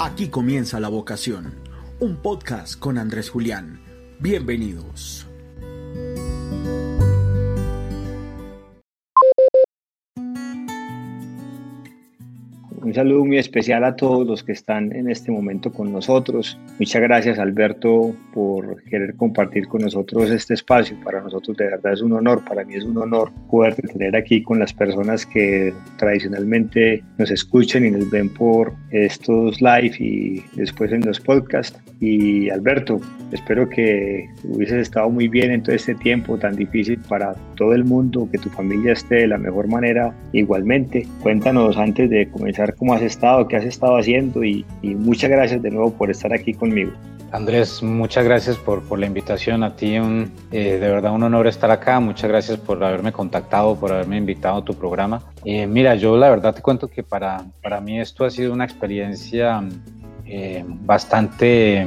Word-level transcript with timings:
Aquí 0.00 0.28
comienza 0.28 0.78
La 0.78 0.88
Vocación, 0.88 1.54
un 1.98 2.22
podcast 2.22 2.78
con 2.78 2.98
Andrés 2.98 3.30
Julián. 3.30 3.80
Bienvenidos. 4.20 5.27
Saludo 12.98 13.24
muy 13.24 13.38
especial 13.38 13.84
a 13.84 13.94
todos 13.94 14.26
los 14.26 14.42
que 14.42 14.50
están 14.50 14.92
en 14.92 15.08
este 15.08 15.30
momento 15.30 15.72
con 15.72 15.92
nosotros. 15.92 16.58
Muchas 16.80 17.00
gracias 17.00 17.38
Alberto 17.38 18.12
por 18.34 18.82
querer 18.90 19.14
compartir 19.14 19.68
con 19.68 19.82
nosotros 19.82 20.32
este 20.32 20.54
espacio. 20.54 20.96
Para 21.04 21.20
nosotros 21.20 21.56
de 21.58 21.66
verdad 21.66 21.92
es 21.92 22.02
un 22.02 22.14
honor, 22.14 22.44
para 22.44 22.64
mí 22.64 22.74
es 22.74 22.82
un 22.82 22.98
honor 22.98 23.30
poder 23.48 23.76
tener 23.76 24.16
aquí 24.16 24.42
con 24.42 24.58
las 24.58 24.72
personas 24.72 25.24
que 25.24 25.72
tradicionalmente 25.96 27.04
nos 27.18 27.30
escuchan 27.30 27.86
y 27.86 27.92
nos 27.92 28.10
ven 28.10 28.30
por 28.30 28.72
estos 28.90 29.60
live 29.60 29.94
y 30.00 30.42
después 30.56 30.90
en 30.90 31.06
los 31.06 31.20
podcasts. 31.20 31.78
Y 32.00 32.48
Alberto, 32.50 33.00
espero 33.32 33.68
que 33.68 34.28
hubieses 34.44 34.82
estado 34.82 35.10
muy 35.10 35.26
bien 35.26 35.50
en 35.50 35.62
todo 35.62 35.74
este 35.74 35.96
tiempo 35.96 36.38
tan 36.38 36.54
difícil 36.54 36.98
para 37.08 37.34
todo 37.56 37.74
el 37.74 37.84
mundo, 37.84 38.28
que 38.30 38.38
tu 38.38 38.48
familia 38.50 38.92
esté 38.92 39.16
de 39.16 39.26
la 39.26 39.38
mejor 39.38 39.66
manera 39.66 40.14
igualmente. 40.32 41.06
Cuéntanos 41.22 41.76
antes 41.76 42.08
de 42.08 42.28
comenzar 42.28 42.76
cómo 42.76 42.87
has 42.94 43.02
estado, 43.02 43.46
qué 43.48 43.56
has 43.56 43.64
estado 43.64 43.96
haciendo 43.96 44.44
y, 44.44 44.64
muchas 44.82 45.30
gracias 45.30 45.62
de 45.62 45.70
nuevo 45.70 45.92
por 45.92 46.10
estar 46.10 46.32
aquí 46.32 46.54
conmigo. 46.54 46.92
Andrés, 47.30 47.82
muchas 47.82 48.24
gracias 48.24 48.56
por, 48.56 48.82
por 48.82 48.98
la 48.98 49.04
invitación. 49.04 49.62
A 49.62 49.76
ti, 49.76 49.98
un, 49.98 50.32
eh, 50.50 50.78
de 50.80 50.88
verdad, 50.88 51.12
un 51.12 51.22
honor 51.22 51.46
estar 51.46 51.70
acá. 51.70 52.00
Muchas 52.00 52.30
gracias 52.30 52.56
por 52.58 52.82
haberme 52.82 53.12
contactado, 53.12 53.76
por 53.76 53.92
haberme 53.92 54.16
invitado 54.16 54.58
a 54.58 54.64
tu 54.64 54.72
programa. 54.72 55.22
Eh, 55.44 55.66
mira, 55.66 55.94
yo 55.94 56.16
la 56.16 56.30
verdad 56.30 56.54
te 56.54 56.62
cuento 56.62 56.88
que 56.88 57.02
para, 57.02 57.44
para 57.62 57.82
mí 57.82 58.00
esto 58.00 58.24
ha 58.24 58.30
sido 58.30 58.54
una 58.54 58.64
experiencia 58.64 59.62
eh, 60.24 60.64
bastante 60.66 61.86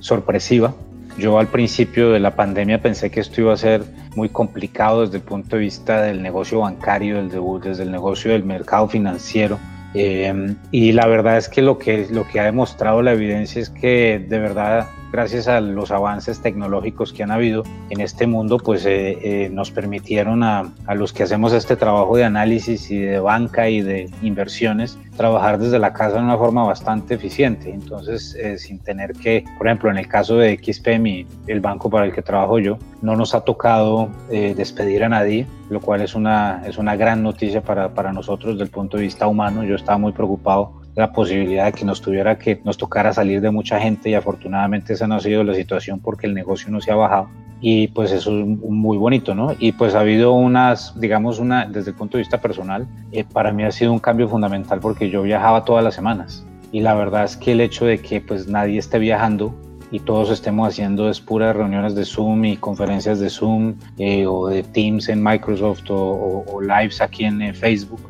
sorpresiva. 0.00 0.74
Yo 1.18 1.38
al 1.38 1.48
principio 1.48 2.10
de 2.10 2.20
la 2.20 2.34
pandemia 2.34 2.80
pensé 2.80 3.10
que 3.10 3.20
esto 3.20 3.42
iba 3.42 3.52
a 3.52 3.56
ser 3.56 3.82
muy 4.16 4.28
complicado 4.28 5.02
desde 5.02 5.16
el 5.18 5.22
punto 5.22 5.56
de 5.56 5.62
vista 5.62 6.02
del 6.02 6.22
negocio 6.22 6.60
bancario, 6.60 7.22
desde 7.22 7.82
el 7.82 7.90
negocio 7.90 8.32
del 8.32 8.44
mercado 8.44 8.88
financiero. 8.88 9.58
Em, 9.94 10.56
y 10.70 10.92
la 10.92 11.06
verdad 11.06 11.36
es 11.36 11.48
que 11.48 11.60
lo, 11.60 11.78
que 11.78 12.06
lo 12.10 12.26
que 12.26 12.40
ha 12.40 12.44
demostrado 12.44 13.02
la 13.02 13.12
evidencia 13.12 13.60
es 13.60 13.70
que 13.70 14.24
de 14.26 14.38
verdad 14.38 14.88
gracias 15.12 15.46
a 15.46 15.60
los 15.60 15.90
avances 15.90 16.40
tecnológicos 16.40 17.12
que 17.12 17.22
han 17.22 17.30
habido 17.30 17.62
en 17.90 18.00
este 18.00 18.26
mundo, 18.26 18.56
pues 18.56 18.86
eh, 18.86 19.18
eh, 19.22 19.50
nos 19.50 19.70
permitieron 19.70 20.42
a, 20.42 20.72
a, 20.86 20.94
los 20.94 21.12
que 21.12 21.22
hacemos 21.22 21.52
este 21.52 21.76
trabajo 21.76 22.16
de 22.16 22.24
análisis 22.24 22.90
y 22.90 22.98
de 22.98 23.20
banca 23.20 23.68
y 23.68 23.82
de 23.82 24.10
inversiones 24.22 24.98
trabajar 25.16 25.58
desde 25.58 25.78
la 25.78 25.92
casa 25.92 26.16
de 26.16 26.22
una 26.22 26.38
forma 26.38 26.64
bastante 26.64 27.14
eficiente. 27.14 27.70
Entonces, 27.70 28.34
eh, 28.34 28.56
sin 28.56 28.78
tener 28.78 29.12
que, 29.12 29.44
por 29.58 29.66
ejemplo, 29.66 29.90
en 29.90 29.98
el 29.98 30.08
caso 30.08 30.38
de 30.38 30.56
XPM, 30.56 31.26
el 31.46 31.60
banco 31.60 31.90
para 31.90 32.06
el 32.06 32.12
que 32.12 32.22
trabajo 32.22 32.58
yo, 32.58 32.78
no 33.02 33.14
nos 33.14 33.34
ha 33.34 33.42
tocado 33.42 34.08
despedir 34.30 35.04
a 35.04 35.08
nadie, 35.08 35.46
lo 35.68 35.80
cual 35.80 36.00
es 36.00 36.14
una, 36.14 36.62
es 36.66 36.78
una 36.78 36.96
gran 36.96 37.22
noticia 37.22 37.60
para, 37.60 37.92
para 37.92 38.12
nosotros 38.12 38.54
desde 38.54 38.64
el 38.64 38.70
punto 38.70 38.96
de 38.96 39.02
vista 39.02 39.26
humano. 39.26 39.64
Yo 39.64 39.74
estaba 39.74 39.98
muy 39.98 40.12
preocupado 40.12 40.81
la 40.94 41.12
posibilidad 41.12 41.66
de 41.66 41.72
que 41.72 41.84
nos 41.84 42.00
tuviera 42.00 42.38
que 42.38 42.60
nos 42.64 42.76
tocara 42.76 43.12
salir 43.12 43.40
de 43.40 43.50
mucha 43.50 43.80
gente 43.80 44.10
y 44.10 44.14
afortunadamente 44.14 44.92
esa 44.92 45.06
no 45.06 45.14
ha 45.16 45.20
sido 45.20 45.42
la 45.44 45.54
situación 45.54 46.00
porque 46.00 46.26
el 46.26 46.34
negocio 46.34 46.70
no 46.70 46.80
se 46.80 46.92
ha 46.92 46.96
bajado 46.96 47.28
y 47.62 47.88
pues 47.88 48.10
eso 48.10 48.36
es 48.36 48.44
muy 48.44 48.98
bonito, 48.98 49.36
¿no? 49.36 49.54
Y 49.56 49.70
pues 49.72 49.94
ha 49.94 50.00
habido 50.00 50.32
unas, 50.32 50.98
digamos, 50.98 51.38
una, 51.38 51.64
desde 51.64 51.92
el 51.92 51.96
punto 51.96 52.16
de 52.16 52.22
vista 52.22 52.40
personal, 52.40 52.88
eh, 53.12 53.24
para 53.24 53.52
mí 53.52 53.62
ha 53.62 53.70
sido 53.70 53.92
un 53.92 54.00
cambio 54.00 54.28
fundamental 54.28 54.80
porque 54.80 55.08
yo 55.08 55.22
viajaba 55.22 55.64
todas 55.64 55.84
las 55.84 55.94
semanas 55.94 56.44
y 56.72 56.80
la 56.80 56.94
verdad 56.94 57.24
es 57.24 57.36
que 57.36 57.52
el 57.52 57.60
hecho 57.60 57.84
de 57.84 57.98
que 57.98 58.20
pues 58.20 58.48
nadie 58.48 58.78
esté 58.78 58.98
viajando 58.98 59.54
y 59.92 60.00
todos 60.00 60.30
estemos 60.30 60.68
haciendo 60.68 61.08
es 61.08 61.20
puras 61.20 61.54
reuniones 61.54 61.94
de 61.94 62.04
Zoom 62.04 62.46
y 62.46 62.56
conferencias 62.56 63.20
de 63.20 63.30
Zoom 63.30 63.74
eh, 63.98 64.26
o 64.26 64.48
de 64.48 64.64
Teams 64.64 65.08
en 65.08 65.22
Microsoft 65.22 65.88
o, 65.90 66.44
o, 66.48 66.60
lives 66.60 67.00
aquí 67.00 67.24
en 67.24 67.42
eh, 67.42 67.52
Facebook, 67.52 68.00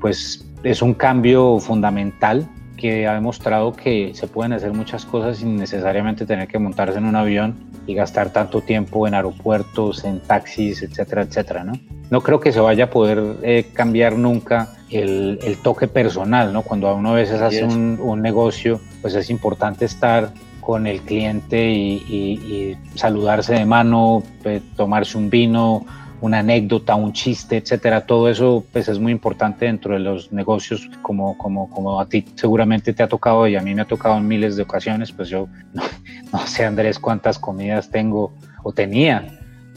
pues 0.00 0.48
es 0.62 0.82
un 0.82 0.94
cambio 0.94 1.58
fundamental 1.58 2.48
que 2.76 3.06
ha 3.06 3.14
demostrado 3.14 3.72
que 3.72 4.12
se 4.14 4.26
pueden 4.26 4.52
hacer 4.52 4.72
muchas 4.72 5.04
cosas 5.04 5.38
sin 5.38 5.56
necesariamente 5.56 6.26
tener 6.26 6.48
que 6.48 6.58
montarse 6.58 6.98
en 6.98 7.04
un 7.04 7.16
avión 7.16 7.54
y 7.86 7.94
gastar 7.94 8.30
tanto 8.30 8.60
tiempo 8.60 9.06
en 9.06 9.14
aeropuertos, 9.14 10.04
en 10.04 10.20
taxis, 10.20 10.82
etcétera, 10.82 11.22
etcétera, 11.22 11.64
¿no? 11.64 11.72
No 12.10 12.20
creo 12.20 12.40
que 12.40 12.52
se 12.52 12.60
vaya 12.60 12.84
a 12.84 12.90
poder 12.90 13.36
eh, 13.42 13.70
cambiar 13.72 14.16
nunca 14.16 14.68
el, 14.90 15.38
toque 15.62 15.88
personal, 15.88 16.52
¿no? 16.52 16.62
Cuando 16.62 16.94
uno 16.94 17.10
a 17.10 17.14
veces 17.14 17.40
hace 17.40 17.64
un, 17.64 18.20
negocio, 18.20 18.80
pues 19.00 19.14
es 19.14 19.30
importante 19.30 19.84
estar 19.84 20.32
con 20.60 20.86
el 20.86 21.00
cliente 21.00 21.70
y, 21.70 22.76
saludarse 22.94 23.54
de 23.54 23.64
mano, 23.64 24.22
eh, 24.44 24.60
tomarse 24.76 25.16
un 25.18 25.30
vino, 25.30 25.84
una 26.22 26.38
anécdota, 26.38 26.94
un 26.94 27.12
chiste, 27.12 27.56
etcétera. 27.56 28.06
Todo 28.06 28.28
eso 28.28 28.64
pues, 28.72 28.88
es 28.88 28.98
muy 28.98 29.10
importante 29.10 29.66
dentro 29.66 29.94
de 29.94 30.00
los 30.00 30.32
negocios, 30.32 30.88
como, 31.02 31.36
como, 31.36 31.68
como 31.68 32.00
a 32.00 32.08
ti 32.08 32.24
seguramente 32.36 32.92
te 32.94 33.02
ha 33.02 33.08
tocado 33.08 33.46
y 33.48 33.56
a 33.56 33.60
mí 33.60 33.74
me 33.74 33.82
ha 33.82 33.86
tocado 33.86 34.16
en 34.16 34.28
miles 34.28 34.56
de 34.56 34.62
ocasiones. 34.62 35.10
Pues 35.10 35.28
yo 35.28 35.48
no, 36.32 36.46
sé, 36.46 36.64
Andrés, 36.64 37.00
cuántas 37.00 37.38
comidas 37.40 37.90
tengo 37.90 38.32
o 38.62 38.72
tenía 38.72 39.26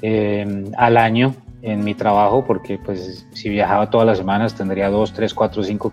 em, 0.03 0.71
al 0.77 0.97
año 0.97 1.35
en 1.63 1.83
mi 1.83 1.95
trabajo, 1.95 2.45
porque 2.45 2.77
pues 2.77 3.25
si 3.33 3.49
viajaba 3.49 3.89
todas 3.89 4.05
las 4.05 4.19
semanas 4.19 4.53
tendría 4.53 4.87
dos, 4.89 5.13
tres, 5.13 5.33
cuatro, 5.33 5.63
cinco, 5.63 5.91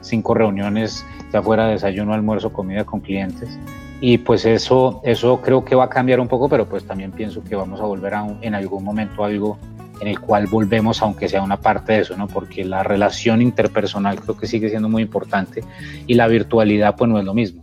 cinco 0.00 0.32
reuniones, 0.34 1.04
ya 1.34 1.42
fuera 1.42 1.66
desayuno, 1.66 2.14
almuerzo, 2.14 2.50
comida 2.50 2.84
con 2.84 3.00
clientes. 3.00 3.58
Y 4.00 4.18
pues 4.18 4.46
eso, 4.46 5.00
eso 5.04 5.40
creo 5.42 5.64
que 5.64 5.76
va 5.76 5.84
a 5.84 5.88
cambiar 5.88 6.18
un 6.18 6.26
poco, 6.26 6.48
pero 6.48 6.66
pues 6.66 6.84
también 6.84 7.12
pienso 7.12 7.44
que 7.44 7.54
vamos 7.54 7.78
a 7.80 7.84
volver 7.84 8.14
a 8.14 8.26
en 8.40 8.54
algún 8.54 8.82
momento 8.82 9.22
a 9.22 9.28
algo 9.28 9.58
en 10.02 10.08
el 10.08 10.18
cual 10.18 10.48
volvemos, 10.48 11.00
aunque 11.00 11.28
sea 11.28 11.44
una 11.44 11.60
parte 11.60 11.92
de 11.92 12.00
eso, 12.00 12.16
¿no? 12.16 12.26
Porque 12.26 12.64
la 12.64 12.82
relación 12.82 13.40
interpersonal 13.40 14.20
creo 14.20 14.36
que 14.36 14.48
sigue 14.48 14.68
siendo 14.68 14.88
muy 14.88 15.02
importante 15.02 15.62
y 16.08 16.14
la 16.14 16.26
virtualidad 16.26 16.96
pues 16.96 17.08
no 17.08 17.20
es 17.20 17.24
lo 17.24 17.34
mismo. 17.34 17.62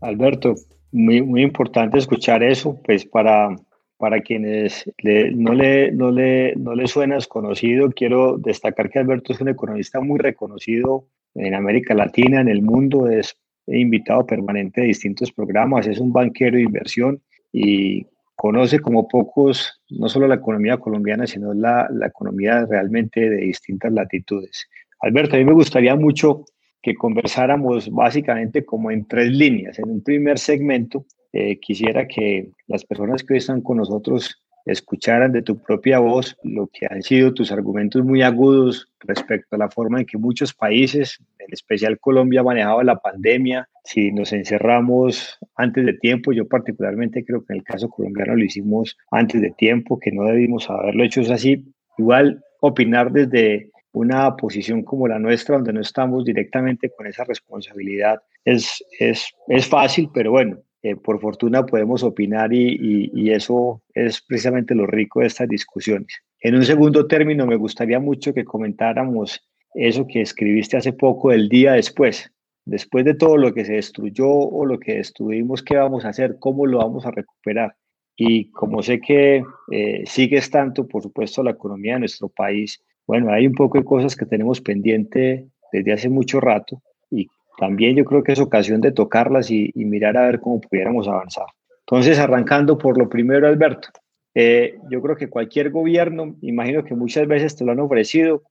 Alberto, 0.00 0.56
muy, 0.90 1.22
muy 1.22 1.42
importante 1.42 1.96
escuchar 1.96 2.42
eso, 2.42 2.80
pues 2.84 3.04
para, 3.04 3.54
para 3.96 4.20
quienes 4.22 4.90
no, 5.34 5.54
le, 5.54 5.92
no, 5.92 6.10
le, 6.10 6.56
no 6.56 6.74
le 6.74 6.88
suena 6.88 7.14
desconocido, 7.14 7.92
quiero 7.92 8.38
destacar 8.38 8.90
que 8.90 8.98
Alberto 8.98 9.32
es 9.32 9.40
un 9.40 9.48
economista 9.48 10.00
muy 10.00 10.18
reconocido 10.18 11.06
en 11.36 11.54
América 11.54 11.94
Latina, 11.94 12.40
en 12.40 12.48
el 12.48 12.60
mundo, 12.60 13.08
es 13.08 13.36
invitado 13.68 14.26
permanente 14.26 14.80
a 14.80 14.84
distintos 14.84 15.30
programas, 15.30 15.86
es 15.86 16.00
un 16.00 16.12
banquero 16.12 16.56
de 16.56 16.64
inversión 16.64 17.22
y 17.52 18.04
conoce 18.38 18.78
como 18.78 19.08
pocos 19.08 19.82
no 19.90 20.08
solo 20.08 20.28
la 20.28 20.36
economía 20.36 20.76
colombiana, 20.76 21.26
sino 21.26 21.52
la, 21.52 21.88
la, 21.90 22.06
economía 22.06 22.64
realmente 22.66 23.28
de 23.28 23.38
distintas 23.38 23.92
latitudes. 23.92 24.68
Alberto, 25.00 25.34
a 25.34 25.40
mí 25.40 25.44
me 25.44 25.52
gustaría 25.52 25.96
mucho 25.96 26.44
que 26.80 26.94
conversáramos 26.94 27.90
básicamente 27.90 28.64
como 28.64 28.92
en 28.92 29.08
tres 29.08 29.32
líneas. 29.32 29.80
En 29.80 29.90
un 29.90 30.04
primer 30.04 30.38
segmento, 30.38 31.04
eh, 31.32 31.58
quisiera 31.58 32.06
que 32.06 32.52
las 32.68 32.84
personas 32.84 33.24
que 33.24 33.34
hoy 33.34 33.38
están 33.38 33.60
con 33.60 33.78
nosotros 33.78 34.40
escucharan 34.66 35.32
de 35.32 35.42
tu 35.42 35.60
propia 35.62 35.98
voz 35.98 36.36
lo 36.42 36.68
que 36.68 36.86
han 36.88 37.02
sido 37.02 37.32
tus 37.34 37.52
argumentos 37.52 38.04
muy 38.04 38.22
agudos 38.22 38.92
respecto 39.00 39.56
a 39.56 39.58
la 39.58 39.70
forma 39.70 40.00
en 40.00 40.06
que 40.06 40.18
muchos 40.18 40.54
países, 40.54 41.18
en 41.38 41.52
especial 41.52 41.98
Colombia, 41.98 42.40
ha 42.40 42.44
manejado 42.44 42.82
la 42.82 42.96
pandemia. 42.96 43.68
Si 43.84 44.12
nos 44.12 44.32
encerramos 44.32 45.38
antes 45.56 45.86
de 45.86 45.94
tiempo, 45.94 46.32
yo 46.32 46.46
particularmente 46.46 47.24
creo 47.24 47.44
que 47.44 47.54
en 47.54 47.58
el 47.58 47.64
caso 47.64 47.88
colombiano 47.88 48.36
lo 48.36 48.44
hicimos 48.44 48.96
antes 49.10 49.40
de 49.40 49.50
tiempo, 49.52 49.98
que 49.98 50.12
no 50.12 50.24
debimos 50.24 50.68
haberlo 50.68 51.04
hecho 51.04 51.20
así. 51.32 51.64
Igual 51.96 52.42
opinar 52.60 53.12
desde 53.12 53.70
una 53.92 54.36
posición 54.36 54.82
como 54.82 55.08
la 55.08 55.18
nuestra, 55.18 55.56
donde 55.56 55.72
no 55.72 55.80
estamos 55.80 56.24
directamente 56.24 56.90
con 56.90 57.06
esa 57.06 57.24
responsabilidad, 57.24 58.20
es, 58.44 58.84
es, 58.98 59.32
es 59.48 59.66
fácil, 59.66 60.08
pero 60.12 60.30
bueno, 60.30 60.58
eh, 60.82 60.94
por 60.94 61.20
fortuna 61.20 61.66
podemos 61.66 62.04
opinar 62.04 62.52
y, 62.52 63.30
eso 63.30 63.82
es 63.94 64.20
precisamente 64.20 64.74
lo 64.74 64.86
rico 64.86 65.20
de 65.20 65.26
estas 65.26 65.48
discusiones. 65.48 66.08
En 66.40 66.54
un 66.54 66.64
segundo 66.64 67.06
término, 67.06 67.46
me 67.46 67.56
gustaría 67.56 67.98
mucho 67.98 68.32
que 68.32 68.44
comentáramos 68.44 69.40
eso 69.74 70.06
que 70.06 70.20
escribiste 70.20 70.76
hace 70.76 70.92
poco, 70.92 71.32
el 71.32 71.48
día 71.48 71.72
después. 71.72 72.30
Después 72.64 73.04
de 73.04 73.14
todo 73.14 73.36
lo 73.36 73.54
que 73.54 73.64
se 73.64 73.74
destruyó 73.74 74.28
o 74.28 74.64
lo 74.66 74.78
que 74.78 74.96
destruimos, 74.96 75.62
¿qué 75.62 75.76
vamos 75.76 76.04
a 76.04 76.10
hacer? 76.10 76.36
¿Cómo 76.38 76.66
lo 76.66 76.78
vamos 76.78 77.06
a 77.06 77.10
recuperar? 77.10 77.74
Y 78.16 78.50
como 78.50 78.82
sé 78.82 79.00
que 79.00 79.42
eh, 79.72 80.02
sigues 80.06 80.50
tanto, 80.50 80.86
por 80.86 81.02
supuesto, 81.02 81.42
la 81.42 81.52
economía 81.52 81.94
de 81.94 82.00
nuestro 82.00 82.28
país, 82.28 82.82
bueno, 83.06 83.32
hay 83.32 83.46
un 83.46 83.54
poco 83.54 83.78
de 83.78 83.84
cosas 83.84 84.14
que 84.14 84.26
tenemos 84.26 84.60
pendiente 84.60 85.48
desde 85.72 85.92
hace 85.92 86.08
mucho 86.08 86.40
rato 86.40 86.82
y 87.10 87.26
también 87.58 87.96
yo 87.96 88.04
creo 88.04 88.22
que 88.22 88.32
es 88.32 88.38
ocasión 88.38 88.80
de 88.80 88.92
tocarlas 88.92 89.50
y, 89.50 89.72
mirar 89.74 90.16
a 90.16 90.26
ver 90.26 90.40
cómo 90.40 90.60
pudiéramos 90.60 91.08
avanzar. 91.08 91.46
Entonces, 91.80 92.18
arrancando 92.18 92.78
por 92.78 92.96
lo 92.96 93.08
primero, 93.08 93.48
Alberto, 93.48 93.88
eh, 94.34 94.76
yo 94.88 95.02
creo 95.02 95.16
que 95.16 95.28
cualquier 95.28 95.70
gobierno, 95.70 96.36
imagino 96.40 96.84
que 96.84 96.94
muchas 96.94 97.26
veces 97.26 97.56
te 97.56 97.64
lo 97.64 97.72
han 97.72 97.80
ofrecido, 97.80 98.44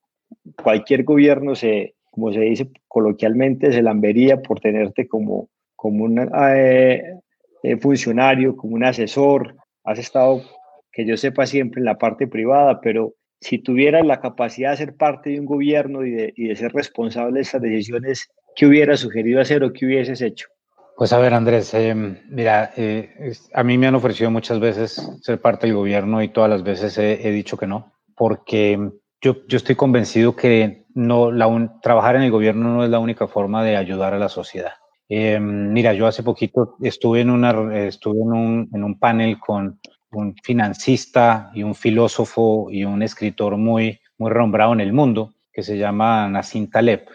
cualquier 0.61 1.05
gobierno 1.05 1.55
se, 1.55 1.95
como 2.11 2.33
se 2.33 2.41
dice 2.41 2.69
coloquialmente, 2.89 3.71
se 3.71 3.81
lambería 3.81 4.41
por 4.41 4.59
tenerte 4.59 5.07
como, 5.07 5.47
como 5.77 6.03
un 6.03 6.19
eh, 6.19 7.13
eh, 7.63 7.77
funcionario, 7.77 8.57
como 8.57 8.75
un 8.75 8.83
asesor. 8.83 9.55
Has 9.85 9.99
estado, 9.99 10.41
que 10.91 11.05
yo 11.05 11.15
sepa, 11.15 11.45
siempre 11.45 11.79
en 11.79 11.85
la 11.85 11.97
parte 11.97 12.27
privada, 12.27 12.81
pero 12.81 13.13
si 13.39 13.59
tuvieras 13.59 14.05
la 14.05 14.19
capacidad 14.19 14.71
de 14.71 14.77
ser 14.77 14.95
parte 14.97 15.29
de 15.29 15.39
un 15.39 15.45
gobierno 15.45 16.03
y 16.03 16.11
de, 16.11 16.33
y 16.35 16.49
de 16.49 16.57
ser 16.57 16.73
responsable 16.73 17.35
de 17.35 17.41
esas 17.43 17.61
decisiones, 17.61 18.29
¿qué 18.57 18.65
hubieras 18.65 18.99
sugerido 18.99 19.39
hacer 19.39 19.63
o 19.63 19.71
qué 19.71 19.85
hubieses 19.85 20.19
hecho? 20.21 20.47
Pues 20.97 21.13
a 21.13 21.19
ver, 21.19 21.35
Andrés, 21.35 21.73
eh, 21.75 21.93
mira, 21.95 22.73
a 23.53 23.63
mí 23.63 23.77
me 23.77 23.85
han 23.85 23.95
ofrecido 23.95 24.31
muchas 24.31 24.59
veces 24.59 24.99
ser 25.21 25.39
parte 25.39 25.67
del 25.67 25.75
gobierno 25.75 26.23
y 26.23 26.29
todas 26.29 26.49
las 26.49 26.63
veces 26.63 26.97
he, 26.97 27.27
he 27.27 27.31
dicho 27.31 27.55
que 27.55 27.67
no, 27.67 27.93
porque 28.15 28.79
yo, 29.21 29.45
yo 29.47 29.57
estoy 29.57 29.75
convencido 29.75 30.35
que 30.35 30.85
no, 30.95 31.31
la 31.31 31.77
trabajar 31.83 32.15
en 32.15 32.23
el 32.23 32.31
gobierno 32.31 32.73
no 32.73 32.83
es 32.83 32.89
la 32.89 32.97
única 32.97 33.27
forma 33.27 33.63
de 33.63 33.77
ayudar 33.77 34.15
a 34.15 34.19
la 34.19 34.27
sociedad. 34.27 34.73
Eh, 35.07 35.39
mira, 35.39 35.93
yo 35.93 36.07
hace 36.07 36.23
poquito 36.23 36.75
estuve 36.81 37.21
en, 37.21 37.29
una, 37.29 37.77
estuve 37.77 38.19
en, 38.19 38.33
un, 38.33 38.69
en 38.73 38.83
un 38.83 38.99
panel 38.99 39.39
con 39.39 39.79
un 40.11 40.35
financista 40.43 41.51
y 41.53 41.61
un 41.61 41.75
filósofo 41.75 42.69
y 42.71 42.83
un 42.83 43.03
escritor 43.03 43.55
muy, 43.55 43.99
muy 44.17 44.31
renombrado 44.31 44.73
en 44.73 44.81
el 44.81 44.93
mundo 44.93 45.35
que 45.53 45.61
se 45.61 45.77
llama 45.77 46.27
Nassim 46.27 46.69
Taleb, 46.69 47.07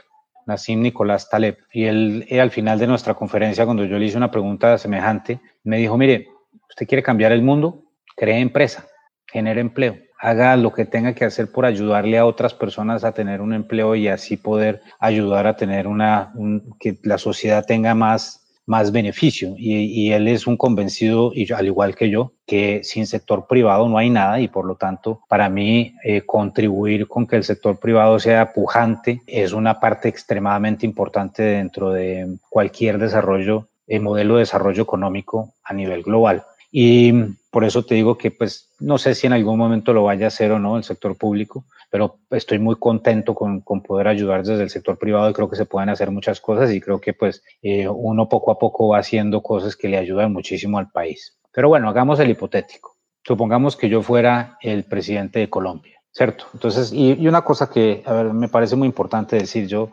Nassim 0.47 0.81
Nicolás 0.81 1.29
Taleb. 1.29 1.59
Y 1.73 1.85
él, 1.85 2.27
al 2.41 2.51
final 2.51 2.79
de 2.79 2.87
nuestra 2.87 3.15
conferencia, 3.15 3.65
cuando 3.65 3.85
yo 3.85 3.99
le 3.99 4.07
hice 4.07 4.17
una 4.17 4.31
pregunta 4.31 4.79
semejante, 4.79 5.41
me 5.65 5.79
dijo, 5.79 5.97
mire, 5.97 6.29
¿usted 6.69 6.87
quiere 6.87 7.03
cambiar 7.03 7.33
el 7.33 7.43
mundo? 7.43 7.85
Cree 8.17 8.41
empresa, 8.41 8.87
genere 9.27 9.61
empleo 9.61 9.97
haga 10.23 10.57
lo 10.57 10.73
que 10.73 10.85
tenga 10.85 11.15
que 11.15 11.25
hacer 11.25 11.51
por 11.51 11.67
ayudarle 11.67 12.17
a 12.17 12.25
otras 12.25 12.55
personas 12.55 13.03
a 13.03 13.11
tener 13.11 13.41
un 13.41 13.53
empleo 13.53 13.97
y 13.97 14.07
así 14.07 14.37
poder 14.37 14.81
ayudar 15.01 15.49
a 15.49 15.57
tener 15.57 15.89
una, 15.89 16.33
que 16.79 16.97
la 17.03 17.19
sociedad 17.19 17.67
tenga 17.67 17.97
más, 17.97 18.42
más 18.67 18.93
beneficio. 18.93 19.55
Y, 19.57 20.13
él 20.13 20.29
es 20.29 20.47
un 20.47 20.57
convencido, 20.57 21.33
y 21.35 21.51
al 21.53 21.67
igual 21.67 21.95
que 21.95 22.11
yo, 22.11 22.33
que 22.47 22.81
sin 22.85 23.07
sector 23.07 23.47
privado 23.47 23.89
no 23.89 23.99
hay 23.99 24.11
nada 24.11 24.41
y 24.41 24.49
por 24.49 24.67
lo 24.67 24.77
tanto, 24.77 25.21
para 25.29 25.49
mí, 25.49 25.95
eh, 26.05 26.23
contribuir 26.23 27.09
con 27.09 27.27
que 27.27 27.37
el 27.37 27.45
sector 27.45 27.79
privado 27.79 28.19
sea 28.19 28.53
pujante 28.53 29.23
es 29.27 29.53
una 29.53 29.81
parte 29.81 30.09
extremadamente 30.09 30.87
importante 30.87 31.43
dentro 31.43 31.91
de 31.91 32.39
cualquier 32.51 32.99
desarrollo, 32.99 33.69
eh, 33.87 34.01
modelo 34.01 34.35
de 34.35 34.41
desarrollo 34.41 34.83
económico 34.83 35.55
a 35.65 35.75
nivel 35.75 36.03
global. 36.03 36.45
Y 36.73 37.13
por 37.51 37.65
eso 37.65 37.85
te 37.85 37.95
digo 37.95 38.17
que 38.17 38.31
pues 38.31 38.71
no 38.81 38.97
sé 38.97 39.15
si 39.15 39.27
en 39.27 39.35
algún 39.35 39.59
momento 39.59 39.93
lo 39.93 40.05
vaya 40.05 40.25
a 40.25 40.29
hacer 40.29 40.51
o 40.53 40.59
no 40.59 40.79
el 40.79 40.85
sector 40.85 41.17
público, 41.17 41.67
pero 41.91 42.17
estoy 42.31 42.59
muy 42.59 42.77
contento 42.77 43.35
con, 43.35 43.61
con 43.61 43.83
poder 43.83 44.09
ayudar 44.09 44.43
desde 44.43 44.63
el 44.63 44.71
sector 44.71 44.99
privado 44.99 45.29
y 45.29 45.35
creo 45.35 45.51
que 45.51 45.57
se 45.57 45.67
pueden 45.67 45.91
hacer 45.91 46.11
muchas 46.11 46.41
cosas 46.41 46.73
y 46.73 46.81
creo 46.81 46.99
que 46.99 47.13
pues 47.13 47.45
eh, 47.63 47.87
uno 47.87 48.27
poco 48.29 48.51
a 48.51 48.59
poco 48.59 48.89
va 48.89 48.99
haciendo 48.99 49.43
cosas 49.43 49.77
que 49.77 49.89
le 49.89 49.99
ayudan 49.99 50.33
muchísimo 50.33 50.79
al 50.79 50.91
país. 50.91 51.37
Pero 51.53 51.69
bueno, 51.69 51.91
hagamos 51.91 52.19
el 52.21 52.31
hipotético. 52.31 52.97
Supongamos 53.23 53.77
que 53.77 53.91
yo 53.91 54.01
fuera 54.01 54.57
el 54.63 54.85
presidente 54.85 55.39
de 55.41 55.51
Colombia, 55.51 56.01
¿cierto? 56.11 56.47
Entonces, 56.55 56.91
y, 56.93 57.13
y 57.13 57.29
una 57.29 57.43
cosa 57.43 57.69
que 57.69 58.03
a 58.07 58.15
ver, 58.15 58.33
me 58.33 58.49
parece 58.49 58.75
muy 58.75 58.87
importante 58.87 59.37
decir, 59.37 59.69
yo 59.69 59.93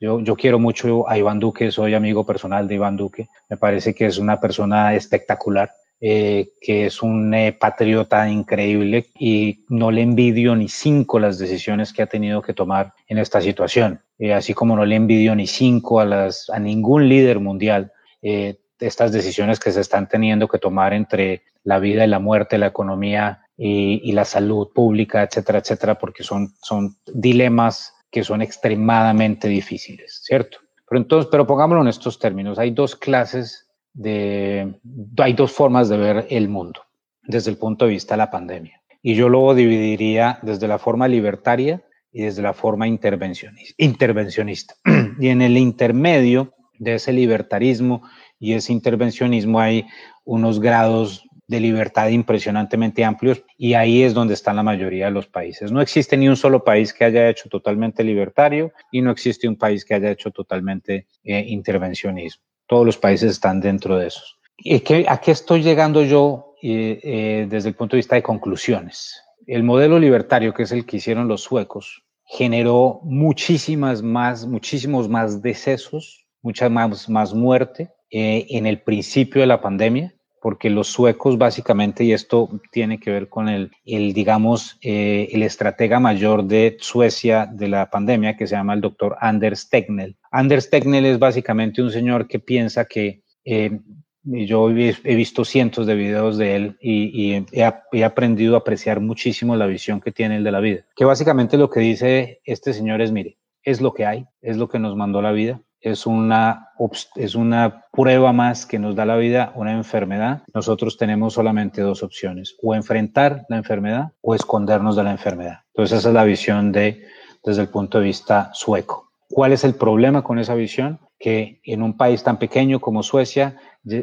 yo, 0.00 0.20
yo 0.20 0.36
quiero 0.36 0.58
mucho 0.60 1.08
a 1.08 1.18
Iván 1.18 1.40
Duque, 1.40 1.72
soy 1.72 1.94
amigo 1.94 2.24
personal 2.24 2.68
de 2.68 2.76
Iván 2.76 2.96
Duque, 2.96 3.28
me 3.48 3.56
parece 3.56 3.94
que 3.94 4.06
es 4.06 4.18
una 4.18 4.40
persona 4.40 4.94
espectacular. 4.94 5.72
Eh, 6.00 6.52
que 6.60 6.86
es 6.86 7.02
un 7.02 7.34
eh, 7.34 7.52
patriota 7.52 8.30
increíble 8.30 9.06
y 9.18 9.64
no 9.68 9.90
le 9.90 10.02
envidio 10.02 10.54
ni 10.54 10.68
cinco 10.68 11.18
las 11.18 11.40
decisiones 11.40 11.92
que 11.92 12.02
ha 12.02 12.06
tenido 12.06 12.40
que 12.40 12.54
tomar 12.54 12.94
en 13.08 13.18
esta 13.18 13.40
situación, 13.40 14.00
eh, 14.16 14.32
así 14.32 14.54
como 14.54 14.76
no 14.76 14.84
le 14.84 14.94
envidio 14.94 15.34
ni 15.34 15.48
cinco 15.48 15.98
a, 15.98 16.04
las, 16.04 16.50
a 16.50 16.60
ningún 16.60 17.08
líder 17.08 17.40
mundial 17.40 17.92
estas 18.22 19.10
decisiones 19.10 19.58
que 19.58 19.72
se 19.72 19.80
están 19.80 20.08
teniendo 20.08 20.46
que 20.46 20.58
tomar 20.58 20.92
entre 20.92 21.42
la 21.64 21.80
vida 21.80 22.04
y 22.04 22.08
la 22.08 22.20
muerte, 22.20 22.58
la 22.58 22.68
economía 22.68 23.42
y, 23.56 24.00
y 24.08 24.12
la 24.12 24.24
salud 24.24 24.68
pública, 24.72 25.24
etcétera, 25.24 25.58
etcétera, 25.58 25.98
porque 25.98 26.22
son, 26.22 26.54
son 26.62 26.96
dilemas 27.12 27.92
que 28.10 28.22
son 28.22 28.40
extremadamente 28.40 29.48
difíciles, 29.48 30.20
¿cierto? 30.24 30.58
Pero 30.88 31.00
entonces, 31.00 31.28
pero 31.30 31.46
pongámoslo 31.46 31.82
en 31.82 31.88
estos 31.88 32.18
términos, 32.18 32.58
hay 32.58 32.70
dos 32.70 32.94
clases 32.96 33.67
hay 34.04 35.32
dos 35.34 35.52
formas 35.52 35.88
de 35.88 35.96
ver 35.96 36.26
el 36.30 36.48
mundo 36.48 36.82
desde 37.22 37.50
el 37.50 37.58
punto 37.58 37.84
de 37.84 37.92
vista 37.92 38.14
de 38.14 38.18
la 38.18 38.30
pandemia. 38.30 38.80
Y 39.02 39.14
yo 39.14 39.28
lo 39.28 39.54
dividiría 39.54 40.38
desde 40.42 40.66
la 40.68 40.78
forma 40.78 41.06
libertaria 41.08 41.82
y 42.10 42.22
desde 42.22 42.42
la 42.42 42.54
forma 42.54 42.86
intervencionista. 42.88 44.74
Y 45.20 45.28
en 45.28 45.42
el 45.42 45.56
intermedio 45.56 46.54
de 46.78 46.94
ese 46.94 47.12
libertarismo 47.12 48.02
y 48.38 48.52
ese 48.52 48.72
intervencionismo 48.72 49.58
hay 49.58 49.86
unos 50.24 50.60
grados 50.60 51.24
de 51.48 51.60
libertad 51.60 52.08
impresionantemente 52.08 53.04
amplios 53.04 53.42
y 53.56 53.74
ahí 53.74 54.02
es 54.02 54.14
donde 54.14 54.34
están 54.34 54.56
la 54.56 54.62
mayoría 54.62 55.06
de 55.06 55.10
los 55.10 55.26
países. 55.26 55.72
No 55.72 55.80
existe 55.80 56.16
ni 56.16 56.28
un 56.28 56.36
solo 56.36 56.62
país 56.62 56.92
que 56.92 57.04
haya 57.04 57.28
hecho 57.28 57.48
totalmente 57.48 58.04
libertario 58.04 58.72
y 58.92 59.00
no 59.00 59.10
existe 59.10 59.48
un 59.48 59.56
país 59.56 59.84
que 59.84 59.94
haya 59.94 60.10
hecho 60.10 60.30
totalmente 60.30 61.06
eh, 61.24 61.44
intervencionismo. 61.48 62.44
Todos 62.68 62.86
los 62.86 62.96
países 62.96 63.32
están 63.32 63.60
dentro 63.60 63.96
de 63.98 64.06
esos. 64.06 64.38
¿Y 64.56 64.80
qué, 64.80 65.06
¿A 65.08 65.18
qué 65.18 65.32
estoy 65.32 65.62
llegando 65.62 66.02
yo 66.04 66.54
eh, 66.62 67.00
eh, 67.02 67.46
desde 67.48 67.70
el 67.70 67.74
punto 67.74 67.96
de 67.96 67.98
vista 67.98 68.14
de 68.14 68.22
conclusiones? 68.22 69.20
El 69.46 69.62
modelo 69.62 69.98
libertario, 69.98 70.54
que 70.54 70.64
es 70.64 70.72
el 70.72 70.84
que 70.84 70.98
hicieron 70.98 71.26
los 71.26 71.42
suecos, 71.42 72.04
generó 72.24 73.00
muchísimas 73.02 74.02
más, 74.02 74.46
muchísimos 74.46 75.08
más 75.08 75.40
decesos, 75.40 76.26
mucha 76.42 76.68
más, 76.68 77.08
más 77.08 77.32
muerte 77.34 77.90
eh, 78.10 78.46
en 78.50 78.66
el 78.66 78.82
principio 78.82 79.40
de 79.40 79.46
la 79.46 79.60
pandemia, 79.60 80.14
porque 80.48 80.70
los 80.70 80.88
suecos 80.88 81.36
básicamente, 81.36 82.04
y 82.04 82.14
esto 82.14 82.48
tiene 82.72 82.98
que 82.98 83.10
ver 83.10 83.28
con 83.28 83.50
el, 83.50 83.70
el 83.84 84.14
digamos, 84.14 84.78
el 84.80 85.42
estratega 85.42 86.00
mayor 86.00 86.44
de 86.44 86.78
Suecia 86.80 87.44
de 87.44 87.68
la 87.68 87.90
pandemia, 87.90 88.34
que 88.34 88.46
se 88.46 88.54
llama 88.54 88.72
el 88.72 88.80
doctor 88.80 89.18
Anders 89.20 89.68
Tegnell, 89.68 90.16
Anders 90.30 90.70
Tegnell 90.70 91.04
es 91.04 91.18
básicamente 91.18 91.82
un 91.82 91.90
señor 91.90 92.26
que 92.28 92.38
piensa 92.38 92.86
que 92.86 93.22
eh, 93.44 93.78
yo 94.24 94.70
he 94.70 95.14
visto 95.14 95.44
cientos 95.44 95.86
de 95.86 95.94
videos 95.94 96.38
de 96.38 96.56
él 96.56 96.78
y, 96.80 97.44
he, 97.52 98.04
aprendido 98.04 98.54
a 98.54 98.60
apreciar 98.60 99.00
muchísimo 99.00 99.54
la 99.54 99.66
visión 99.66 100.00
que 100.00 100.12
tiene 100.12 100.36
él 100.36 100.44
de 100.44 100.52
la 100.52 100.60
vida. 100.60 100.86
Que 100.96 101.04
básicamente 101.04 101.58
lo 101.58 101.68
que 101.68 101.80
dice 101.80 102.40
este 102.44 102.72
señor 102.72 103.02
es, 103.02 103.12
mire, 103.12 103.36
es 103.64 103.82
lo 103.82 103.92
que 103.92 104.06
hay, 104.06 104.24
es 104.40 104.56
lo 104.56 104.70
que 104.70 104.78
nos 104.78 104.96
mandó 104.96 105.20
la 105.20 105.32
vida, 105.32 105.60
es 105.80 106.06
una, 106.06 106.70
es 107.16 107.34
una 107.34 107.84
prueba 107.92 108.32
más 108.32 108.66
que 108.66 108.78
nos 108.78 108.96
da 108.96 109.04
la 109.04 109.16
vida, 109.16 109.52
una 109.54 109.72
enfermedad. 109.72 110.42
Nosotros 110.54 110.96
tenemos 110.96 111.34
solamente 111.34 111.82
dos 111.82 112.02
opciones, 112.02 112.56
o 112.62 112.74
enfrentar 112.74 113.44
la 113.48 113.56
enfermedad 113.56 114.12
o 114.20 114.34
escondernos 114.34 114.96
de 114.96 115.04
la 115.04 115.12
enfermedad. 115.12 115.60
Entonces 115.74 115.98
esa 115.98 116.08
es 116.08 116.14
la 116.14 116.24
visión 116.24 116.72
de, 116.72 117.06
desde 117.44 117.62
el 117.62 117.68
punto 117.68 117.98
de 117.98 118.04
vista 118.04 118.50
sueco. 118.52 119.10
¿Cuál 119.28 119.52
es 119.52 119.64
el 119.64 119.74
problema 119.74 120.22
con 120.22 120.38
esa 120.38 120.54
visión? 120.54 120.98
Que 121.18 121.60
en 121.64 121.82
un 121.82 121.96
país 121.96 122.22
tan 122.22 122.38
pequeño 122.38 122.80
como 122.80 123.02
Suecia 123.02 123.56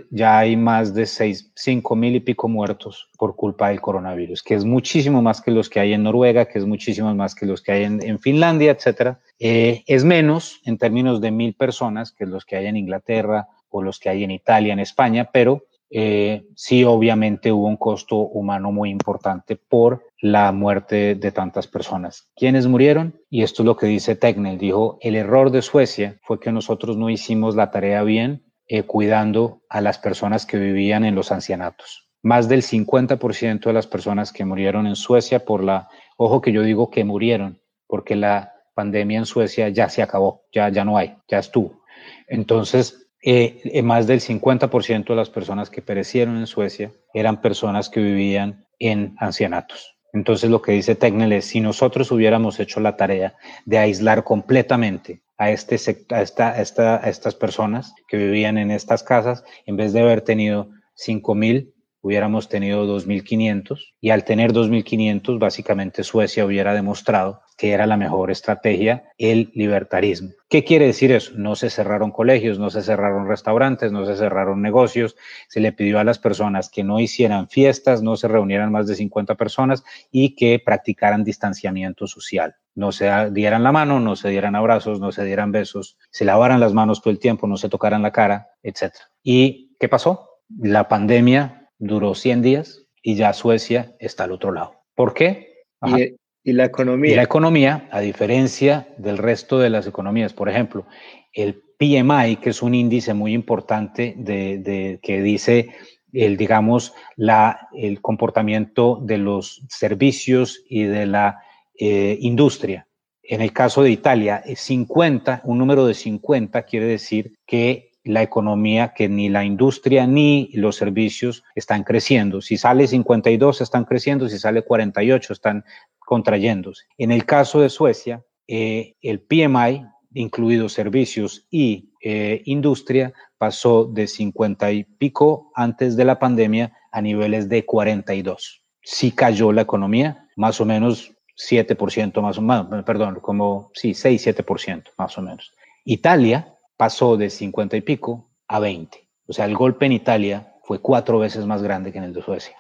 ya 0.10 0.40
hay 0.40 0.58
más 0.58 0.94
de 0.94 1.06
seis, 1.06 1.52
cinco 1.56 1.96
mil 1.96 2.16
y 2.16 2.20
pico 2.20 2.48
muertos 2.48 3.10
por 3.18 3.36
culpa 3.36 3.70
del 3.70 3.82
coronavirus, 3.82 4.42
que 4.44 4.56
es 4.56 4.66
muchísimo 4.66 5.22
más 5.22 5.42
que 5.42 5.52
los 5.52 5.70
que 5.70 5.80
hay 5.80 5.94
en 5.94 6.04
Noruega, 6.04 6.46
que 6.46 6.60
es 6.60 6.66
muchísimo 6.66 7.14
más 7.14 7.36
que 7.36 7.46
los 7.46 7.62
que 7.62 7.72
hay 7.72 7.84
en, 7.84 8.20
Finlandia, 8.20 8.72
etcétera. 8.72 9.20
Eh, 9.40 9.84
es 9.88 10.04
menos 10.04 10.62
en 10.66 10.78
términos 10.78 11.22
de 11.22 11.32
mil 11.32 11.54
personas 11.54 12.12
que 12.12 12.26
los 12.26 12.46
que 12.46 12.56
hay 12.56 12.68
en 12.68 12.78
Inglaterra 12.78 13.48
o 13.70 13.82
los 13.82 14.00
que 14.00 14.10
hay 14.10 14.24
en 14.24 14.32
Italia, 14.32 14.74
en 14.74 14.80
España, 14.80 15.30
pero 15.32 15.66
eh, 15.90 16.46
sí 16.56 16.84
obviamente 16.84 17.52
hubo 17.52 17.68
un 17.68 17.78
costo 17.78 18.18
humano 18.18 18.72
muy 18.72 18.90
importante 18.90 19.56
por 19.56 20.04
la 20.20 20.52
muerte 20.52 21.16
de 21.16 21.32
tantas 21.32 21.68
personas. 21.68 22.30
¿Quiénes 22.36 22.68
murieron? 22.68 23.20
Y 23.30 23.44
esto 23.44 23.62
es 23.62 23.66
lo 23.66 23.78
que 23.78 23.86
dice 23.86 24.16
Tegnell. 24.16 24.58
Dijo, 24.58 24.98
el 25.02 25.16
error 25.16 25.52
de 25.52 25.62
Suecia 25.62 26.20
fue 26.24 26.40
que 26.40 26.52
nosotros 26.52 26.98
no 26.98 27.10
hicimos 27.10 27.56
la 27.56 27.72
tarea 27.72 28.04
bien 28.04 28.44
eh, 28.68 28.84
cuidando 28.84 29.62
a 29.70 29.82
las 29.82 30.00
personas 30.00 30.46
que 30.46 30.58
vivían 30.58 31.06
en 31.06 31.14
los 31.14 31.32
ancianatos. 31.32 32.10
Más 32.24 32.50
del 32.50 32.64
50% 32.64 33.66
de 33.66 33.74
las 33.74 33.86
personas 33.86 34.32
que 34.32 34.46
murieron 34.46 34.88
en 34.88 34.96
Suecia 34.96 35.46
por 35.46 35.64
la, 35.64 35.88
ojo 36.18 36.42
que 36.42 36.52
yo 36.52 36.64
digo 36.64 36.90
que 36.90 37.04
murieron, 37.04 37.62
porque 37.86 38.16
la 38.16 38.54
pandemia 38.74 39.20
en 39.20 39.28
Suecia 39.28 39.70
ya 39.70 39.90
se 39.90 40.02
acabó, 40.02 40.46
ya, 40.52 40.70
ya 40.70 40.84
no 40.84 40.98
hay, 40.98 41.16
ya 41.28 41.38
estuvo. 41.38 41.84
Entonces, 42.28 43.05
eh, 43.28 43.82
más 43.82 44.06
del 44.06 44.22
50% 44.22 45.08
de 45.08 45.16
las 45.16 45.32
personas 45.32 45.72
que 45.72 45.82
perecieron 45.82 46.38
en 46.38 46.46
Suecia 46.46 46.92
eran 47.12 47.42
personas 47.42 47.90
que 47.90 48.00
vivían 48.00 48.68
en 48.78 49.16
ancianatos. 49.20 49.96
Entonces 50.14 50.52
lo 50.52 50.62
que 50.62 50.74
dice 50.74 50.94
Tegnell 50.94 51.34
es, 51.34 51.46
si 51.46 51.60
nosotros 51.60 52.12
hubiéramos 52.12 52.60
hecho 52.60 52.80
la 52.80 52.96
tarea 52.96 53.36
de 53.66 53.80
aislar 53.80 54.24
completamente 54.24 55.24
a, 55.38 55.50
este, 55.50 55.78
a 56.10 56.22
estas 56.22 57.36
personas 57.36 57.96
que 58.08 58.18
vivían 58.18 58.60
en 58.60 58.70
estas 58.70 59.02
casas, 59.02 59.44
en 59.66 59.76
vez 59.76 59.92
de 59.92 60.02
haber 60.02 60.22
tenido 60.22 60.70
5.000, 60.96 61.74
hubiéramos 62.02 62.48
tenido 62.48 62.86
2.500 62.86 63.80
y 64.00 64.12
al 64.12 64.24
tener 64.24 64.54
2.500, 64.54 65.40
básicamente 65.40 66.04
Suecia 66.04 66.46
hubiera 66.46 66.76
demostrado 66.76 67.42
que 67.58 67.72
era 67.72 67.86
la 67.86 67.98
mejor 67.98 68.32
estrategia, 68.32 69.12
el 69.18 69.52
libertarismo. 69.54 70.32
¿Qué 70.50 70.64
quiere 70.64 70.88
decir 70.88 71.12
eso? 71.12 71.32
No 71.36 71.56
se 71.56 71.70
cerraron 71.70 72.12
colegios, 72.12 72.60
no 72.60 72.70
se 72.70 72.82
cerraron 72.82 73.28
restaurantes, 73.28 73.92
no 73.92 74.06
se 74.06 74.16
cerraron 74.16 74.62
negocios, 74.62 75.16
se 75.48 75.62
le 75.62 75.72
pidió 75.72 76.00
a 76.00 76.04
las 76.04 76.20
personas 76.20 76.70
que 76.70 76.84
no 76.84 77.00
hicieran 77.00 77.48
fiestas, 77.48 78.02
no 78.02 78.18
se 78.18 78.28
reunieran 78.28 78.72
más 78.72 78.88
de 78.88 78.96
50 78.96 79.36
personas 79.36 79.84
y 80.12 80.36
que 80.36 80.62
practicaran 80.64 81.24
distanciamiento 81.24 82.08
social. 82.08 82.56
No 82.74 82.92
se 82.92 83.10
dieran 83.32 83.64
la 83.64 83.72
mano, 83.72 84.02
no 84.02 84.18
se 84.18 84.30
dieran 84.30 84.56
abrazos, 84.56 85.00
no 85.00 85.14
se 85.14 85.24
dieran 85.24 85.52
besos, 85.52 85.98
se 86.10 86.26
lavaran 86.26 86.60
las 86.60 86.74
manos 86.74 87.02
todo 87.02 87.12
el 87.12 87.20
tiempo, 87.20 87.48
no 87.48 87.56
se 87.56 87.70
tocaran 87.70 88.02
la 88.02 88.12
cara, 88.12 88.50
etc. 88.64 88.94
¿Y 89.24 89.76
qué 89.80 89.88
pasó? 89.88 90.30
La 90.60 90.90
pandemia 90.90 91.70
duró 91.80 92.16
100 92.16 92.42
días 92.42 92.86
y 93.02 93.16
ya 93.16 93.32
Suecia 93.34 93.96
está 94.00 94.26
al 94.26 94.34
otro 94.34 94.52
lado. 94.52 94.74
¿Por 94.94 95.14
qué? 95.14 95.64
¿Y, 95.86 96.16
la 96.54 96.66
economía? 96.66 97.12
Y 97.12 97.16
la 97.16 97.24
economía, 97.24 97.88
a 97.92 98.00
diferencia 98.00 98.88
del 98.98 99.18
resto 99.18 99.60
de 99.60 99.70
las 99.70 99.88
economías, 99.88 100.34
por 100.34 100.50
ejemplo, 100.50 100.86
el 101.34 101.62
PMI, 101.78 102.38
que 102.38 102.52
es 102.52 102.62
un 102.62 102.74
índice 102.74 103.14
muy 103.14 103.34
importante 103.34 104.14
de, 104.18 105.00
que 105.02 105.22
dice 105.22 105.70
el, 106.14 106.38
digamos, 106.38 106.94
la, 107.16 107.68
el 107.74 108.02
comportamiento 108.02 109.00
de 109.02 109.18
los 109.18 109.64
servicios 109.70 110.64
y 110.70 110.84
de 110.84 111.06
la 111.06 111.40
eh, 111.78 112.18
industria. 112.22 112.88
En 113.22 113.42
el 113.42 113.52
caso 113.52 113.82
de 113.82 113.90
Italia, 113.90 114.44
50, 114.46 115.42
un 115.46 115.58
número 115.58 115.88
de 115.88 115.96
50 115.96 116.64
quiere 116.64 116.86
decir 116.86 117.34
que 117.46 117.95
la 118.06 118.22
economía, 118.22 118.94
que 118.94 119.10
ni 119.10 119.30
la 119.30 119.44
industria 119.44 120.08
ni 120.08 120.50
los 120.54 120.76
servicios 120.76 121.44
están 121.56 121.84
creciendo. 121.84 122.40
Si 122.40 122.56
sale 122.56 122.88
52 122.88 123.62
están 123.62 123.86
creciendo, 123.86 124.30
si 124.30 124.38
sale 124.38 124.62
48 124.62 125.34
están 125.34 125.66
contrayéndose. 126.00 126.86
En 126.98 127.12
el 127.12 127.26
caso 127.26 127.60
de 127.60 127.70
Suecia, 127.70 128.24
eh, 128.48 128.96
el 129.02 129.20
PMI, 129.22 129.86
incluidos 130.14 130.74
servicios 130.74 131.48
y 131.50 131.90
eh, 132.02 132.44
industria, 132.46 133.12
pasó 133.38 133.86
de 133.86 134.08
50 134.08 134.72
y 134.72 134.84
pico 134.84 135.52
antes 135.56 135.98
de 135.98 136.06
la 136.06 136.20
pandemia 136.20 136.74
a 136.92 137.02
niveles 137.02 137.50
de 137.50 137.66
42. 137.66 138.62
Sí 138.82 139.12
cayó 139.12 139.52
la 139.52 139.62
economía, 139.62 140.28
más 140.36 140.62
o 140.62 140.66
menos 140.66 141.12
7% 141.36 142.22
más 142.22 142.38
o 142.38 142.42
menos, 142.42 142.86
perdón, 142.86 143.20
como 143.22 143.72
sí, 143.74 143.94
6, 143.94 144.28
7% 144.28 144.84
más 144.98 145.18
o 145.18 145.22
menos. 145.22 145.52
Italia 145.84 146.55
pasó 146.78 147.18
de 147.18 147.30
50 147.30 147.78
y 147.78 147.82
pico 147.82 148.30
a 148.48 148.60
20. 148.60 149.08
O 149.28 149.34
sea, 149.34 149.46
el 149.46 149.56
golpe 149.56 149.86
en 149.86 149.92
Italia 149.92 150.56
fue 150.64 150.80
cuatro 150.80 151.20
veces 151.20 151.46
más 151.46 151.62
grande 151.62 151.92
que 151.92 151.98
en 151.98 152.06
el 152.06 152.14
de 152.14 152.22
Suecia. 152.22 152.56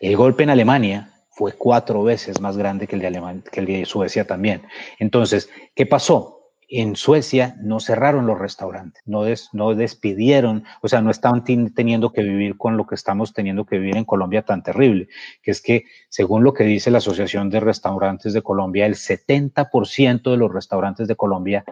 El 0.00 0.16
golpe 0.16 0.42
en 0.42 0.50
Alemania 0.50 1.12
fue 1.30 1.52
cuatro 1.52 2.02
veces 2.02 2.40
más 2.40 2.56
grande 2.56 2.86
que 2.86 2.96
el 2.96 3.02
de, 3.02 3.42
que 3.52 3.60
el 3.60 3.66
de 3.66 3.84
Suecia 3.84 4.26
también. 4.26 4.62
Entonces, 4.98 5.48
¿qué 5.74 5.86
pasó? 5.86 6.37
En 6.70 6.96
Suecia 6.96 7.56
no 7.62 7.80
cerraron 7.80 8.26
los 8.26 8.38
restaurantes, 8.38 9.02
no, 9.06 9.22
no 9.52 9.74
despidieron, 9.74 10.64
o 10.82 10.88
sea, 10.88 11.00
no 11.00 11.10
estaban 11.10 11.42
teniendo 11.42 12.12
que 12.12 12.22
vivir 12.22 12.58
con 12.58 12.76
lo 12.76 12.86
que 12.86 12.94
estamos 12.94 13.32
teniendo 13.32 13.64
que 13.64 13.78
vivir 13.78 13.96
en 13.96 14.04
Colombia 14.04 14.42
tan 14.42 14.62
terrible, 14.62 15.08
que 15.42 15.50
es 15.50 15.62
que, 15.62 15.84
según 16.10 16.44
lo 16.44 16.52
que 16.52 16.64
dice 16.64 16.90
la 16.90 16.98
Asociación 16.98 17.48
de 17.48 17.60
Restaurantes 17.60 18.34
de 18.34 18.42
Colombia, 18.42 18.84
el 18.84 18.96
70% 18.96 20.30
de 20.30 20.36
los 20.36 20.52
restaurantes 20.52 21.08
de 21.08 21.16
Colombia 21.16 21.64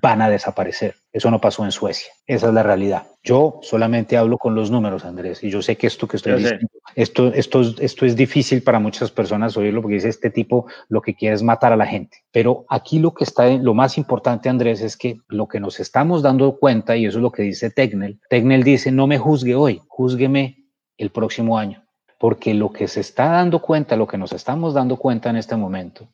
van 0.00 0.22
a 0.22 0.30
desaparecer. 0.30 0.94
Eso 1.12 1.30
no 1.32 1.40
pasó 1.40 1.64
en 1.64 1.72
Suecia. 1.72 2.12
Esa 2.26 2.48
es 2.48 2.54
la 2.54 2.62
realidad. 2.62 3.06
Yo 3.24 3.58
solamente 3.62 4.18
hablo 4.18 4.36
con 4.36 4.54
los 4.54 4.70
números, 4.70 5.06
Andrés, 5.06 5.42
y 5.42 5.48
yo 5.48 5.62
sé 5.62 5.76
que 5.76 5.86
esto 5.86 6.06
que 6.06 6.18
estoy 6.18 6.34
diciendo, 6.34 6.68
esto, 6.94 7.32
esto, 7.32 7.62
esto 7.80 8.04
es 8.04 8.16
difícil 8.16 8.62
para 8.62 8.78
muchas 8.78 9.10
personas 9.10 9.56
oírlo 9.56 9.80
porque 9.80 9.94
dice 9.94 10.10
este 10.10 10.28
tipo 10.28 10.66
lo 10.90 11.00
que 11.00 11.14
quiere 11.14 11.34
es 11.34 11.42
matar 11.42 11.72
a 11.72 11.76
la 11.76 11.86
gente. 11.86 12.18
Pero 12.30 12.66
aquí 12.68 12.98
lo 12.98 13.14
que 13.14 13.24
está, 13.24 13.48
lo 13.48 13.72
más 13.72 13.96
importante, 13.96 14.50
Andrés, 14.50 14.82
es 14.82 14.98
que 14.98 15.20
lo 15.28 15.48
que 15.48 15.58
nos 15.58 15.80
estamos 15.80 16.22
dando 16.22 16.58
cuenta, 16.58 16.98
y 16.98 17.06
eso 17.06 17.16
es 17.16 17.22
lo 17.22 17.32
que 17.32 17.42
dice 17.42 17.70
Tegnell, 17.70 18.20
Tegnell 18.28 18.62
dice, 18.62 18.92
no 18.92 19.06
me 19.06 19.16
juzgue 19.16 19.54
hoy, 19.54 19.80
júzgueme 19.88 20.58
el 20.98 21.08
próximo 21.08 21.56
año. 21.56 21.82
Porque 22.18 22.52
lo 22.52 22.72
que 22.72 22.88
se 22.88 23.00
está 23.00 23.28
dando 23.28 23.62
cuenta, 23.62 23.96
lo 23.96 24.06
que 24.06 24.18
nos 24.18 24.34
estamos 24.34 24.74
dando 24.74 24.98
cuenta 24.98 25.30
en 25.30 25.36
este 25.36 25.56
momento, 25.56 26.08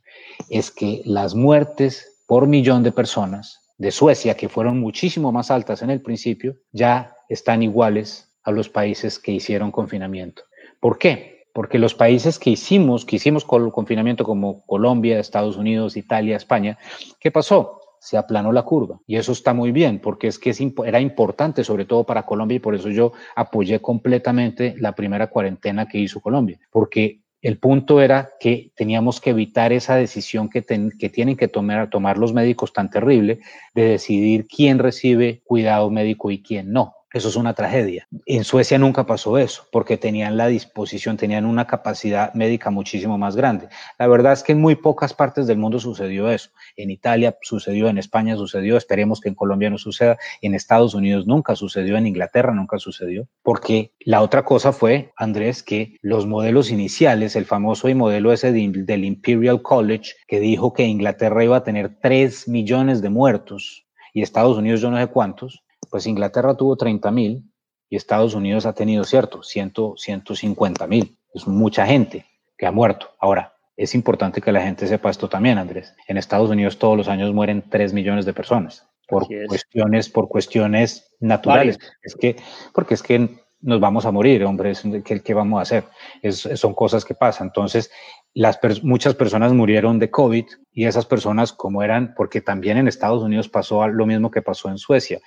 es 0.48 0.70
que 0.70 1.02
las 1.04 1.34
muertes 1.34 2.22
por 2.26 2.46
millón 2.46 2.84
de 2.84 2.92
personas 2.92 3.60
de 3.80 3.90
Suecia, 3.92 4.36
que 4.36 4.50
fueron 4.50 4.78
muchísimo 4.78 5.32
más 5.32 5.50
altas 5.50 5.80
en 5.80 5.88
el 5.88 6.02
principio, 6.02 6.58
ya 6.70 7.16
están 7.30 7.62
iguales 7.62 8.30
a 8.42 8.50
los 8.50 8.68
países 8.68 9.18
que 9.18 9.32
hicieron 9.32 9.70
confinamiento. 9.70 10.42
¿Por 10.80 10.98
qué? 10.98 11.46
Porque 11.54 11.78
los 11.78 11.94
países 11.94 12.38
que 12.38 12.50
hicimos, 12.50 13.06
que 13.06 13.16
hicimos 13.16 13.46
con 13.46 13.70
confinamiento 13.70 14.22
como 14.22 14.66
Colombia, 14.66 15.18
Estados 15.18 15.56
Unidos, 15.56 15.96
Italia, 15.96 16.36
España, 16.36 16.76
¿qué 17.18 17.30
pasó? 17.30 17.80
Se 17.98 18.18
aplanó 18.18 18.52
la 18.52 18.64
curva. 18.64 19.00
Y 19.06 19.16
eso 19.16 19.32
está 19.32 19.54
muy 19.54 19.72
bien, 19.72 19.98
porque 19.98 20.26
es 20.26 20.38
que 20.38 20.52
era 20.84 21.00
importante, 21.00 21.64
sobre 21.64 21.86
todo 21.86 22.04
para 22.04 22.26
Colombia, 22.26 22.56
y 22.56 22.60
por 22.60 22.74
eso 22.74 22.90
yo 22.90 23.12
apoyé 23.34 23.80
completamente 23.80 24.74
la 24.78 24.94
primera 24.94 25.28
cuarentena 25.28 25.88
que 25.88 25.98
hizo 25.98 26.20
Colombia, 26.20 26.60
porque 26.70 27.19
el 27.42 27.58
punto 27.58 28.00
era 28.00 28.30
que 28.38 28.70
teníamos 28.76 29.20
que 29.20 29.30
evitar 29.30 29.72
esa 29.72 29.96
decisión 29.96 30.50
que, 30.50 30.62
tienen 30.62 31.36
que 31.36 31.48
tomar, 31.48 31.88
tomar 31.88 32.18
los 32.18 32.34
médicos 32.34 32.72
tan 32.72 32.90
terrible 32.90 33.40
de 33.74 33.82
decidir 33.82 34.46
quién 34.46 34.78
recibe 34.78 35.42
cuidado 35.44 35.90
médico 35.90 36.30
y 36.30 36.42
quién 36.42 36.72
no. 36.72 36.94
Eso 37.12 37.28
es 37.28 37.34
una 37.34 37.54
tragedia. 37.54 38.06
En 38.24 38.44
Suecia 38.44 38.78
nunca 38.78 39.04
pasó 39.04 39.36
eso, 39.36 39.66
porque 39.72 39.96
tenían 39.96 40.36
la 40.36 40.46
disposición, 40.46 41.16
tenían 41.16 41.44
una 41.44 41.66
capacidad 41.66 42.32
médica 42.34 42.70
muchísimo 42.70 43.18
más 43.18 43.34
grande. 43.34 43.68
La 43.98 44.06
verdad 44.06 44.32
es 44.32 44.44
que 44.44 44.52
en 44.52 44.60
muy 44.60 44.76
pocas 44.76 45.12
partes 45.12 45.48
del 45.48 45.58
mundo 45.58 45.80
sucedió 45.80 46.30
eso. 46.30 46.50
En 46.76 46.90
Italia 46.90 47.36
sucedió, 47.42 47.88
en 47.88 47.98
España 47.98 48.36
sucedió, 48.36 48.76
esperemos 48.76 49.20
que 49.20 49.28
en 49.28 49.34
Colombia 49.34 49.70
no 49.70 49.78
suceda, 49.78 50.18
en 50.40 50.54
Estados 50.54 50.94
Unidos 50.94 51.26
nunca 51.26 51.56
sucedió, 51.56 51.96
en 51.96 52.06
Inglaterra 52.06 52.54
nunca 52.54 52.78
sucedió, 52.78 53.26
porque 53.42 53.92
la 54.00 54.22
otra 54.22 54.44
cosa 54.44 54.72
fue, 54.72 55.12
Andrés, 55.16 55.64
que 55.64 55.96
los 56.02 56.26
modelos 56.26 56.70
iniciales, 56.70 57.34
el 57.34 57.44
famoso 57.44 57.88
modelo 57.94 58.32
ese 58.32 58.52
del 58.52 59.04
Imperial 59.04 59.62
College, 59.62 60.12
que 60.28 60.38
dijo 60.38 60.72
que 60.72 60.84
Inglaterra 60.84 61.42
iba 61.42 61.56
a 61.56 61.64
tener 61.64 61.98
3 62.00 62.46
millones 62.46 63.02
de 63.02 63.10
muertos 63.10 63.86
y 64.12 64.22
Estados 64.22 64.58
Unidos 64.58 64.80
yo 64.80 64.90
no 64.90 64.98
sé 64.98 65.06
cuántos, 65.08 65.62
pues 65.90 66.06
Inglaterra 66.06 66.56
tuvo 66.56 66.76
30 66.76 67.10
mil 67.10 67.44
y 67.88 67.96
Estados 67.96 68.34
Unidos 68.34 68.66
ha 68.66 68.72
tenido, 68.72 69.04
cierto, 69.04 69.42
100, 69.42 69.72
150 69.96 70.86
mil. 70.86 71.18
Es 71.34 71.46
mucha 71.46 71.86
gente 71.86 72.26
que 72.56 72.66
ha 72.66 72.72
muerto. 72.72 73.10
Ahora, 73.18 73.54
es 73.76 73.94
importante 73.94 74.40
que 74.40 74.52
la 74.52 74.62
gente 74.62 74.86
sepa 74.86 75.10
esto 75.10 75.28
también, 75.28 75.58
Andrés. 75.58 75.94
En 76.06 76.16
Estados 76.16 76.50
Unidos 76.50 76.78
todos 76.78 76.96
los 76.96 77.08
años 77.08 77.32
mueren 77.32 77.64
3 77.68 77.92
millones 77.92 78.26
de 78.26 78.32
personas 78.32 78.86
por 79.10 79.26
cuestiones, 79.48 80.08
por 80.08 80.28
cuestiones 80.28 81.16
naturales. 81.18 81.78
Es 82.02 82.14
que, 82.14 82.36
porque 82.72 82.94
es 82.94 83.02
que 83.02 83.28
nos 83.60 83.80
vamos 83.80 84.06
a 84.06 84.12
morir, 84.12 84.44
hombre, 84.44 84.72
¿qué, 85.04 85.20
qué 85.20 85.34
vamos 85.34 85.58
a 85.58 85.62
hacer? 85.62 85.84
son 86.32 86.74
cosas 86.74 87.04
que 87.04 87.14
pasan. 87.14 87.48
Entonces, 87.48 87.90
las 88.32 88.58
muchas 88.82 89.14
personas 89.14 89.52
murieron 89.52 89.98
de 89.98 90.10
COVID 90.10 90.46
y 90.72 90.86
esas 90.86 91.04
personas 91.04 91.52
como 91.52 91.82
eran, 91.82 92.14
porque 92.14 92.40
también 92.40 92.78
en 92.78 92.88
Estados 92.88 93.22
Unidos 93.22 93.48
pasó 93.48 93.86
lo 93.88 94.06
mismo 94.06 94.30
que 94.30 94.40
pasó 94.40 94.70
en 94.70 94.78
Suecia. 94.78 95.20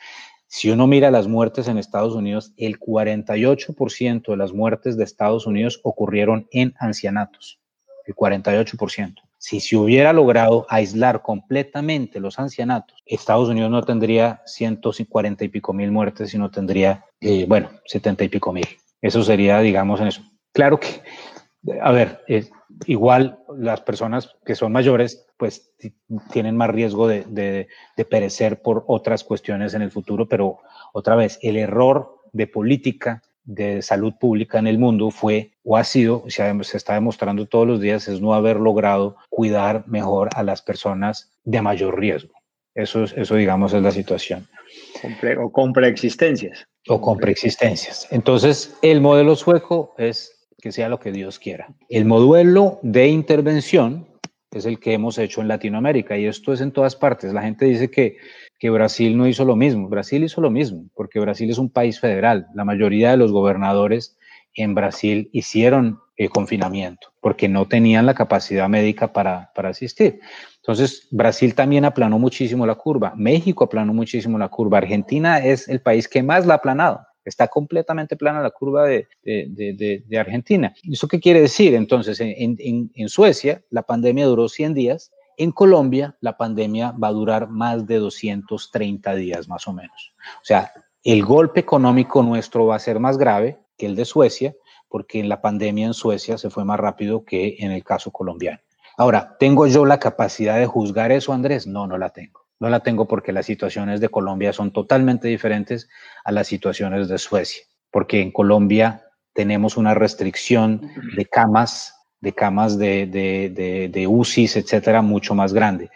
Si 0.55 0.69
uno 0.69 0.85
mira 0.85 1.09
las 1.09 1.27
muertes 1.27 1.67
en 1.67 1.79
Estados 1.79 2.13
Unidos, 2.13 2.53
el 2.57 2.79
48% 2.79 4.27
de 4.27 4.37
las 4.37 4.53
muertes 4.53 4.95
de 4.95 5.03
Estados 5.03 5.47
Unidos 5.47 5.79
ocurrieron 5.81 6.47
en 6.51 6.75
ancianatos. 6.77 7.59
El 8.05 8.13
48%. 8.13 9.15
Si 9.39 9.59
se 9.59 9.75
hubiera 9.75 10.13
logrado 10.13 10.67
aislar 10.69 11.23
completamente 11.23 12.19
los 12.19 12.37
ancianatos, 12.37 13.01
Estados 13.07 13.49
Unidos 13.49 13.71
no 13.71 13.81
tendría 13.81 14.43
140 14.45 15.43
y 15.43 15.47
pico 15.47 15.73
mil 15.73 15.91
muertes, 15.91 16.29
sino 16.29 16.51
tendría, 16.51 17.03
eh, 17.19 17.45
bueno, 17.47 17.71
70 17.85 18.25
y 18.25 18.29
pico 18.29 18.53
mil. 18.53 18.67
Eso 19.01 19.23
sería, 19.23 19.59
digamos, 19.59 20.01
en 20.01 20.07
eso. 20.09 20.21
Claro 20.51 20.79
que, 20.79 21.01
a 21.81 21.91
ver, 21.91 22.23
eh, 22.27 22.47
igual 22.85 23.39
las 23.57 23.81
personas 23.81 24.35
que 24.45 24.55
son 24.55 24.71
mayores 24.71 25.25
pues 25.37 25.71
tienen 26.31 26.55
más 26.55 26.69
riesgo 26.69 27.07
de, 27.07 27.67
perecer 28.09 28.61
por 28.61 28.83
otras 28.87 29.23
cuestiones 29.23 29.73
en 29.73 29.81
el 29.81 29.91
futuro, 29.91 30.27
pero 30.27 30.59
otra 30.93 31.15
vez, 31.15 31.39
el 31.41 31.57
error 31.57 32.21
de 32.31 32.47
política 32.47 33.21
de 33.43 33.81
salud 33.81 34.13
pública 34.19 34.59
en 34.59 34.67
el 34.67 34.79
mundo 34.79 35.11
fue 35.11 35.51
o 35.63 35.75
ha 35.75 35.83
sido, 35.83 36.23
se, 36.27 36.63
se 36.63 36.77
está 36.77 36.93
demostrando 36.93 37.45
todos 37.45 37.67
los 37.67 37.81
días, 37.81 38.07
es 38.07 38.21
no 38.21 38.33
haber 38.33 38.57
logrado 38.57 39.17
cuidar 39.29 39.83
mejor 39.87 40.29
a 40.35 40.43
las 40.43 40.61
personas 40.61 41.31
de 41.43 41.61
mayor 41.61 41.99
riesgo. 41.99 42.33
Eso, 42.75 43.03
eso 43.03 43.35
digamos, 43.35 43.73
es 43.73 43.83
la 43.83 43.91
situación. 43.91 44.47
o 45.39 45.51
con 45.51 45.73
preexistencias. 45.73 46.65
O 46.87 46.99
con 46.99 47.17
preexistencias. 47.17 48.07
Entonces, 48.11 48.77
el 48.81 48.99
modelo 48.99 49.35
sueco 49.35 49.93
es 49.97 50.32
que 50.63 50.71
sea 50.71 50.87
lo 50.87 50.97
que 50.97 51.11
Dios 51.11 51.39
quiera. 51.39 51.75
El 51.89 52.05
modelo 52.05 52.79
de 52.83 53.09
intervención 53.09 54.07
es 54.49 54.65
el 54.65 54.79
que 54.79 54.93
hemos 54.93 55.17
hecho 55.17 55.41
en 55.41 55.49
Latinoamérica 55.49 56.17
y 56.17 56.25
esto 56.25 56.53
es 56.53 56.61
en 56.61 56.71
todas 56.71 56.95
partes. 56.95 57.33
La 57.33 57.41
gente 57.41 57.65
dice 57.65 57.91
que, 57.91 58.15
que 58.57 58.69
Brasil 58.69 59.17
no 59.17 59.27
hizo 59.27 59.43
lo 59.43 59.57
mismo. 59.57 59.89
Brasil 59.89 60.23
hizo 60.23 60.39
lo 60.39 60.49
mismo 60.49 60.85
porque 60.95 61.19
Brasil 61.19 61.51
es 61.51 61.57
un 61.57 61.69
país 61.69 61.99
federal. 61.99 62.47
La 62.55 62.63
mayoría 62.63 63.11
de 63.11 63.17
los 63.17 63.33
gobernadores 63.33 64.17
en 64.53 64.73
Brasil 64.73 65.29
hicieron 65.33 65.99
eh, 66.15 66.29
confinamiento 66.29 67.09
porque 67.19 67.49
no 67.49 67.67
tenían 67.67 68.05
la 68.05 68.13
capacidad 68.13 68.69
médica 68.69 69.11
para, 69.11 69.51
para 69.53 69.67
asistir. 69.67 70.21
Entonces, 70.61 71.09
Brasil 71.11 71.55
también 71.55 71.83
aplanó 71.83 72.19
muchísimo 72.19 72.65
la 72.65 72.75
curva, 72.75 73.11
México 73.17 73.65
aplanó 73.65 73.93
muchísimo 73.93 74.37
la 74.37 74.47
curva, 74.47 74.77
Argentina 74.77 75.39
es 75.39 75.67
el 75.67 75.81
país 75.81 76.07
que 76.07 76.23
más 76.23 76.45
la 76.45 76.53
ha 76.53 76.57
aplanado. 76.57 77.01
Está 77.25 77.47
completamente 77.47 78.15
plana 78.15 78.41
la 78.41 78.51
curva 78.51 78.85
de, 78.85 79.07
Argentina. 80.17 80.73
¿Eso 80.89 81.07
qué 81.07 81.19
quiere 81.19 81.41
decir? 81.41 81.73
Entonces, 81.75 82.19
en, 82.19 82.55
en, 82.59 82.91
en 82.93 83.09
Suecia 83.09 83.63
la 83.69 83.83
pandemia 83.83 84.25
duró 84.25 84.49
100 84.49 84.73
días, 84.73 85.11
en 85.37 85.51
Colombia, 85.51 86.15
la 86.21 86.37
pandemia 86.37 86.91
va 86.91 87.07
a 87.07 87.13
durar 87.13 87.49
más 87.49 87.87
de 87.87 87.97
230 87.97 89.15
días, 89.15 89.47
más 89.47 89.67
o 89.67 89.73
menos. 89.73 90.13
O 90.41 90.45
sea, 90.45 90.71
el 91.03 91.25
golpe 91.25 91.59
económico 91.59 92.21
nuestro 92.23 92.67
va 92.67 92.75
a 92.75 92.79
ser 92.79 92.99
más 92.99 93.17
grave 93.17 93.59
que 93.77 93.85
el 93.85 93.95
de 93.95 94.05
Suecia, 94.05 94.55
porque 94.87 95.19
en 95.19 95.29
la 95.29 95.41
pandemia 95.41 95.87
en 95.87 95.93
Suecia 95.93 96.37
se 96.37 96.49
fue 96.49 96.65
más 96.65 96.79
rápido 96.79 97.25
que 97.25 97.55
en 97.59 97.71
el 97.71 97.83
caso 97.83 98.11
colombiano. 98.11 98.59
Ahora, 98.95 99.37
¿tengo 99.39 99.65
yo 99.65 99.85
la 99.85 99.99
capacidad 99.99 100.59
de 100.59 100.67
juzgar 100.67 101.11
eso, 101.11 101.33
Andrés? 101.33 101.65
No, 101.65 101.87
no 101.87 101.97
la 101.97 102.11
tengo. 102.11 102.42
No 102.63 102.69
la 102.69 102.79
tengo 102.79 103.09
porque 103.09 103.33
las 103.33 103.45
situaciones 103.45 103.99
de 103.99 104.07
Colombia 104.07 104.53
son 104.53 104.71
totalmente 104.71 105.27
diferentes 105.27 105.89
a 106.23 106.31
las 106.31 106.47
situaciones 106.47 107.09
de 107.09 107.17
Suecia, 107.17 107.61
porque 107.91 108.21
en 108.21 108.31
Colombia 108.31 109.03
tenemos 109.33 109.75
una 109.75 109.93
restricción 109.93 110.89
de 111.17 111.25
camas 111.25 111.93
de 112.21 112.31
camas 112.31 112.77
de, 112.77 113.05
de, 113.05 113.89
de, 113.91 114.07
UCIs, 114.07 114.55
etcétera, 114.55 115.01
mucho 115.01 115.35
más 115.35 115.51
grande. 115.51 115.89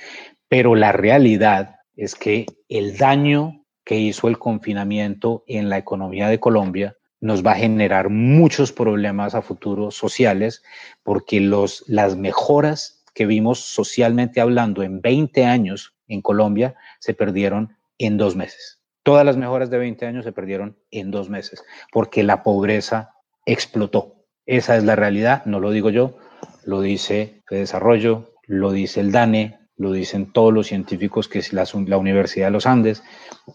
Pero 0.50 0.76
la 0.76 0.92
realidad 0.92 1.78
es 1.96 2.16
que 2.16 2.46
el 2.68 2.98
daño 2.98 3.64
que 3.86 3.98
hizo 3.98 4.28
el 4.28 4.38
confinamiento 4.38 5.46
en 5.48 5.70
la 5.70 5.78
economía 5.78 6.28
de 6.28 6.42
Colombia 6.42 6.98
nos 7.22 7.46
va 7.46 7.54
a 7.54 7.60
generar 7.60 8.10
muchos 8.10 8.74
problemas 8.74 9.36
a 9.36 9.42
futuro 9.42 9.90
sociales 9.90 10.64
porque 11.02 11.40
los, 11.40 11.86
las 11.88 12.18
mejoras 12.18 13.06
que 13.14 13.26
vimos 13.26 13.62
socialmente 13.62 14.42
hablando 14.42 14.84
en 14.84 15.00
20 15.00 15.46
años 15.46 15.94
en 16.08 16.22
Colombia 16.22 16.76
se 17.00 17.14
perdieron 17.14 17.76
en 17.98 18.18
dos 18.18 18.36
meses. 18.36 18.82
Todas 19.04 19.26
las 19.26 19.38
mejoras 19.38 19.70
de 19.70 19.78
20 19.78 20.06
años 20.06 20.26
se 20.26 20.32
perdieron 20.32 20.78
en 20.92 21.12
dos 21.12 21.30
meses 21.30 21.64
porque 21.92 22.24
la 22.24 22.44
pobreza 22.44 23.14
explotó. 23.46 24.16
Esa 24.46 24.78
es 24.78 24.84
la 24.84 24.96
realidad, 24.96 25.46
no 25.46 25.60
lo 25.60 25.72
digo 25.72 25.90
yo, 25.90 26.18
lo 26.66 26.82
dice 26.82 27.42
el 27.50 27.60
Desarrollo, 27.60 28.34
lo 28.46 28.72
dice 28.72 29.00
el 29.00 29.12
DANE, 29.12 29.58
lo 29.78 29.92
dicen 29.92 30.32
todos 30.32 30.54
los 30.54 30.68
científicos 30.68 31.28
que 31.28 31.40
es 31.40 31.54
la, 31.54 31.66
la, 31.86 31.98
Universidad 31.98 32.48
de 32.48 32.52
los 32.52 32.66
Andes. 32.66 33.04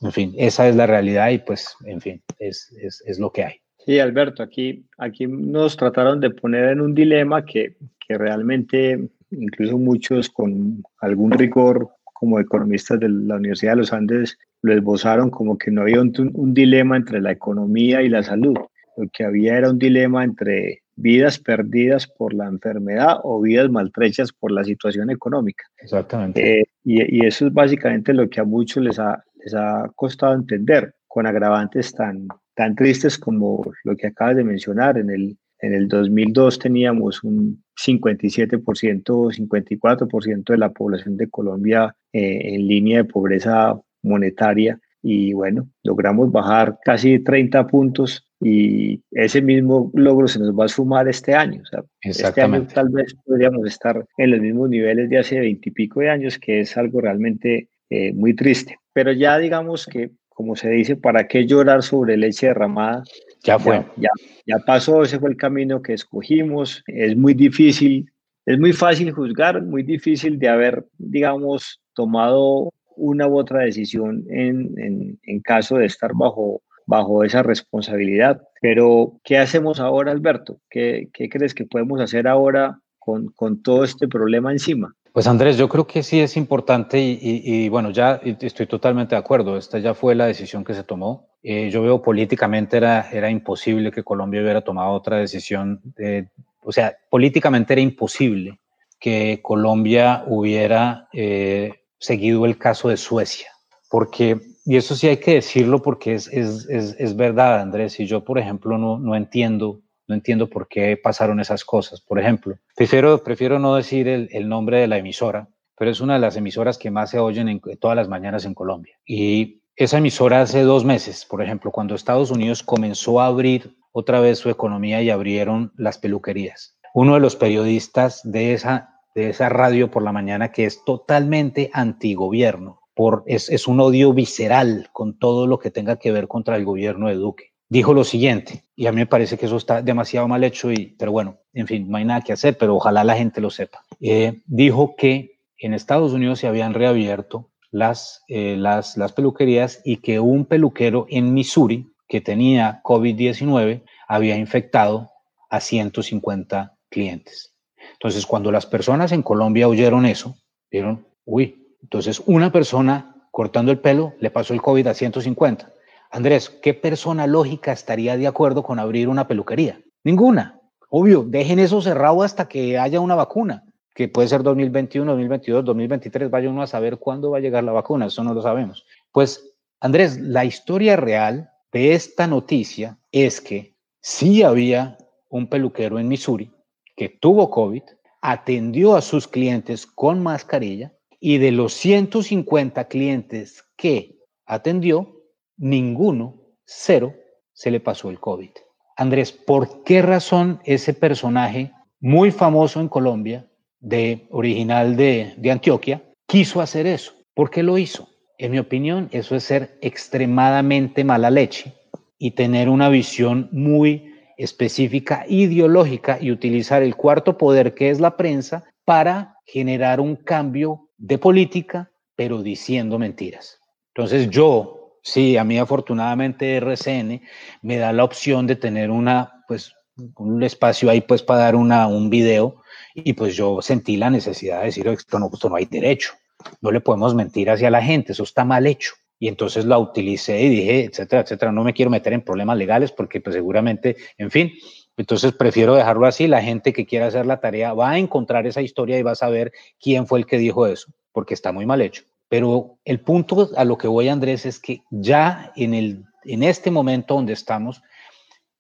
En 0.01 0.13
fin, 0.13 0.35
esa 0.39 0.69
es 0.69 0.77
la 0.77 0.87
realidad 0.87 1.31
y 1.31 1.39
pues, 1.39 1.75
en 1.85 2.01
fin, 2.01 2.23
es, 2.39 2.73
es, 2.81 3.03
es, 3.07 3.19
lo 3.19 3.33
que 3.33 3.45
hay. 3.45 3.55
Sí, 3.85 3.99
Alberto, 3.99 4.43
aquí, 4.43 4.87
aquí 4.99 5.27
nos 5.27 5.77
trataron 5.77 6.21
de 6.21 6.31
poner 6.31 6.71
en 6.71 6.81
un 6.81 6.95
dilema 6.95 7.45
que, 7.45 7.77
que 8.07 8.17
realmente 8.17 9.11
incluso 9.31 9.79
muchos 9.79 10.29
con 10.31 10.83
algún 11.01 11.33
rigor 11.33 11.91
como 12.23 12.39
economistas 12.39 13.01
de 13.01 13.09
la 13.09 13.35
Universidad 13.35 13.73
de 13.73 13.79
los 13.79 13.93
Andes 13.93 14.39
lo 14.61 14.73
esbozaron 14.73 15.29
como 15.29 15.59
que 15.59 15.73
no 15.73 15.83
había 15.83 16.01
un, 16.01 16.13
un 16.35 16.55
dilema 16.55 16.97
entre 16.97 17.21
la 17.21 17.33
economía 17.33 18.01
y 18.01 18.09
la 18.09 18.23
salud. 18.23 18.57
Lo 18.97 19.09
que 19.13 19.25
había 19.25 19.59
era 19.59 19.69
un 19.69 19.79
dilema 19.81 20.23
entre 20.23 20.83
vidas 20.95 21.41
perdidas 21.41 22.07
por 22.07 22.33
la 22.33 22.47
enfermedad 22.47 23.17
o 23.25 23.41
vidas 23.41 23.69
maltrechas 23.71 24.31
por 24.33 24.53
la 24.53 24.63
situación 24.63 25.11
económica. 25.11 25.65
Exactamente. 25.79 26.61
Eh, 26.61 26.65
y, 26.85 27.27
eso 27.27 27.49
es 27.49 27.53
básicamente 27.53 28.15
lo 28.15 28.31
que 28.31 28.41
a 28.41 28.45
muchos 28.45 28.85
les 28.85 29.01
ha, 29.01 29.25
les 29.43 29.53
ha 29.57 29.91
costado 29.97 30.35
entender, 30.35 30.95
con 31.09 31.27
agravantes 31.27 31.93
tan, 31.93 32.29
tan 32.55 32.77
tristes 32.77 33.19
como 33.19 33.65
lo 33.83 33.97
que 33.97 34.07
acabas 34.07 34.37
de 34.37 34.45
mencionar. 34.45 34.97
En 34.97 35.11
el, 35.11 35.37
en 35.59 35.75
el 35.75 35.89
2002 35.89 36.61
teníamos 36.61 37.25
un 37.25 37.62
57%, 37.77 38.63
54% 38.63 40.45
de 40.45 40.59
la 40.59 40.71
población 40.71 41.17
de 41.17 41.29
Colombia 41.29 41.95
eh, 42.13 42.55
en 42.55 42.67
línea 42.67 42.99
de 42.99 43.05
pobreza 43.05 43.81
monetaria 44.03 44.79
y 45.03 45.33
bueno, 45.33 45.69
logramos 45.83 46.31
bajar 46.31 46.79
casi 46.85 47.19
30 47.19 47.67
puntos 47.67 48.25
y 48.41 49.03
ese 49.11 49.43
mismo 49.43 49.91
logro 49.95 50.29
se 50.29 50.39
nos 50.39 50.53
va 50.53 50.67
a 50.67 50.69
sumar 50.69 51.09
este 51.09 51.35
año. 51.35 51.63
O 51.63 51.67
sea, 51.67 51.83
este 52.01 52.41
año 52.41 52.67
tal 52.73 52.89
vez 52.89 53.15
podríamos 53.25 53.67
estar 53.67 54.05
en 54.17 54.31
los 54.31 54.41
mismos 54.41 54.69
niveles 54.69 55.11
de 55.11 55.19
hace 55.19 55.41
veintipico 55.41 56.01
de 56.01 56.11
años, 56.11 56.39
que 56.39 56.61
es 56.61 56.77
algo 56.77 57.01
realmente 57.01 57.69
eh, 57.91 58.13
muy 58.13 58.35
triste. 58.35 58.79
Pero 58.93 59.13
ya 59.13 59.39
digamos 59.39 59.87
que, 59.87 60.11
como 60.29 60.57
se 60.57 60.71
dice, 60.71 60.97
¿para 60.97 61.27
qué 61.27 61.47
llorar 61.47 61.83
sobre 61.83 62.17
leche 62.17 62.47
derramada? 62.47 63.03
Ya 63.45 63.59
fue. 63.59 63.85
Ya, 63.97 64.11
ya, 64.47 64.59
pasó, 64.59 65.03
ese 65.03 65.19
fue 65.19 65.31
el 65.31 65.37
camino 65.37 65.83
que 65.83 65.95
escogimos. 65.95 66.83
Es 66.87 67.17
muy 67.17 67.35
difícil, 67.35 68.11
es 68.47 68.59
muy 68.59 68.73
fácil 68.73 69.13
juzgar, 69.13 69.63
muy 69.63 69.83
difícil 69.83 70.39
de 70.39 70.49
haber, 70.49 70.87
digamos, 70.99 71.81
tomado 71.95 72.73
una 72.97 73.27
u 73.27 73.39
otra 73.39 73.61
decisión 73.61 74.25
en, 74.29 74.79
en, 74.79 75.19
en 75.23 75.41
caso 75.41 75.77
de 75.77 75.87
estar 75.87 76.13
bajo 76.15 76.63
bajo 76.87 77.25
esa 77.25 77.43
responsabilidad. 77.43 78.43
Pero, 78.61 79.15
¿qué 79.25 79.39
hacemos 79.39 79.81
ahora, 79.81 80.13
Alberto? 80.13 80.59
¿Qué, 80.71 81.09
qué 81.13 81.29
crees 81.29 81.55
que 81.55 81.65
podemos 81.65 82.01
hacer 82.01 82.29
ahora 82.29 82.81
con, 82.99 83.29
con, 83.29 83.63
todo 83.63 83.85
este 83.85 84.09
problema 84.09 84.53
encima? 84.53 84.95
Pues 85.13 85.27
Andrés, 85.27 85.59
yo 85.59 85.69
creo 85.69 85.87
que 85.87 86.03
sí 86.03 86.21
es 86.21 86.37
importante 86.37 86.99
y, 87.01 87.19
y, 87.23 87.69
bueno, 87.69 87.91
ya 87.91 88.21
estoy 88.41 88.67
totalmente 88.67 89.15
de 89.15 89.21
acuerdo. 89.21 89.57
Esta 89.57 89.79
ya 89.79 89.95
fue 89.95 90.15
la 90.15 90.27
decisión 90.27 90.65
que 90.65 90.75
se 90.75 90.85
tomó. 90.85 91.29
Eh, 91.43 91.71
yo 91.71 91.83
veo 91.83 92.01
políticamente 92.01 92.77
era, 92.77 93.11
era 93.11 93.31
imposible 93.31 93.91
que 93.91 94.05
Colombia 94.05 94.43
hubiera 94.43 94.61
tomado 94.61 94.93
otra 94.93 95.19
decisión. 95.19 95.81
De, 95.97 96.29
o 96.63 96.73
sea, 96.73 96.97
políticamente 97.11 97.73
era 97.73 97.83
imposible 97.83 98.61
que 99.01 99.41
Colombia 99.43 100.25
hubiera 100.27 101.09
eh, 101.13 101.83
seguido 101.99 102.47
el 102.47 102.59
caso 102.59 102.89
de 102.89 102.97
Suecia, 102.97 103.51
porque 103.91 104.39
y 104.65 104.77
eso 104.77 104.95
sí 104.95 105.09
hay 105.09 105.17
que 105.17 105.35
decirlo 105.35 105.83
porque 105.83 106.15
es, 106.15 106.29
es, 106.29 106.69
es, 106.69 106.95
es 106.99 107.17
verdad, 107.17 107.61
Andrés. 107.61 107.99
Y 107.99 108.07
yo, 108.07 108.25
por 108.25 108.39
ejemplo, 108.39 108.79
no, 108.79 108.99
no, 108.99 109.17
entiendo, 109.17 109.81
no 110.07 110.15
entiendo 110.15 110.49
por 110.49 110.69
qué 110.69 110.97
pasaron 110.97 111.41
esas 111.41 111.65
cosas. 111.65 112.01
Por 112.01 112.21
ejemplo, 112.21 112.57
prefiero, 112.77 113.23
prefiero 113.25 113.59
no 113.59 113.75
decir 113.75 114.07
el, 114.07 114.29
el 114.33 114.49
nombre 114.49 114.79
de 114.79 114.87
la 114.87 114.99
emisora, 114.99 115.49
pero 115.77 115.91
es 115.91 116.01
una 116.01 116.15
de 116.15 116.21
las 116.21 116.37
emisoras 116.37 116.79
que 116.79 116.93
más 116.93 117.11
se 117.11 117.19
oyen 117.19 117.49
en, 117.49 117.61
todas 117.81 117.97
las 117.97 118.09
mañanas 118.09 118.45
en 118.45 118.55
Colombia. 118.55 118.97
Y 119.05 119.62
esa 119.77 119.99
emisora 119.99 120.43
hace 120.43 120.63
dos 120.63 120.85
meses, 120.85 121.25
por 121.25 121.43
ejemplo, 121.43 121.71
cuando 121.71 121.95
Estados 121.95 122.31
Unidos 122.31 122.63
comenzó 122.63 123.21
a 123.21 123.27
abrir 123.27 123.77
otra 123.93 124.21
vez 124.21 124.39
su 124.39 124.51
economía 124.51 125.03
y 125.03 125.11
abrieron 125.11 125.73
las 125.77 125.99
peluquerías. 125.99 126.79
Uno 126.95 127.15
de 127.15 127.21
los 127.21 127.37
periodistas 127.37 128.21
de 128.25 128.53
esa, 128.53 129.01
de 129.15 129.31
esa 129.31 129.49
radio 129.49 129.91
por 129.91 130.03
la 130.03 130.13
mañana 130.13 130.53
que 130.53 130.65
es 130.65 130.85
totalmente 130.85 131.71
antigobierno, 131.73 132.81
por, 132.95 133.25
es, 133.27 133.49
es 133.49 133.67
un 133.67 133.81
odio 133.81 134.13
visceral 134.13 134.89
con 134.93 135.19
todo 135.19 135.47
lo 135.47 135.59
que 135.59 135.71
tenga 135.71 135.97
que 135.97 136.13
ver 136.13 136.29
contra 136.29 136.57
el 136.57 136.65
gobierno 136.65 137.09
de 137.09 137.15
Duque. 137.15 137.53
Dijo 137.71 137.95
lo 137.95 138.05
siguiente, 138.05 138.65
y 138.77 138.87
a 138.87 138.93
mí 138.93 138.97
me 138.97 139.07
parece 139.07 139.39
que 139.39 139.47
eso 139.47 139.57
está 139.57 139.81
demasiado 139.81 140.29
mal 140.29 140.45
hecho, 140.45 140.71
y, 140.71 140.95
pero 140.99 141.11
bueno, 141.11 141.39
en 141.55 141.67
fin, 141.67 141.89
no 141.89 141.97
hay 141.97 142.05
nada 142.05 142.21
que 142.21 142.35
hacer, 142.35 142.59
pero 142.59 142.77
ojalá 142.77 143.03
la 143.03 143.17
gente 143.17 143.41
lo 143.41 143.49
sepa. 143.49 143.83
Eh, 143.99 144.43
dijo 144.45 144.95
que 144.95 145.41
en 145.57 145.73
Estados 145.73 146.13
Unidos 146.13 146.41
se 146.41 146.49
habían 146.49 146.75
reabierto 146.75 147.52
las, 147.73 148.23
eh, 148.29 148.57
las, 148.57 148.97
las 148.97 149.13
peluquerías 149.13 149.81
y 149.85 149.97
que 149.97 150.21
un 150.21 150.45
peluquero 150.45 151.07
en 151.09 151.35
Missouri 151.35 151.91
que 152.07 152.21
tenía 152.21 152.81
COVID-19 152.85 153.83
había 154.07 154.37
infectado 154.37 155.11
a 155.51 155.59
150 155.59 156.77
clientes. 156.91 157.55
Entonces, 157.95 158.27
cuando 158.27 158.53
las 158.53 158.67
personas 158.67 159.11
en 159.11 159.23
Colombia 159.23 159.69
oyeron 159.69 160.07
eso, 160.07 160.37
vieron, 160.71 161.07
uy, 161.25 161.75
entonces, 161.83 162.23
una 162.27 162.53
persona 162.53 163.27
cortando 163.31 163.73
el 163.73 163.81
pelo 163.81 164.15
le 164.21 164.31
pasó 164.31 164.55
el 164.55 164.63
COVID 164.63 164.87
a 164.87 164.95
150. 164.95 165.71
Andrés, 166.11 166.51
¿qué 166.51 166.75
persona 166.75 167.27
lógica 167.27 167.73
estaría 167.73 168.17
de 168.17 168.27
acuerdo 168.27 168.63
con 168.63 168.79
abrir 168.79 169.09
una 169.09 169.27
peluquería? 169.27 169.81
Ninguna. 170.05 170.61
Obvio, 170.91 171.25
dejen 171.27 171.59
eso 171.59 171.81
cerrado 171.81 172.23
hasta 172.23 172.49
que 172.49 172.79
haya 172.79 173.01
una 173.01 173.15
vacuna, 173.15 173.65
que 173.95 174.09
puede 174.09 174.29
ser 174.29 174.43
2021, 174.43 175.11
2022, 175.11 175.65
2023, 175.65 176.31
vaya 176.31 176.49
uno 176.49 176.63
a 176.63 176.67
saber 176.67 176.99
cuándo 176.99 177.31
va 177.31 177.39
a 177.39 177.41
llegar 177.41 177.65
la 177.65 177.73
vacuna, 177.73 178.07
eso 178.07 178.25
no 178.25 178.35
lo 178.35 178.43
sabemos. 178.43 178.87
Pues, 179.11 179.55
Andrés, 179.81 180.19
la 180.19 180.45
historia 180.45 180.97
real 180.97 181.51
de 181.73 181.95
esta 181.95 182.27
noticia 182.27 182.99
es 183.11 183.41
que 183.41 183.75
sí 184.01 184.43
había 184.43 184.97
un 185.29 185.47
peluquero 185.47 185.99
en 185.99 186.09
Missouri 186.09 186.51
que 186.97 187.09
tuvo 187.09 187.51
COVID, 187.51 187.83
atendió 188.21 188.95
a 188.95 189.01
sus 189.01 189.27
clientes 189.27 189.87
con 189.87 190.23
mascarilla 190.23 190.93
y 191.19 191.39
de 191.39 191.53
los 191.53 191.73
150 191.75 192.85
clientes 192.89 193.65
que 193.77 194.19
atendió, 194.47 195.23
ninguno, 195.57 196.43
cero, 196.65 197.15
se 197.53 197.71
le 197.71 197.81
pasó 197.81 198.11
el 198.11 198.21
COVID. 198.21 198.51
Andrés, 198.97 199.33
¿por 199.33 199.83
qué 199.85 200.03
razón 200.03 200.61
ese 200.65 200.95
personaje 200.95 201.73
muy 202.03 202.33
famoso 202.33 202.81
en 202.81 202.89
Colombia, 202.89 203.49
de 203.83 204.27
original 204.31 204.97
de, 204.97 205.35
de 205.37 205.51
Antioquia, 205.51 206.03
quiso 206.27 206.63
hacer 206.63 206.87
eso? 206.87 207.13
¿Por 207.35 207.51
qué 207.51 207.63
lo 207.63 207.77
hizo? 207.77 208.09
En 208.39 208.53
mi 208.53 208.59
opinión, 208.59 209.09
eso 209.13 209.37
es 209.37 209.45
ser 209.45 209.79
extremadamente 209.83 211.05
mala 211.05 211.31
leche 211.31 211.75
y 212.19 212.31
tener 212.31 212.69
una 212.69 212.89
visión 212.89 213.49
muy 213.53 214.15
específica 214.39 215.25
ideológica 215.29 216.19
y 216.21 216.31
utilizar 216.31 216.83
el 216.83 216.97
cuarto 216.97 217.37
poder 217.37 217.75
que 217.75 217.91
es 217.91 218.01
la 218.01 218.17
prensa 218.17 218.65
para 218.85 219.37
generar 219.45 220.01
un 220.01 220.17
cambio 220.17 220.89
de 220.97 221.19
política, 221.19 221.91
pero 222.17 222.43
diciendo 222.43 222.99
mentiras. 222.99 223.61
Entonces 223.95 224.31
yo, 224.31 224.99
sí, 225.03 225.37
a 225.37 225.45
mí 225.45 225.59
afortunadamente 225.59 226.57
RCN 226.57 227.21
me 227.63 227.77
da 227.77 227.93
la 227.93 228.05
opción 228.05 228.47
de 228.47 228.57
tener 228.57 228.91
una, 228.91 229.45
pues, 229.47 229.75
un 230.17 230.43
espacio 230.43 230.91
ahí 230.91 231.01
pues 231.01 231.23
para 231.23 231.41
dar 231.41 231.57
una, 231.57 231.87
un 231.87 232.09
video 232.09 232.62
y 232.95 233.13
pues 233.13 233.37
yo 233.37 233.63
sentí 233.63 233.97
la 233.97 234.11
necesidad 234.11 234.61
de 234.61 234.67
decir, 234.67 234.87
esto 234.89 235.19
no, 235.19 235.31
no 235.31 235.57
hay 235.57 235.67
derecho, 235.67 236.13
no 236.61 236.71
le 236.71 236.81
podemos 236.81 237.15
mentir 237.15 237.51
hacia 237.51 237.71
la 237.71 237.83
gente, 237.83 238.13
eso 238.13 238.25
está 238.25 238.45
mal 238.45 238.67
hecho. 238.67 238.95
Y 239.19 239.29
entonces 239.29 239.65
la 239.65 239.79
utilicé 239.79 240.43
y 240.43 240.49
dije, 240.49 240.85
etcétera, 240.85 241.23
etcétera, 241.23 241.53
no 241.53 241.63
me 241.63 241.73
quiero 241.73 241.93
meter 241.93 242.13
en 242.13 242.23
problemas 242.23 242.59
legales 242.59 242.91
porque 242.91 243.21
pues 243.21 243.35
seguramente, 243.35 243.97
en 244.19 244.33
fin, 244.33 244.53
entonces 244.97 245.33
prefiero 245.33 245.75
dejarlo 245.75 246.07
así, 246.07 246.27
la 246.27 246.43
gente 246.43 246.73
que 246.73 246.87
quiera 246.87 247.07
hacer 247.07 247.27
la 247.27 247.41
tarea 247.41 247.73
va 247.73 247.91
a 247.91 247.99
encontrar 247.99 248.47
esa 248.47 248.63
historia 248.63 248.99
y 248.99 249.03
va 249.03 249.13
a 249.13 249.17
saber 249.17 249.53
quién 249.81 250.07
fue 250.07 250.19
el 250.19 250.27
que 250.27 250.39
dijo 250.39 250.67
eso, 250.67 250.93
porque 251.13 251.35
está 251.35 251.53
muy 251.53 251.67
mal 251.67 251.81
hecho. 251.81 252.03
Pero 252.29 252.79
el 252.85 253.01
punto 253.01 253.51
a 253.57 253.65
lo 253.65 253.79
que 253.79 253.89
voy, 253.89 254.09
Andrés, 254.09 254.47
es 254.47 254.59
que 254.59 254.83
ya 254.91 255.53
en, 255.55 255.75
el, 255.75 256.05
en 256.25 256.43
este 256.43 256.71
momento 256.71 257.15
donde 257.15 257.35
estamos, 257.35 257.83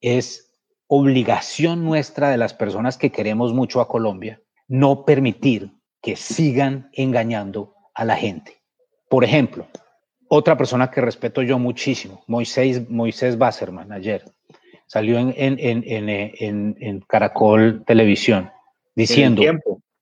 es 0.00 0.41
obligación 0.94 1.86
nuestra 1.86 2.28
de 2.28 2.36
las 2.36 2.52
personas 2.52 2.98
que 2.98 3.10
queremos 3.10 3.54
mucho 3.54 3.80
a 3.80 3.88
Colombia 3.88 4.42
no 4.68 5.06
permitir 5.06 5.70
que 6.02 6.16
sigan 6.16 6.90
engañando 6.92 7.74
a 7.94 8.04
la 8.04 8.14
gente. 8.14 8.60
Por 9.08 9.24
ejemplo, 9.24 9.66
otra 10.28 10.58
persona 10.58 10.90
que 10.90 11.00
respeto 11.00 11.40
yo 11.40 11.58
muchísimo, 11.58 12.22
Moisés, 12.26 12.90
Moisés 12.90 13.38
Basserman, 13.38 13.90
ayer, 13.90 14.22
salió 14.86 15.18
en, 15.18 15.32
en, 15.34 15.58
en, 15.58 16.76
en 16.78 17.00
Caracol 17.08 17.84
Televisión 17.86 18.50
diciendo, 18.94 19.42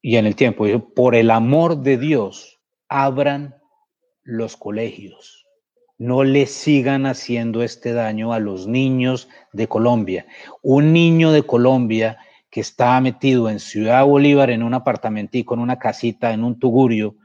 y 0.03 0.17
en 0.17 0.27
el 0.27 0.35
tiempo, 0.35 0.67
por 0.97 1.15
el 1.15 1.31
amor 1.31 1.83
de 1.83 1.99
Dios, 1.99 2.59
abran 2.89 3.55
los 4.25 4.57
colegios. 4.57 5.40
No 6.01 6.25
le 6.25 6.47
sigan 6.47 7.05
haciendo 7.05 7.63
este 7.63 7.93
daño 7.93 8.33
a 8.33 8.39
los 8.39 8.67
niños 8.67 9.29
de 9.53 9.69
Colombia. 9.69 10.25
Un 10.63 10.95
niño 10.95 11.31
de 11.31 11.43
Colombia 11.43 12.17
que 12.51 12.63
está 12.63 12.99
metido 13.03 13.51
en 13.51 13.61
Ciudad 13.61 14.07
Bolívar 14.07 14.49
en 14.49 14.63
un 14.63 14.73
apartamentico, 14.73 15.53
en 15.53 15.61
una 15.61 15.79
casita, 15.79 16.33
en 16.33 16.43
un 16.43 16.59
tugurio, 16.59 17.17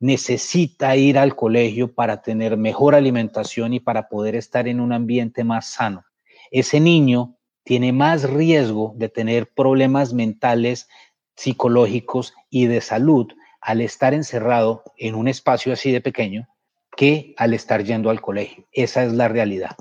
necesita 0.00 0.96
ir 0.96 1.18
al 1.18 1.36
colegio 1.36 1.94
para 1.94 2.20
tener 2.20 2.56
mejor 2.56 2.96
alimentación 2.96 3.74
y 3.74 3.78
para 3.78 4.08
poder 4.08 4.34
estar 4.34 4.66
en 4.66 4.80
un 4.80 4.92
ambiente 4.92 5.44
más 5.44 5.68
sano. 5.68 6.04
Ese 6.50 6.80
niño 6.80 7.36
tiene 7.62 7.92
más 7.92 8.28
riesgo 8.28 8.92
de 8.96 9.08
tener 9.08 9.52
problemas 9.54 10.12
mentales, 10.12 10.88
psicológicos 11.36 12.34
y 12.50 12.66
de 12.66 12.80
salud 12.80 13.28
al 13.60 13.82
estar 13.82 14.14
encerrado 14.14 14.82
en 14.96 15.14
un 15.14 15.28
espacio 15.28 15.72
así 15.72 15.92
de 15.92 16.00
pequeño 16.00 16.48
que 16.96 17.34
al 17.36 17.54
estar 17.54 17.84
yendo 17.84 18.10
al 18.10 18.20
colegio. 18.20 18.66
Esa 18.72 19.04
es 19.04 19.12
la 19.12 19.28
realidad. 19.28 19.76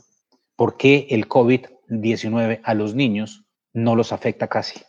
¿Por 0.55 0.77
qué 0.77 1.07
el 1.09 1.27
COVID-19 1.27 2.61
a 2.63 2.73
los 2.73 2.95
niños 2.95 3.45
no 3.73 3.95
los 3.95 4.11
afecta 4.13 4.47
casi? 4.47 4.81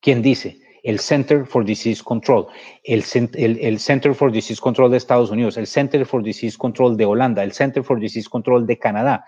¿Quién 0.00 0.22
dice? 0.22 0.60
El 0.82 0.98
Center 0.98 1.46
for 1.46 1.64
Disease 1.64 2.02
Control, 2.02 2.46
el, 2.84 3.02
Center 3.02 4.14
for 4.14 4.32
Disease 4.32 4.60
Control 4.60 4.90
de 4.90 4.96
Estados 4.96 5.30
Unidos, 5.30 5.58
el 5.58 5.66
Center 5.66 6.06
for 6.06 6.22
Disease 6.22 6.56
Control 6.56 6.96
de 6.96 7.04
Holanda, 7.04 7.44
el 7.44 7.52
Center 7.52 7.84
for 7.84 8.00
Disease 8.00 8.28
Control 8.30 8.66
de 8.66 8.78
Canadá. 8.78 9.24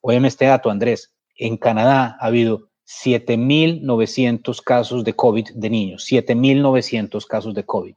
Óyeme 0.00 0.26
este 0.26 0.46
dato, 0.46 0.68
Andrés. 0.68 1.14
En 1.36 1.58
Canadá 1.58 2.16
ha 2.18 2.26
habido 2.26 2.70
7.900 2.86 4.62
casos 4.62 5.04
de 5.04 5.12
COVID 5.14 5.50
de 5.54 5.70
niños, 5.70 6.06
7.900 6.10 7.24
casos 7.26 7.54
de 7.54 7.64
COVID 7.64 7.94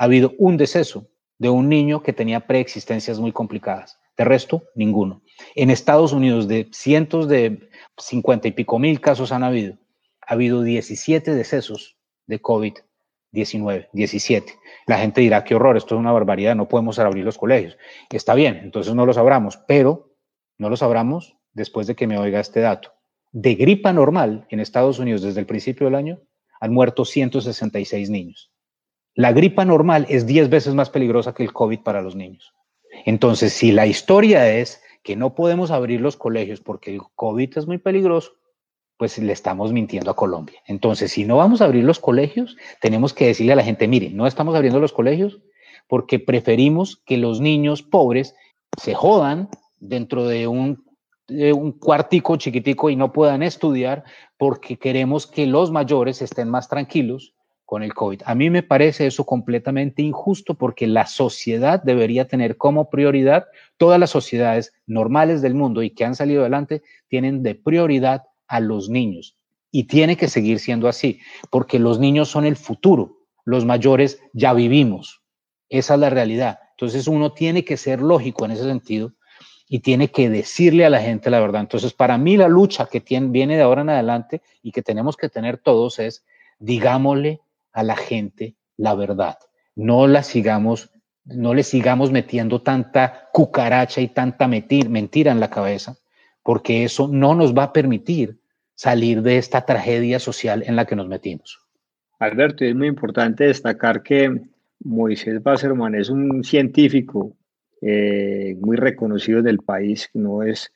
ha 0.00 0.04
habido 0.04 0.32
un 0.38 0.56
deceso 0.56 1.09
de 1.40 1.48
un 1.48 1.70
niño 1.70 2.02
que 2.02 2.12
tenía 2.12 2.46
preexistencias 2.46 3.18
muy 3.18 3.32
complicadas. 3.32 3.98
De 4.16 4.24
resto, 4.24 4.64
ninguno. 4.74 5.22
En 5.54 5.70
Estados 5.70 6.12
Unidos, 6.12 6.46
de 6.46 6.68
cientos 6.70 7.28
de 7.28 7.70
cincuenta 7.96 8.46
y 8.46 8.52
pico 8.52 8.78
mil 8.78 9.00
casos 9.00 9.32
han 9.32 9.42
habido, 9.42 9.78
ha 10.20 10.34
habido 10.34 10.62
17 10.62 11.34
decesos 11.34 11.96
de 12.26 12.42
COVID-19, 12.42 13.88
17. 13.94 14.52
La 14.86 14.98
gente 14.98 15.22
dirá, 15.22 15.42
qué 15.42 15.54
horror, 15.54 15.78
esto 15.78 15.94
es 15.94 15.98
una 15.98 16.12
barbaridad, 16.12 16.54
no 16.54 16.68
podemos 16.68 16.98
abrir 16.98 17.24
los 17.24 17.38
colegios. 17.38 17.78
Está 18.10 18.34
bien, 18.34 18.60
entonces 18.62 18.94
no 18.94 19.06
los 19.06 19.16
abramos, 19.16 19.56
pero 19.66 20.14
no 20.58 20.68
los 20.68 20.82
abramos 20.82 21.38
después 21.54 21.86
de 21.86 21.96
que 21.96 22.06
me 22.06 22.18
oiga 22.18 22.38
este 22.38 22.60
dato. 22.60 22.92
De 23.32 23.54
gripa 23.54 23.94
normal 23.94 24.46
en 24.50 24.60
Estados 24.60 24.98
Unidos 24.98 25.22
desde 25.22 25.40
el 25.40 25.46
principio 25.46 25.86
del 25.86 25.94
año 25.94 26.20
han 26.60 26.74
muerto 26.74 27.06
166 27.06 28.10
niños. 28.10 28.49
La 29.14 29.32
gripa 29.32 29.64
normal 29.64 30.06
es 30.08 30.26
10 30.26 30.50
veces 30.50 30.74
más 30.74 30.90
peligrosa 30.90 31.34
que 31.34 31.42
el 31.42 31.52
COVID 31.52 31.80
para 31.80 32.02
los 32.02 32.14
niños. 32.14 32.54
Entonces, 33.06 33.52
si 33.52 33.72
la 33.72 33.86
historia 33.86 34.48
es 34.50 34.82
que 35.02 35.16
no 35.16 35.34
podemos 35.34 35.70
abrir 35.70 36.00
los 36.00 36.16
colegios 36.16 36.60
porque 36.60 36.94
el 36.94 37.00
COVID 37.14 37.58
es 37.58 37.66
muy 37.66 37.78
peligroso, 37.78 38.32
pues 38.96 39.18
le 39.18 39.32
estamos 39.32 39.72
mintiendo 39.72 40.10
a 40.10 40.16
Colombia. 40.16 40.60
Entonces, 40.66 41.12
si 41.12 41.24
no 41.24 41.38
vamos 41.38 41.60
a 41.60 41.64
abrir 41.64 41.84
los 41.84 41.98
colegios, 41.98 42.56
tenemos 42.80 43.14
que 43.14 43.26
decirle 43.26 43.54
a 43.54 43.56
la 43.56 43.64
gente, 43.64 43.88
mire, 43.88 44.10
no 44.10 44.26
estamos 44.26 44.54
abriendo 44.54 44.78
los 44.78 44.92
colegios 44.92 45.40
porque 45.88 46.18
preferimos 46.18 47.02
que 47.06 47.16
los 47.16 47.40
niños 47.40 47.82
pobres 47.82 48.34
se 48.80 48.94
jodan 48.94 49.48
dentro 49.78 50.26
de 50.26 50.46
un, 50.46 50.84
de 51.26 51.52
un 51.52 51.72
cuartico 51.72 52.36
chiquitico 52.36 52.90
y 52.90 52.96
no 52.96 53.10
puedan 53.12 53.42
estudiar 53.42 54.04
porque 54.36 54.78
queremos 54.78 55.26
que 55.26 55.46
los 55.46 55.70
mayores 55.70 56.20
estén 56.20 56.48
más 56.50 56.68
tranquilos 56.68 57.34
con 57.70 57.84
el 57.84 57.94
COVID. 57.94 58.22
A 58.24 58.34
mí 58.34 58.50
me 58.50 58.64
parece 58.64 59.06
eso 59.06 59.24
completamente 59.24 60.02
injusto 60.02 60.54
porque 60.54 60.88
la 60.88 61.06
sociedad 61.06 61.80
debería 61.80 62.26
tener 62.26 62.56
como 62.56 62.90
prioridad, 62.90 63.46
todas 63.76 64.00
las 64.00 64.10
sociedades 64.10 64.72
normales 64.88 65.40
del 65.40 65.54
mundo 65.54 65.80
y 65.84 65.90
que 65.90 66.04
han 66.04 66.16
salido 66.16 66.40
adelante 66.40 66.82
tienen 67.06 67.44
de 67.44 67.54
prioridad 67.54 68.24
a 68.48 68.58
los 68.58 68.88
niños. 68.88 69.36
Y 69.70 69.84
tiene 69.84 70.16
que 70.16 70.26
seguir 70.26 70.58
siendo 70.58 70.88
así, 70.88 71.20
porque 71.48 71.78
los 71.78 72.00
niños 72.00 72.28
son 72.28 72.44
el 72.44 72.56
futuro, 72.56 73.18
los 73.44 73.64
mayores 73.64 74.20
ya 74.32 74.52
vivimos. 74.52 75.22
Esa 75.68 75.94
es 75.94 76.00
la 76.00 76.10
realidad. 76.10 76.58
Entonces 76.72 77.06
uno 77.06 77.34
tiene 77.34 77.64
que 77.64 77.76
ser 77.76 78.00
lógico 78.00 78.46
en 78.46 78.50
ese 78.50 78.64
sentido 78.64 79.12
y 79.68 79.78
tiene 79.78 80.10
que 80.10 80.28
decirle 80.28 80.86
a 80.86 80.90
la 80.90 81.00
gente 81.00 81.30
la 81.30 81.38
verdad. 81.38 81.60
Entonces 81.60 81.92
para 81.92 82.18
mí 82.18 82.36
la 82.36 82.48
lucha 82.48 82.86
que 82.86 83.00
tiene, 83.00 83.28
viene 83.28 83.56
de 83.56 83.62
ahora 83.62 83.82
en 83.82 83.90
adelante 83.90 84.42
y 84.60 84.72
que 84.72 84.82
tenemos 84.82 85.16
que 85.16 85.28
tener 85.28 85.58
todos 85.58 86.00
es, 86.00 86.24
digámosle 86.58 87.42
a 87.72 87.82
la 87.82 87.96
gente 87.96 88.56
la 88.76 88.94
verdad. 88.94 89.36
No 89.76 90.06
la 90.06 90.22
sigamos, 90.22 90.90
no 91.24 91.54
le 91.54 91.62
sigamos 91.62 92.10
metiendo 92.10 92.62
tanta 92.62 93.28
cucaracha 93.32 94.00
y 94.00 94.08
tanta 94.08 94.48
mentira 94.48 95.32
en 95.32 95.40
la 95.40 95.50
cabeza, 95.50 95.96
porque 96.42 96.84
eso 96.84 97.08
no 97.08 97.34
nos 97.34 97.54
va 97.56 97.64
a 97.64 97.72
permitir 97.72 98.40
salir 98.74 99.22
de 99.22 99.36
esta 99.36 99.66
tragedia 99.66 100.18
social 100.18 100.64
en 100.66 100.76
la 100.76 100.86
que 100.86 100.96
nos 100.96 101.06
metimos. 101.06 101.58
Alberto, 102.18 102.64
es 102.64 102.74
muy 102.74 102.86
importante 102.86 103.44
destacar 103.44 104.02
que 104.02 104.40
Moisés 104.82 105.42
Basserman 105.42 105.94
es 105.94 106.08
un 106.08 106.42
científico 106.42 107.36
eh, 107.82 108.56
muy 108.60 108.76
reconocido 108.76 109.42
del 109.42 109.58
país, 109.58 110.08
no 110.14 110.42
es, 110.42 110.72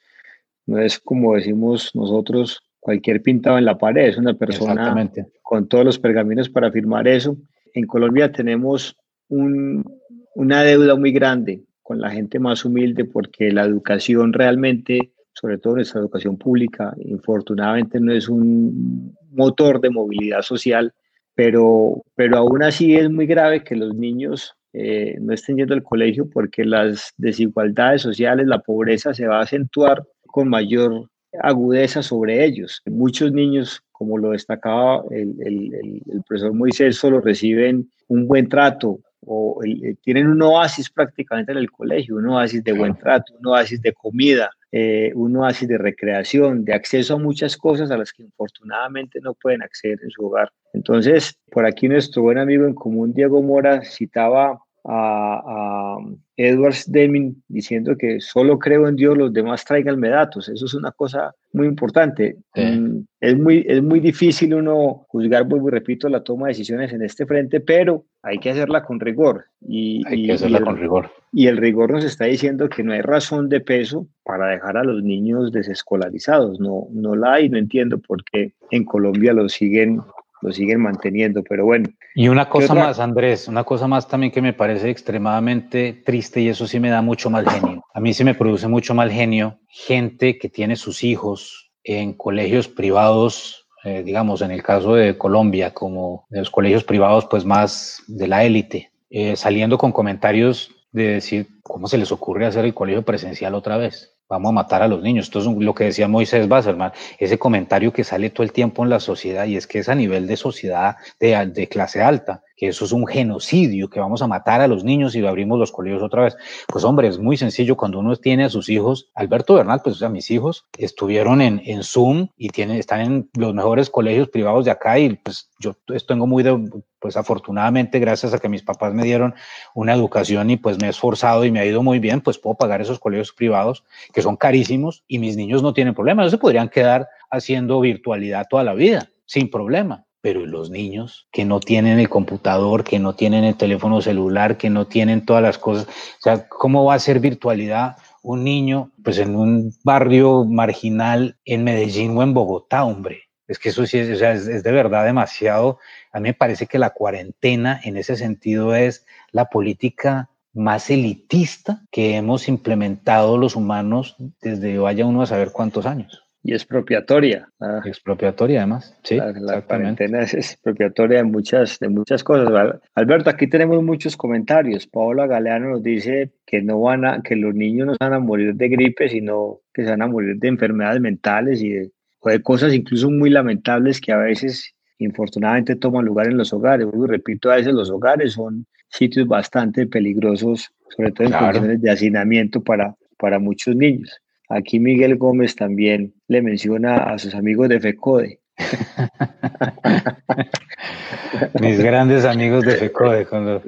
no 0.67 0.79
es 0.79 0.99
como 0.99 1.35
decimos 1.35 1.91
nosotros 1.95 2.63
cualquier 2.85 3.23
pintado 3.23 3.57
en 3.57 3.64
la 3.64 3.79
pared, 3.79 4.09
es 4.09 4.18
una 4.18 4.35
persona 4.35 5.11
con 5.40 5.66
todos 5.68 5.87
los 5.87 5.99
pergaminos 5.99 6.51
para 6.51 6.70
firmar 6.70 7.09
eso. 7.09 7.35
En 7.73 7.87
Colombia 7.87 8.31
tenemos 8.31 8.94
una 9.31 10.62
deuda 10.62 10.94
muy 10.94 11.11
grande 11.11 11.62
con 11.81 11.99
la 11.99 12.11
gente 12.11 12.38
más 12.38 12.62
humilde 12.62 13.07
porque 13.07 13.51
la 13.51 13.64
educación 13.64 14.35
realmente, 14.35 15.12
sobre 15.33 15.57
todo 15.57 15.77
nuestra 15.77 16.03
educación 16.03 16.37
pública, 16.37 16.94
infortunadamente 16.99 17.99
no 18.01 18.12
es 18.12 18.29
un 18.29 19.16
motor 19.31 19.81
de 19.81 19.88
movilidad 19.88 20.42
social, 20.42 20.92
pero, 21.35 22.03
pero 22.14 22.37
aún 22.37 22.62
así 22.62 22.97
es 22.97 23.09
muy 23.09 23.25
grave 23.25 23.64
que 23.64 23.77
los 23.77 23.94
niños 23.94 24.55
eh, 24.75 25.16
no 25.23 25.33
estén 25.33 25.57
yendo 25.57 25.73
al 25.73 25.83
colegio 25.83 26.29
porque 26.29 26.66
las 26.66 27.14
desigualdades 27.16 28.03
sociales, 28.03 28.47
la 28.47 28.59
pobreza 28.59 29.14
se 29.14 29.27
va 29.27 29.38
a 29.38 29.44
acentuar 29.44 30.03
con 30.27 30.51
mayor 30.51 31.09
agudeza 31.42 32.03
sobre 32.03 32.44
ellos. 32.44 32.83
Muchos 32.87 33.33
niños, 33.33 33.83
como 33.92 34.18
lo 34.18 34.31
destacaba 34.31 35.05
el, 35.11 35.35
el, 35.40 36.23
profesor 36.27 36.53
Moisés, 36.53 36.97
solo 36.97 37.20
reciben 37.20 37.90
un 38.09 38.27
buen 38.27 38.49
trato 38.49 39.01
o 39.27 39.59
eh, 39.64 39.97
tienen 40.03 40.27
un 40.27 40.42
oasis 40.42 40.90
prácticamente 40.90 41.53
en 41.53 41.59
el 41.59 41.70
colegio, 41.70 42.16
un 42.16 42.29
oasis 42.29 42.62
de 42.62 42.73
buen 42.73 42.94
trato, 42.97 43.33
un 43.38 43.47
oasis 43.47 43.81
de 43.81 43.92
comida, 43.92 44.51
eh, 44.70 45.12
un 45.14 45.37
oasis 45.37 45.68
de 45.68 45.79
recreación, 45.79 46.64
de 46.64 46.75
acceso 46.75 47.14
a 47.14 47.18
muchas 47.18 47.57
cosas 47.57 47.90
a 47.90 47.97
las 47.97 48.12
que 48.12 48.23
infortunadamente 48.23 49.20
no 49.23 49.35
pueden 49.35 49.62
acceder 49.62 49.99
en 50.03 50.11
su 50.11 50.27
hogar. 50.27 50.51
Entonces, 50.73 51.38
por 51.51 51.64
aquí 51.64 51.88
nuestro 51.88 52.23
buen 52.23 52.38
amigo 52.38 52.66
en 52.66 52.75
común, 52.75 53.12
Diego 53.14 53.40
Mora, 53.40 53.83
citaba 53.85 54.59
a, 54.85 55.97
Edwards 56.37 56.90
Deming 56.90 57.42
diciendo 57.47 57.97
que 57.97 58.20
solo 58.20 58.59
creo 58.59 58.88
en 58.88 58.97
Dios, 58.97 59.16
los 59.16 59.33
demás 59.33 59.64
tráiganme 59.64 60.09
datos. 60.09 60.49
Eso 60.49 60.66
es 60.66 60.75
una 60.75 60.90
cosa 60.90 61.33
muy 61.53 61.68
importante. 61.68 62.38
Mm, 62.57 63.03
es, 63.20 63.38
muy, 63.38 63.64
es 63.68 63.81
muy 63.81 64.01
difícil 64.01 64.53
uno 64.53 65.07
juzgar, 65.09 65.44
vuelvo 65.44 65.68
y 65.68 65.73
repito, 65.73 66.09
la 66.09 66.25
toma 66.25 66.47
de 66.47 66.55
decisiones 66.55 66.92
en 66.92 67.03
este 67.03 67.25
frente, 67.25 67.61
pero 67.61 68.05
hay 68.20 68.38
que 68.38 68.51
hacerla 68.51 68.83
con 68.83 68.99
rigor. 68.99 69.44
Y, 69.61 70.03
hay 70.09 70.27
que 70.27 70.33
hacerla 70.33 70.61
con 70.61 70.77
rigor. 70.77 71.11
Y 71.33 71.47
el 71.47 71.57
rigor 71.57 71.92
nos 71.92 72.05
está 72.05 72.25
diciendo 72.25 72.68
que 72.68 72.83
no 72.83 72.92
hay 72.92 73.01
razón 73.01 73.49
de 73.49 73.61
peso 73.61 74.09
para 74.25 74.49
dejar 74.49 74.77
a 74.77 74.83
los 74.83 75.05
niños 75.05 75.53
desescolarizados. 75.53 76.59
No, 76.59 76.88
no 76.90 77.14
la 77.14 77.35
hay, 77.35 77.49
no 77.49 77.59
entiendo 77.59 77.99
por 77.99 78.25
qué 78.25 78.55
en 78.73 78.85
Colombia 78.85 79.33
lo 79.33 79.49
siguen 79.49 80.01
lo 80.45 80.53
siguen 80.53 80.81
manteniendo, 80.81 81.43
pero 81.43 81.65
bueno. 81.65 81.89
Y 82.15 82.29
una 82.29 82.49
cosa 82.49 82.75
más, 82.75 83.01
Andrés, 83.01 83.49
una 83.49 83.65
cosa 83.65 83.89
más 83.89 84.07
también 84.07 84.31
que 84.31 84.43
me 84.43 84.53
parece 84.53 84.91
extremadamente 84.91 86.03
triste 86.05 86.43
y 86.43 86.49
eso 86.49 86.67
sí 86.67 86.79
me 86.79 86.91
da 86.91 87.01
mucho 87.01 87.31
mal 87.31 87.49
genio. 87.49 87.83
A 87.95 88.01
mí 88.01 88.13
sí 88.13 88.25
me 88.25 88.35
produce 88.35 88.69
mucho 88.69 88.95
mal 88.95 89.11
genio 89.11 89.59
gente 89.69 90.39
que 90.39 90.51
tiene 90.51 90.77
sus 90.77 91.03
hijos 91.03 91.73
en 91.83 92.13
colegios 92.13 92.69
privados, 92.69 93.67
eh, 93.85 94.03
digamos, 94.05 94.43
en 94.43 94.51
el 94.51 94.63
caso 94.63 94.95
de 94.95 95.17
Colombia, 95.17 95.73
como 95.73 96.27
de 96.29 96.41
los 96.41 96.51
colegios 96.51 96.85
privados 96.85 97.27
pues 97.27 97.47
más 97.47 98.03
de 98.07 98.29
la 98.29 98.45
élite, 98.45 98.91
eh, 99.09 99.37
saliendo 99.37 99.79
con 99.79 99.93
comentarios 99.93 100.71
de 100.93 101.15
decir, 101.15 101.49
¿cómo 101.63 101.89
se 101.89 101.99
les 101.99 102.13
ocurre 102.13 102.47
hacer 102.47 102.67
el 102.67 102.75
colegio 102.75 103.03
presencial 103.03 103.55
otra 103.55 103.79
vez? 103.79 104.13
Vamos 104.29 104.51
a 104.51 104.53
matar 104.53 104.83
a 104.83 104.89
los 104.89 105.03
niños. 105.03 105.27
Esto 105.27 105.41
es 105.41 105.47
lo 105.47 105.75
que 105.75 105.85
decía 105.85 106.09
Moisés 106.09 106.49
Basselman, 106.49 106.93
ese 107.19 107.39
comentario 107.39 107.93
que 107.93 108.05
sale 108.05 108.31
todo 108.31 108.45
el 108.45 108.53
tiempo 108.53 108.83
en 108.85 108.91
la 108.91 109.01
sociedad 109.01 109.47
y 109.47 109.57
es 109.57 109.67
que 109.67 109.81
es 109.81 109.89
a 109.89 109.95
nivel 109.95 110.27
de 110.27 110.37
sociedad 110.37 110.97
de, 111.21 111.47
de, 111.47 111.69
clase 111.69 112.03
alta, 112.03 112.43
eso 112.68 112.85
es 112.85 112.92
un 112.92 113.07
genocidio, 113.07 113.88
que 113.88 114.00
vamos 114.00 114.22
a 114.22 114.27
matar 114.27 114.61
a 114.61 114.68
los 114.68 114.85
niños 114.85 115.14
y 115.14 115.24
abrimos 115.24 115.59
los 115.59 115.72
colegios 115.72 116.03
otra 116.03 116.24
vez. 116.24 116.37
Pues 116.68 116.85
hombre, 116.85 117.09
es 117.09 117.18
muy 117.18 117.37
sencillo 117.37 117.77
cuando 117.77 117.98
uno 117.98 118.14
tiene 118.16 118.44
a 118.44 118.50
sus 118.50 118.68
hijos, 118.68 119.11
Alberto 119.14 119.55
Bernal, 119.55 119.81
pues 119.83 120.00
o 120.00 120.11
mis 120.11 120.31
hijos 120.31 120.66
estuvieron 120.79 121.40
en, 121.40 121.62
en 121.64 121.83
Zoom 121.83 122.29
y 122.37 122.48
tienen, 122.48 122.77
están 122.77 123.00
en 123.00 123.31
los 123.35 123.55
mejores 123.55 123.90
colegios 123.90 124.29
privados 124.29 124.64
de 124.64 124.70
acá 124.70 124.98
y 124.98 125.14
pues 125.14 125.50
yo 125.59 125.74
tengo 126.07 126.27
muy 126.27 126.42
de, 126.42 126.70
pues 126.98 127.16
afortunadamente 127.16 127.98
gracias 127.98 128.33
a 128.35 128.38
que 128.38 128.48
mis 128.48 128.62
papás 128.62 128.94
me 128.94 129.05
dieron 129.05 129.35
una 129.74 129.94
educación 129.94 130.50
y 130.50 130.57
pues 130.57 130.79
me 130.81 130.87
he 130.87 130.90
esforzado 130.90 131.44
y 131.44 131.50
me 131.50 131.61
ha 131.61 131.64
ido 131.66 131.83
muy 131.83 131.98
bien, 131.98 132.20
pues 132.20 132.38
puedo 132.38 132.57
pagar 132.57 132.81
esos 132.81 132.98
colegios 132.98 133.33
privados 133.33 133.85
que 134.12 134.22
son 134.22 134.37
carísimos 134.37 135.05
y 135.07 135.18
mis 135.18 135.37
niños 135.37 135.62
no 135.62 135.74
tienen 135.74 135.94
problema, 135.94 136.22
ellos 136.22 136.33
se 136.33 136.38
podrían 136.38 136.68
quedar 136.68 137.09
haciendo 137.31 137.81
virtualidad 137.81 138.46
toda 138.48 138.64
la 138.64 138.74
vida 138.74 139.09
sin 139.27 139.50
problema. 139.50 140.05
Pero 140.25 140.47
los 140.47 140.71
niños 140.71 141.29
que 141.31 141.45
no 141.45 141.61
tienen 141.61 141.99
el 141.99 142.09
computador, 142.09 142.83
que 142.83 142.99
no 142.99 143.15
tienen 143.15 143.45
el 143.45 143.57
teléfono 143.57 144.01
celular, 144.01 144.57
que 144.57 144.71
no 144.71 144.87
tienen 144.87 145.27
todas 145.27 145.43
las 145.43 145.59
cosas, 145.59 145.87
o 145.87 146.23
sea, 146.23 146.49
¿cómo 146.49 146.87
va 146.87 146.95
a 146.95 146.99
ser 146.99 147.21
virtualidad 147.21 147.99
un 148.23 148.43
niño 148.43 148.91
pues 149.03 149.19
en 149.19 149.37
un 149.37 149.75
barrio 149.85 150.47
marginal 150.47 151.37
en 151.45 151.63
Medellín 151.63 152.17
o 152.17 152.23
en 152.23 152.33
Bogotá, 152.33 152.85
hombre? 152.85 153.25
Es 153.47 153.59
que 153.59 153.69
eso 153.69 153.85
sí 153.85 153.99
es, 153.99 154.17
o 154.17 154.17
sea, 154.17 154.33
es, 154.33 154.47
de 154.47 154.73
verdad 154.73 155.05
demasiado. 155.05 155.79
A 156.11 156.21
mí 156.21 156.31
me 156.31 156.35
parece 156.35 156.67
que 156.67 156.79
la 156.79 156.95
cuarentena 156.95 157.79
en 157.85 157.99
ese 157.99 158.17
sentido 158.17 158.75
es 158.75 159.05
la 159.31 159.51
política 159.51 160.31
más 160.55 160.89
elitista 160.89 161.83
que 161.91 162.17
hemos 162.17 162.49
implementado 162.49 163.37
los 163.37 163.57
humanos 163.57 164.17
desde 164.41 164.79
vaya 164.79 165.05
uno 165.05 165.21
a 165.21 165.27
saber 165.27 165.53
cuántos 165.53 165.85
años. 165.85 166.24
Y 166.47 166.53
expropiatoria. 166.53 167.49
Ah. 167.59 167.81
expropiatoria 167.85 168.61
además, 168.61 168.97
sí. 169.03 169.17
La, 169.17 169.63
cuarentena 169.63 170.21
es 170.21 170.35
expropiatoria 170.35 171.19
de 171.19 171.25
muchas, 171.25 171.79
de 171.79 171.89
muchas 171.89 172.23
cosas. 172.23 172.81
Alberto, 172.95 173.31
aquí 173.31 173.49
tenemos 173.49 173.83
muchos 173.83 174.17
comentarios. 174.17 174.87
Paola 174.87 175.27
Galeano 175.27 175.71
nos 175.71 175.83
dice 175.83 176.33
que 176.47 176.61
no 176.61 176.81
van 176.83 177.07
a, 177.07 177.23
que 177.23 177.35
los 177.35 177.55
niños 177.55 177.87
no 177.87 177.97
van 177.99 178.13
a 178.13 178.21
morir 178.21 178.55
de 178.55 178.69
gripe, 178.69 179.09
sino 179.09 179.61
que 179.73 179.85
se 179.85 179.91
van 179.91 180.03
a 180.03 180.07
morir 180.07 180.37
de 180.37 180.49
enfermedades 180.49 181.01
mentales 181.01 181.63
y 181.63 181.71
de 181.71 181.91
o 182.25 182.31
de 182.31 182.43
cosas 182.43 182.73
incluso 182.73 183.11
muy 183.11 183.31
lamentables 183.31 184.01
que 184.01 184.13
a 184.13 184.17
veces 184.17 184.75
infortunadamente 184.99 185.77
toman 185.77 186.07
lugar 186.07 186.27
en 186.27 186.39
los 186.39 186.53
hogares. 186.53 186.89
Repito, 187.07 187.51
a 187.51 187.57
veces 187.57 187.75
los 187.75 187.91
hogares 187.91 188.33
son 188.33 188.67
sitios 188.89 189.29
bastante 189.29 189.87
peligrosos, 189.87 190.73
sobre 190.97 191.13
todo 191.13 191.27
en 191.27 191.33
condiciones 191.35 191.83
de 191.83 191.91
hacinamiento 191.91 192.63
para, 192.63 192.97
para 193.19 193.39
muchos 193.39 193.77
niños. 193.77 194.21
Aquí 194.49 194.79
Miguel 194.79 195.17
Gómez 195.17 195.57
también 195.57 196.15
le 196.29 196.43
menciona 196.43 196.97
a 196.97 197.19
sus 197.19 197.35
amigos 197.35 197.69
de 197.69 197.81
FECODE. 197.81 198.41
Mis 201.61 201.83
grandes 201.83 202.25
amigos 202.25 202.65
de 202.65 202.77
FECODE, 202.77 203.27
con 203.27 203.47
los, 203.47 203.63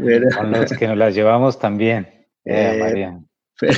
que 0.78 0.86
nos 0.86 0.96
las 0.96 1.14
llevamos 1.14 1.58
también. 1.58 2.08
Eh, 2.44 2.78
María. 2.80 3.20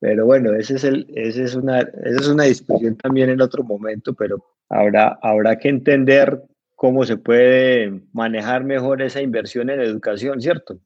Pero 0.00 0.26
bueno, 0.26 0.52
ese 0.54 0.76
es 0.76 0.84
el, 0.84 1.06
ese 1.14 1.44
es 1.44 1.54
una, 1.54 1.80
esa 1.80 2.20
es 2.20 2.28
una 2.28 2.44
discusión 2.44 2.96
también 2.96 3.30
en 3.30 3.40
otro 3.40 3.64
momento, 3.64 4.12
pero 4.14 4.44
habrá, 4.68 5.18
habrá 5.22 5.56
que 5.56 5.70
entender 5.70 6.42
cómo 6.76 7.04
se 7.04 7.16
puede 7.16 8.00
manejar 8.12 8.62
mejor 8.62 9.02
esa 9.02 9.20
inversión 9.20 9.70
en 9.70 9.80
educación, 9.80 10.40
¿cierto? 10.40 10.78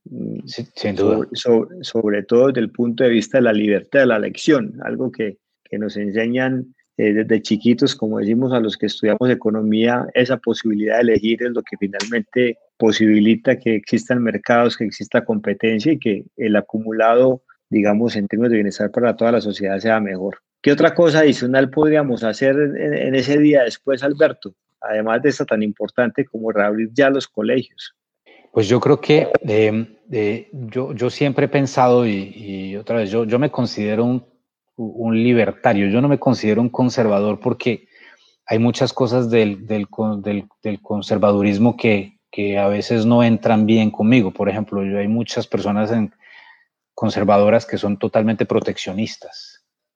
Sí, 0.47 0.67
sin 0.75 0.97
duda. 0.97 1.29
Sobre, 1.35 2.23
todo 2.23 2.47
desde 2.47 2.61
el 2.61 2.71
punto 2.71 3.05
de 3.05 3.11
vista 3.11 3.39
de 3.39 3.43
la 3.43 3.53
libertad 3.53 4.01
de 4.01 4.07
la 4.07 4.17
elección, 4.17 4.81
algo 4.83 5.13
que, 5.13 5.37
que 5.65 5.79
nos 5.79 5.99
enseñan 5.99 6.75
eh, 6.97 7.13
desde 7.13 7.43
chiquitos, 7.43 7.95
como 7.95 8.19
decimos 8.19 8.55
a 8.55 8.61
los 8.61 8.79
que 8.79 8.87
estudiamos 8.87 9.29
economía, 9.29 10.07
esa 10.15 10.39
posibilidad 10.39 10.97
de 10.97 11.03
elegir 11.03 11.43
es 11.43 11.51
lo 11.51 11.63
que 11.63 11.77
finalmente 11.79 12.57
posibilita 12.79 13.59
que 13.59 13.75
existan 13.75 14.23
mercados, 14.23 14.79
que 14.79 14.85
exista 14.85 15.25
competencia 15.25 15.93
y 15.93 15.99
que 15.99 16.25
el 16.37 16.57
acumulado 16.57 17.43
digamos, 17.71 18.17
en 18.17 18.27
términos 18.27 18.51
de 18.51 18.57
bienestar 18.57 18.91
para 18.91 19.17
toda 19.17 19.33
la 19.33 19.41
sociedad 19.41 19.79
sea 19.79 20.01
mejor. 20.01 20.39
¿Qué 20.61 20.73
otra 20.73 20.95
cosa 20.95 21.21
adicional 21.21 21.71
podríamos 21.71 22.23
hacer 22.23 22.57
en, 22.57 23.15
ese 23.15 23.39
día 23.39 23.63
después, 23.63 24.03
Alberto? 24.03 24.55
Además 24.81 25.23
de 25.23 25.29
esta 25.29 25.45
tan 25.45 25.63
importante 25.63 26.25
como 26.25 26.51
reabrir 26.53 26.91
ya 26.93 27.11
los 27.11 27.29
colegios. 27.29 27.95
Pues 28.53 28.69
yo 28.69 28.81
creo 28.81 29.01
que 29.01 29.29
em, 29.43 29.87
yo, 30.53 30.93
yo 30.93 31.11
siempre 31.11 31.47
he 31.47 31.49
pensado, 31.49 32.07
y, 32.07 32.77
otra 32.77 32.97
vez, 32.97 33.11
yo, 33.11 33.25
yo 33.25 33.39
me 33.39 33.51
considero 33.51 34.05
un, 34.05 35.23
libertario, 35.23 35.89
yo 35.89 36.01
no 36.01 36.09
me 36.09 36.19
considero 36.19 36.61
un 36.61 36.71
conservador 36.71 37.39
porque 37.39 37.87
hay 38.47 38.59
muchas 38.59 38.93
cosas 38.93 39.31
del, 39.31 39.67
del, 39.67 39.89
conservadurismo 40.83 41.77
que, 41.77 42.19
que, 42.31 42.59
a 42.59 42.67
veces 42.67 43.07
no 43.07 43.23
entran 43.23 43.67
bien 43.67 43.91
conmigo. 43.91 44.33
Por 44.33 44.49
ejemplo, 44.49 44.85
yo 44.85 44.99
hay 44.99 45.07
muchas 45.07 45.47
personas 45.47 45.93
conservadoras 46.95 47.67
que 47.67 47.79
son 47.79 47.99
totalmente 47.99 48.47
proteccionistas. 48.47 49.50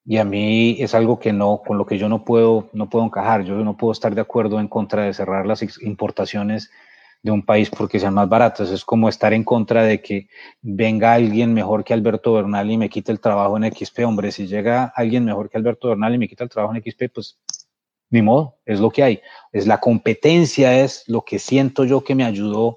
Y 0.06 0.18
a 0.18 0.24
mí 0.24 0.76
es 0.80 0.94
algo 0.94 1.18
que 1.18 1.32
no, 1.32 1.62
con 1.66 1.78
lo 1.78 1.86
que 1.86 1.96
yo 1.96 2.08
no 2.08 2.24
puedo, 2.24 2.68
no 2.72 2.90
puedo 2.90 3.04
encajar. 3.06 3.44
Yo 3.44 3.56
no 3.56 3.76
puedo 3.76 3.92
estar 3.92 4.14
de 4.14 4.20
acuerdo 4.20 4.60
en 4.60 4.68
contra 4.68 5.04
de 5.04 5.14
cerrar 5.14 5.46
las 5.46 5.62
importaciones 5.80 6.70
de 7.22 7.30
un 7.30 7.42
país 7.42 7.70
porque 7.70 7.98
sean 7.98 8.12
más 8.12 8.28
baratas. 8.28 8.70
Es 8.70 8.84
como 8.84 9.08
estar 9.08 9.32
en 9.32 9.44
contra 9.44 9.82
de 9.82 10.02
que 10.02 10.28
venga 10.60 11.14
alguien 11.14 11.54
mejor 11.54 11.82
que 11.82 11.94
Alberto 11.94 12.34
Bernal 12.34 12.70
y 12.70 12.76
me 12.76 12.90
quite 12.90 13.12
el 13.12 13.20
trabajo 13.20 13.56
en 13.56 13.72
XP. 13.72 14.00
Hombre, 14.00 14.30
si 14.30 14.46
llega 14.46 14.92
alguien 14.94 15.24
mejor 15.24 15.48
que 15.48 15.56
Alberto 15.56 15.88
Bernal 15.88 16.14
y 16.14 16.18
me 16.18 16.28
quita 16.28 16.44
el 16.44 16.50
trabajo 16.50 16.74
en 16.74 16.82
XP, 16.82 17.04
pues 17.14 17.38
ni 18.10 18.20
modo, 18.20 18.58
es 18.66 18.80
lo 18.80 18.90
que 18.90 19.02
hay. 19.02 19.22
Es 19.52 19.66
la 19.66 19.80
competencia, 19.80 20.78
es 20.78 21.04
lo 21.08 21.22
que 21.22 21.38
siento 21.38 21.84
yo 21.84 22.04
que 22.04 22.14
me 22.14 22.24
ayudó 22.24 22.76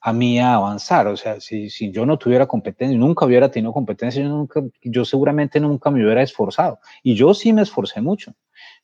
a 0.00 0.12
mí 0.12 0.38
a 0.38 0.54
avanzar. 0.54 1.06
O 1.08 1.16
sea, 1.16 1.40
si, 1.40 1.70
si 1.70 1.90
yo 1.90 2.06
no 2.06 2.18
tuviera 2.18 2.46
competencia, 2.46 2.96
nunca 2.96 3.26
hubiera 3.26 3.50
tenido 3.50 3.72
competencia, 3.72 4.22
yo, 4.22 4.28
nunca, 4.28 4.62
yo 4.82 5.04
seguramente 5.04 5.60
nunca 5.60 5.90
me 5.90 6.04
hubiera 6.04 6.22
esforzado. 6.22 6.78
Y 7.02 7.14
yo 7.14 7.34
sí 7.34 7.52
me 7.52 7.62
esforcé 7.62 8.00
mucho. 8.00 8.34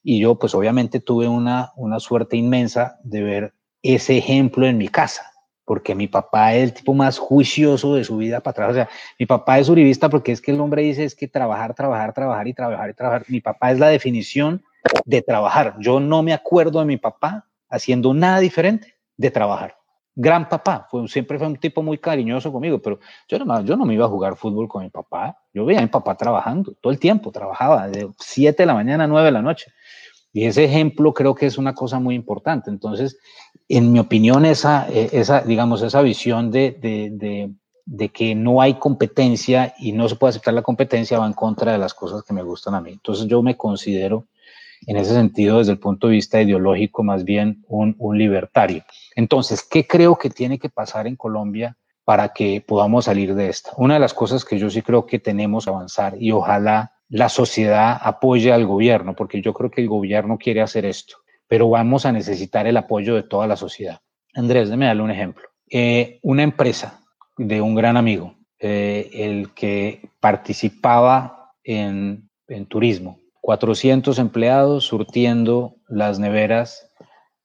Y 0.03 0.21
yo, 0.21 0.39
pues 0.39 0.55
obviamente 0.55 1.01
tuve 1.01 1.29
una, 1.29 1.73
una 1.77 2.01
suerte 2.01 2.37
inmensa 2.37 2.99
de 3.05 3.23
ver 3.23 3.55
ese 3.83 4.19
ejemplo 4.19 4.67
en 4.67 4.79
mi 4.79 4.89
casa, 4.89 5.23
porque 5.65 5.95
mi 5.95 6.09
papá 6.09 6.55
es 6.55 6.65
el 6.65 6.73
tipo 6.75 6.95
más 6.95 7.19
juicioso 7.19 7.95
de 7.95 8.05
su 8.05 8.17
vida 8.17 8.41
para 8.41 8.53
atrás. 8.53 8.71
O 8.71 8.75
sea, 8.75 8.89
mi 9.19 9.27
papá 9.27 9.59
es 9.59 9.69
uribista 9.69 10.09
porque 10.09 10.33
es 10.33 10.41
que 10.41 10.51
el 10.51 10.61
hombre 10.61 10.83
dice 10.83 11.05
es 11.05 11.15
que 11.15 11.29
trabajar, 11.29 11.75
trabajar, 11.75 12.13
trabajar 12.13 12.49
y 12.49 12.55
trabajar 12.55 12.91
y 12.91 12.95
trabajar. 12.95 13.25
Mi 13.29 13.41
papá 13.41 13.71
es 13.71 13.79
la 13.79 13.89
definición 13.89 14.63
de 15.05 15.23
trabajar. 15.23 15.77
Yo 15.79 16.01
no 16.01 16.23
me 16.23 16.33
acuerdo 16.33 16.81
de 16.81 16.87
mi 16.87 16.97
papá 16.97 17.49
haciendo 17.69 18.13
nada 18.13 18.41
diferente 18.41 18.97
de 19.17 19.31
trabajar 19.31 19.82
gran 20.15 20.49
papá, 20.49 20.87
fue, 20.91 21.07
siempre 21.09 21.39
fue 21.39 21.47
un 21.47 21.57
tipo 21.57 21.83
muy 21.83 21.99
cariñoso 21.99 22.53
conmigo, 22.53 22.81
pero 22.81 23.01
yo 23.29 23.39
no, 23.39 23.65
yo 23.65 23.77
no 23.77 23.85
me 23.85 23.95
iba 23.95 24.05
a 24.05 24.09
jugar 24.09 24.37
fútbol 24.37 24.69
con 24.69 24.83
mi 24.83 24.91
papá. 24.91 25.39
Yo 25.55 25.65
veía 25.65 25.79
a 25.79 25.83
mi 25.83 25.89
papá 25.89 26.17
trabajando 26.17 26.75
todo 26.81 26.93
el 26.93 26.99
tiempo, 26.99 27.33
trabajaba 27.33 27.89
de 27.89 28.11
7 28.19 28.63
de 28.63 28.67
la 28.67 28.75
mañana 28.75 29.05
a 29.05 29.07
9 29.07 29.27
de 29.27 29.33
la 29.33 29.43
noche. 29.43 29.73
Y 30.33 30.47
ese 30.47 30.65
ejemplo 30.65 31.13
creo 31.13 31.35
que 31.35 31.47
es 31.47 31.59
una 31.59 31.75
cosa 31.75 31.99
muy 31.99 32.15
importante. 32.15 32.71
Entonces, 32.71 33.19
en 33.69 33.93
mi 33.93 33.99
opinión, 33.99 34.45
esa, 34.45 34.89
eh, 34.91 35.11
esa 35.13 35.43
digamos, 35.43 35.83
esa 35.83 36.03
visión 36.03 36.51
de, 36.51 36.73
de, 36.81 37.11
de, 37.13 37.51
de 37.85 38.09
que 38.09 38.35
no 38.35 38.61
hay 38.61 38.75
competencia 38.75 39.75
y 39.79 39.93
no 39.93 40.09
se 40.09 40.17
puede 40.17 40.31
aceptar 40.31 40.55
la 40.55 40.63
competencia 40.63 41.19
va 41.19 41.27
en 41.27 41.35
contra 41.35 41.73
de 41.73 41.79
las 41.79 41.95
cosas 41.95 42.23
que 42.23 42.33
me 42.33 42.43
gustan 42.43 42.75
a 42.75 42.81
mí. 42.81 42.93
Entonces, 42.93 43.27
yo 43.27 43.43
me 43.43 43.57
considero 43.57 44.27
en 44.87 44.97
ese 44.97 45.15
sentido, 45.15 45.59
desde 45.59 45.73
el 45.73 45.79
punto 45.79 46.09
de 46.09 46.15
vista 46.15 46.41
ideológico, 46.41 47.03
más 47.03 47.25
bien 47.25 47.65
un, 47.69 47.97
libertario. 48.17 48.85
Entonces, 49.15 49.63
¿qué 49.63 49.87
creo 49.87 50.17
que 50.17 50.31
tiene 50.31 50.59
que 50.59 50.69
pasar 50.69 51.07
en 51.07 51.17
Colombia 51.17 51.77
para 52.05 52.29
que 52.31 52.63
podamos 52.67 53.05
salir 53.05 53.35
de 53.35 53.49
esta. 53.49 53.71
Una 53.77 53.95
de 53.95 54.01
las 54.01 54.15
cosas 54.15 54.45
que 54.45 54.59
yo 54.59 54.69
sí 54.71 54.83
creo 54.83 55.07
que 55.07 55.19
tenemos 55.19 55.65
que 55.65 55.71
avanzar 55.71 56.17
y 56.19 56.33
ojalá 56.33 56.93
la 57.09 57.29
sociedad 57.29 57.99
apoye 58.01 58.53
al 58.53 58.67
gobierno, 58.67 59.15
porque 59.15 59.41
yo 59.41 59.53
creo 59.53 59.71
que 59.71 59.83
el 59.83 59.89
gobierno 59.89 60.39
quiere 60.39 60.63
hacer 60.63 60.85
esto, 60.85 61.17
pero 61.47 61.69
vamos 61.69 62.07
a 62.07 62.13
necesitar 62.13 62.67
el 62.67 62.77
apoyo 62.77 63.15
de 63.15 63.23
toda 63.23 63.47
la 63.47 63.57
sociedad. 63.57 64.01
Andrés, 64.35 64.71
déme 64.71 64.87
darle 64.87 65.03
un 65.03 65.11
ejemplo. 65.11 65.45
Eh, 65.71 66.19
una 66.23 66.43
empresa 66.43 67.01
de 67.37 67.61
un 67.61 67.75
gran 67.75 67.97
amigo, 67.97 68.35
eh, 68.59 69.11
el 69.13 69.53
que 69.55 70.09
participaba 70.21 71.55
en 71.65 72.29
turismo, 72.69 73.22
400 73.43 74.21
empleados 74.21 74.85
surtiendo 74.85 75.75
las 75.89 76.21
neveras 76.21 76.89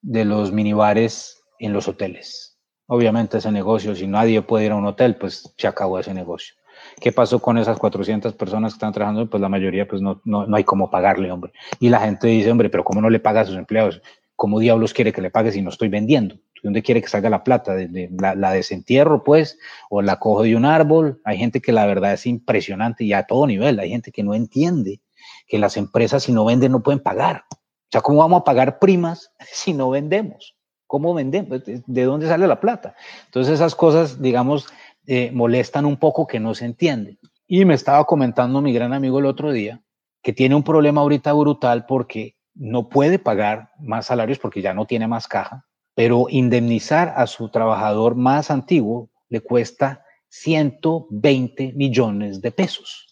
de 0.01 0.25
los 0.25 0.51
minibares 0.51 1.43
en 1.57 1.73
los 1.73 1.87
hoteles. 1.87 2.59
Obviamente 2.85 3.39
ese 3.39 3.51
negocio, 3.51 3.95
si 3.95 4.05
nadie 4.05 4.43
puede 4.43 4.65
ir 4.65 4.71
a 4.71 4.75
un 4.75 4.85
hotel, 4.85 5.15
pues 5.15 5.53
se 5.57 5.67
acabó 5.67 5.97
ese 5.99 6.13
negocio. 6.13 6.55
¿Qué 7.01 7.11
pasó 7.11 7.39
con 7.39 7.57
esas 7.57 7.79
400 7.79 8.35
personas 8.35 8.73
que 8.73 8.75
están 8.75 8.93
trabajando? 8.93 9.27
Pues 9.27 9.41
la 9.41 9.49
mayoría, 9.49 9.87
pues 9.87 9.99
no, 9.99 10.21
no, 10.23 10.45
hay 10.55 10.63
cómo 10.63 10.91
pagarle, 10.91 11.31
hombre. 11.31 11.51
Y 11.79 11.89
la 11.89 11.99
gente 11.99 12.27
dice, 12.27 12.51
hombre, 12.51 12.69
pero 12.69 12.83
¿cómo 12.83 13.01
no 13.01 13.09
le 13.09 13.19
paga 13.19 13.41
a 13.41 13.45
sus 13.45 13.57
empleados? 13.57 13.99
¿Cómo 14.35 14.59
diablos 14.59 14.93
quiere 14.93 15.11
que 15.11 15.23
le 15.23 15.31
pague 15.31 15.51
si 15.51 15.63
no 15.63 15.71
estoy 15.71 15.89
vendiendo? 15.89 16.35
¿Dónde 16.61 16.83
quiere 16.83 17.01
que 17.01 17.07
salga 17.07 17.31
la 17.31 17.43
plata? 17.43 17.73
¿De, 17.73 18.09
la, 18.21 18.35
la, 18.35 18.51
desentierro, 18.51 19.23
pues? 19.23 19.57
¿O 19.89 20.03
la 20.03 20.19
cojo 20.19 20.43
de 20.43 20.55
un 20.55 20.65
árbol? 20.65 21.19
Hay 21.25 21.39
gente 21.39 21.59
que 21.59 21.71
la 21.71 21.87
verdad 21.87 22.13
es 22.13 22.27
impresionante 22.27 23.03
y 23.03 23.13
a 23.13 23.23
todo 23.23 23.47
nivel. 23.47 23.79
Hay 23.79 23.89
gente 23.89 24.11
que 24.11 24.23
no 24.23 24.35
entiende 24.35 25.01
que 25.47 25.57
las 25.57 25.77
empresas 25.77 26.23
si 26.23 26.31
no 26.31 26.45
venden 26.45 26.71
no 26.73 26.83
pueden 26.83 26.99
pagar. 26.99 27.45
O 27.51 27.89
sea, 27.91 28.01
¿cómo 28.01 28.19
vamos 28.19 28.41
a 28.41 28.43
pagar 28.43 28.79
primas 28.79 29.31
si 29.51 29.73
no 29.73 29.89
vendemos? 29.89 30.55
¿Cómo 30.85 31.13
vendemos? 31.13 31.63
¿De 31.65 32.03
dónde 32.03 32.27
sale 32.27 32.47
la 32.47 32.59
plata? 32.59 32.95
Entonces 33.25 33.55
esas 33.55 33.75
cosas, 33.75 34.21
digamos, 34.21 34.67
eh, 35.05 35.31
molestan 35.33 35.85
un 35.85 35.97
poco 35.97 36.27
que 36.27 36.39
no 36.39 36.53
se 36.53 36.65
entienden. 36.65 37.19
Y 37.45 37.65
me 37.65 37.73
estaba 37.73 38.05
comentando 38.05 38.61
mi 38.61 38.73
gran 38.73 38.93
amigo 38.93 39.19
el 39.19 39.25
otro 39.25 39.51
día 39.51 39.81
que 40.21 40.33
tiene 40.33 40.55
un 40.55 40.63
problema 40.63 41.01
ahorita 41.01 41.31
brutal 41.33 41.85
porque 41.85 42.35
no 42.53 42.89
puede 42.89 43.19
pagar 43.19 43.71
más 43.79 44.07
salarios 44.07 44.39
porque 44.39 44.61
ya 44.61 44.73
no 44.73 44.85
tiene 44.85 45.07
más 45.07 45.27
caja, 45.27 45.65
pero 45.95 46.25
indemnizar 46.29 47.13
a 47.15 47.27
su 47.27 47.49
trabajador 47.49 48.15
más 48.15 48.51
antiguo 48.51 49.09
le 49.29 49.41
cuesta 49.41 50.03
120 50.29 51.73
millones 51.73 52.41
de 52.41 52.51
pesos. 52.51 53.06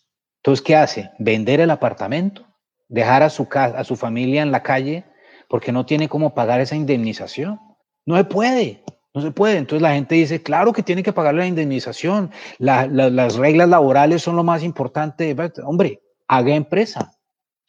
Entonces, 0.46 0.64
¿qué 0.64 0.76
hace? 0.76 1.10
Vender 1.18 1.60
el 1.60 1.72
apartamento, 1.72 2.46
dejar 2.88 3.24
a 3.24 3.32
su, 3.32 3.48
a 3.52 3.84
su 3.84 3.96
familia 3.96 4.44
en 4.44 4.52
la 4.52 4.62
calle 4.62 5.04
porque 5.50 5.72
no 5.72 5.88
tiene 5.88 6.08
cómo 6.08 6.36
pagar 6.36 6.62
esa 6.62 6.76
indemnización. 6.76 7.60
No 8.06 8.16
se 8.16 8.26
puede. 8.26 8.84
No 9.16 9.22
se 9.22 9.32
puede. 9.32 9.58
Entonces 9.58 9.82
la 9.82 9.96
gente 9.96 10.14
dice, 10.14 10.44
claro 10.44 10.72
que 10.72 10.84
tiene 10.84 11.02
que 11.02 11.14
pagar 11.14 11.34
la 11.34 11.48
indemnización. 11.48 12.30
las 12.60 13.38
reglas 13.38 13.70
laborales 13.70 14.22
son 14.22 14.36
lo 14.36 14.44
más 14.44 14.62
importante. 14.62 15.36
Hombre, 15.64 16.04
haga 16.28 16.54
empresa. 16.54 17.12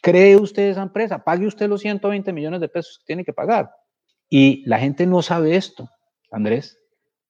Cree 0.03 0.37
usted 0.37 0.69
esa 0.69 0.83
empresa. 0.83 1.25
Pague 1.25 1.47
usted 1.47 1.71
los 1.71 1.81
120 1.81 2.31
millones 2.35 2.61
de 2.61 2.69
pesos 2.69 2.99
que 2.99 3.07
tiene 3.07 3.25
que 3.25 3.33
pagar. 3.33 3.71
Y 4.29 4.69
la 4.69 4.79
gente 4.79 5.07
no 5.07 5.23
sabe 5.23 5.57
esto, 5.57 5.89
Andrés, 6.31 6.79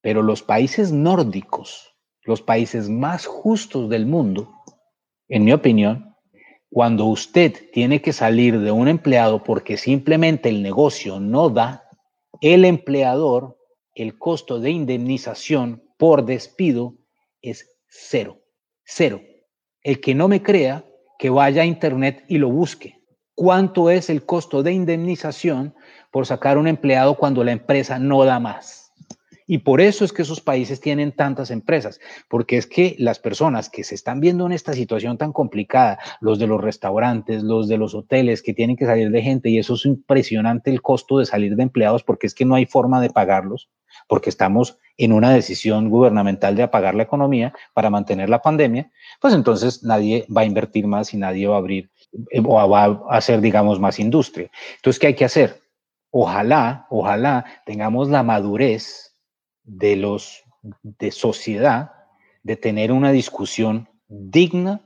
pero 0.01 0.21
los 0.21 0.43
países 0.43 0.91
nórdicos, 0.91 1.95
los 2.23 2.41
países 2.41 2.89
más 2.89 3.25
justos 3.25 3.89
del 3.89 4.07
mundo, 4.07 4.56
en 5.29 5.45
mi 5.45 5.53
opinión, 5.53 6.15
cuando 6.69 7.05
usted 7.05 7.53
tiene 7.71 8.01
que 8.01 8.13
salir 8.13 8.59
de 8.59 8.71
un 8.71 8.87
empleado 8.87 9.43
porque 9.43 9.77
simplemente 9.77 10.49
el 10.49 10.61
negocio 10.61 11.19
no 11.19 11.49
da, 11.49 11.89
el 12.41 12.65
empleador 12.65 13.57
el 13.97 14.19
costo 14.19 14.59
de 14.59 14.69
indemnización 14.69 15.83
por 15.97 16.23
despido 16.23 16.93
es 17.41 17.67
cero. 17.87 18.43
Cero. 18.85 19.21
El 19.81 19.99
que 19.99 20.13
no 20.13 20.27
me 20.27 20.43
crea, 20.43 20.85
que 21.17 21.31
vaya 21.31 21.63
a 21.63 21.65
internet 21.65 22.23
y 22.27 22.37
lo 22.37 22.49
busque. 22.49 23.01
¿Cuánto 23.33 23.89
es 23.89 24.11
el 24.11 24.23
costo 24.23 24.61
de 24.61 24.71
indemnización 24.71 25.73
por 26.11 26.27
sacar 26.27 26.59
un 26.59 26.67
empleado 26.67 27.17
cuando 27.17 27.43
la 27.43 27.53
empresa 27.53 27.97
no 27.97 28.23
da 28.23 28.39
más? 28.39 28.86
Y 29.49 29.59
por 29.59 29.79
eso 29.79 30.03
es 30.03 30.11
que 30.11 30.23
esos 30.23 30.41
países 30.41 30.81
tienen 30.81 31.13
tantas 31.13 31.51
empresas, 31.51 32.01
porque 32.27 32.57
es 32.57 32.67
que 32.67 32.97
las 32.99 33.17
personas 33.17 33.69
que 33.69 33.85
se 33.85 33.95
están 33.95 34.19
viendo 34.19 34.45
en 34.45 34.51
esta 34.51 34.73
situación 34.73 35.17
tan 35.17 35.31
complicada, 35.31 35.99
los 36.19 36.37
de 36.37 36.47
los 36.47 36.61
restaurantes, 36.61 37.43
los 37.43 37.69
de 37.69 37.77
los 37.77 37.95
hoteles 37.95 38.43
que 38.43 38.53
tienen 38.53 38.75
que 38.75 38.85
salir 38.85 39.09
de 39.09 39.21
gente, 39.21 39.49
y 39.49 39.57
eso 39.57 39.75
es 39.75 39.85
impresionante 39.85 40.69
el 40.69 40.81
costo 40.81 41.19
de 41.19 41.25
salir 41.25 41.55
de 41.55 41.63
empleados, 41.63 42.03
porque 42.03 42.27
es 42.27 42.35
que 42.35 42.43
no 42.43 42.55
hay 42.55 42.65
forma 42.65 42.99
de 42.99 43.09
pagarlos, 43.09 43.69
porque 44.09 44.29
estamos 44.29 44.77
en 44.97 45.13
una 45.13 45.31
decisión 45.31 45.89
gubernamental 45.89 46.55
de 46.57 46.63
apagar 46.63 46.95
la 46.95 47.03
economía 47.03 47.53
para 47.73 47.89
mantener 47.89 48.29
la 48.29 48.41
pandemia, 48.41 48.91
pues 49.21 49.33
entonces 49.33 49.81
nadie 49.81 50.25
va 50.35 50.41
a 50.41 50.45
invertir 50.45 50.87
más 50.87 51.13
y 51.13 51.17
nadie 51.17 51.47
va 51.47 51.55
a 51.55 51.59
abrir 51.59 51.89
eh, 52.31 52.41
o 52.45 52.69
va 52.69 52.83
a 52.83 53.17
hacer, 53.17 53.39
digamos, 53.39 53.79
más 53.79 53.97
industria. 53.97 54.51
Entonces, 54.75 54.99
¿qué 54.99 55.07
hay 55.07 55.15
que 55.15 55.25
hacer? 55.25 55.61
Ojalá, 56.11 56.85
ojalá 56.89 57.45
tengamos 57.65 58.09
la 58.09 58.23
madurez 58.23 59.06
de 59.67 59.95
los 59.97 60.43
de 60.81 61.11
sociedad 61.11 61.91
de 62.41 62.55
tener 62.55 62.91
una 62.91 63.11
discusión 63.11 63.89
digna 64.07 64.81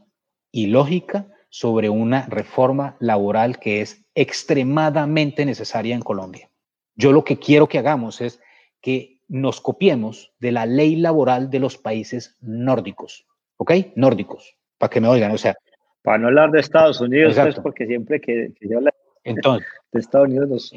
y 0.52 0.68
lógica 0.68 1.28
sobre 1.50 1.90
una 1.90 2.26
reforma 2.28 2.98
laboral 3.00 3.60
que 3.60 3.82
es 3.82 4.06
extremadamente 4.16 5.46
necesaria 5.46 5.96
en 5.96 6.02
Colombia. 6.02 6.50
Yo 6.96 7.12
lo 7.12 7.24
que 7.24 7.38
quiero 7.38 7.68
que 7.68 7.78
hagamos 7.78 8.20
es 8.22 8.42
que 8.82 9.22
nos 9.28 9.62
copiemos 9.62 10.34
de 10.40 10.52
la 10.52 10.66
ley 10.66 10.96
laboral 10.96 11.50
de 11.50 11.60
los 11.60 11.78
países 11.78 12.38
nórdicos, 12.42 13.26
¿ok? 13.58 13.72
Nórdicos, 13.96 14.58
para 14.78 14.90
que 14.90 15.00
me 15.00 15.08
oigan, 15.08 15.32
o 15.32 15.38
sea. 15.38 15.56
Para 16.02 16.18
no 16.18 16.28
hablar 16.28 16.52
de 16.52 16.60
Estados 16.60 17.00
Unidos, 17.00 17.36
pues, 17.40 17.60
porque 17.60 17.86
siempre 17.86 18.20
que, 18.20 18.52
yo 18.60 18.78
hablo 18.78 18.90
Entonces, 19.24 19.68
de 19.92 20.00
Estados 20.00 20.28
Unidos 20.28 20.50
nos 20.50 20.74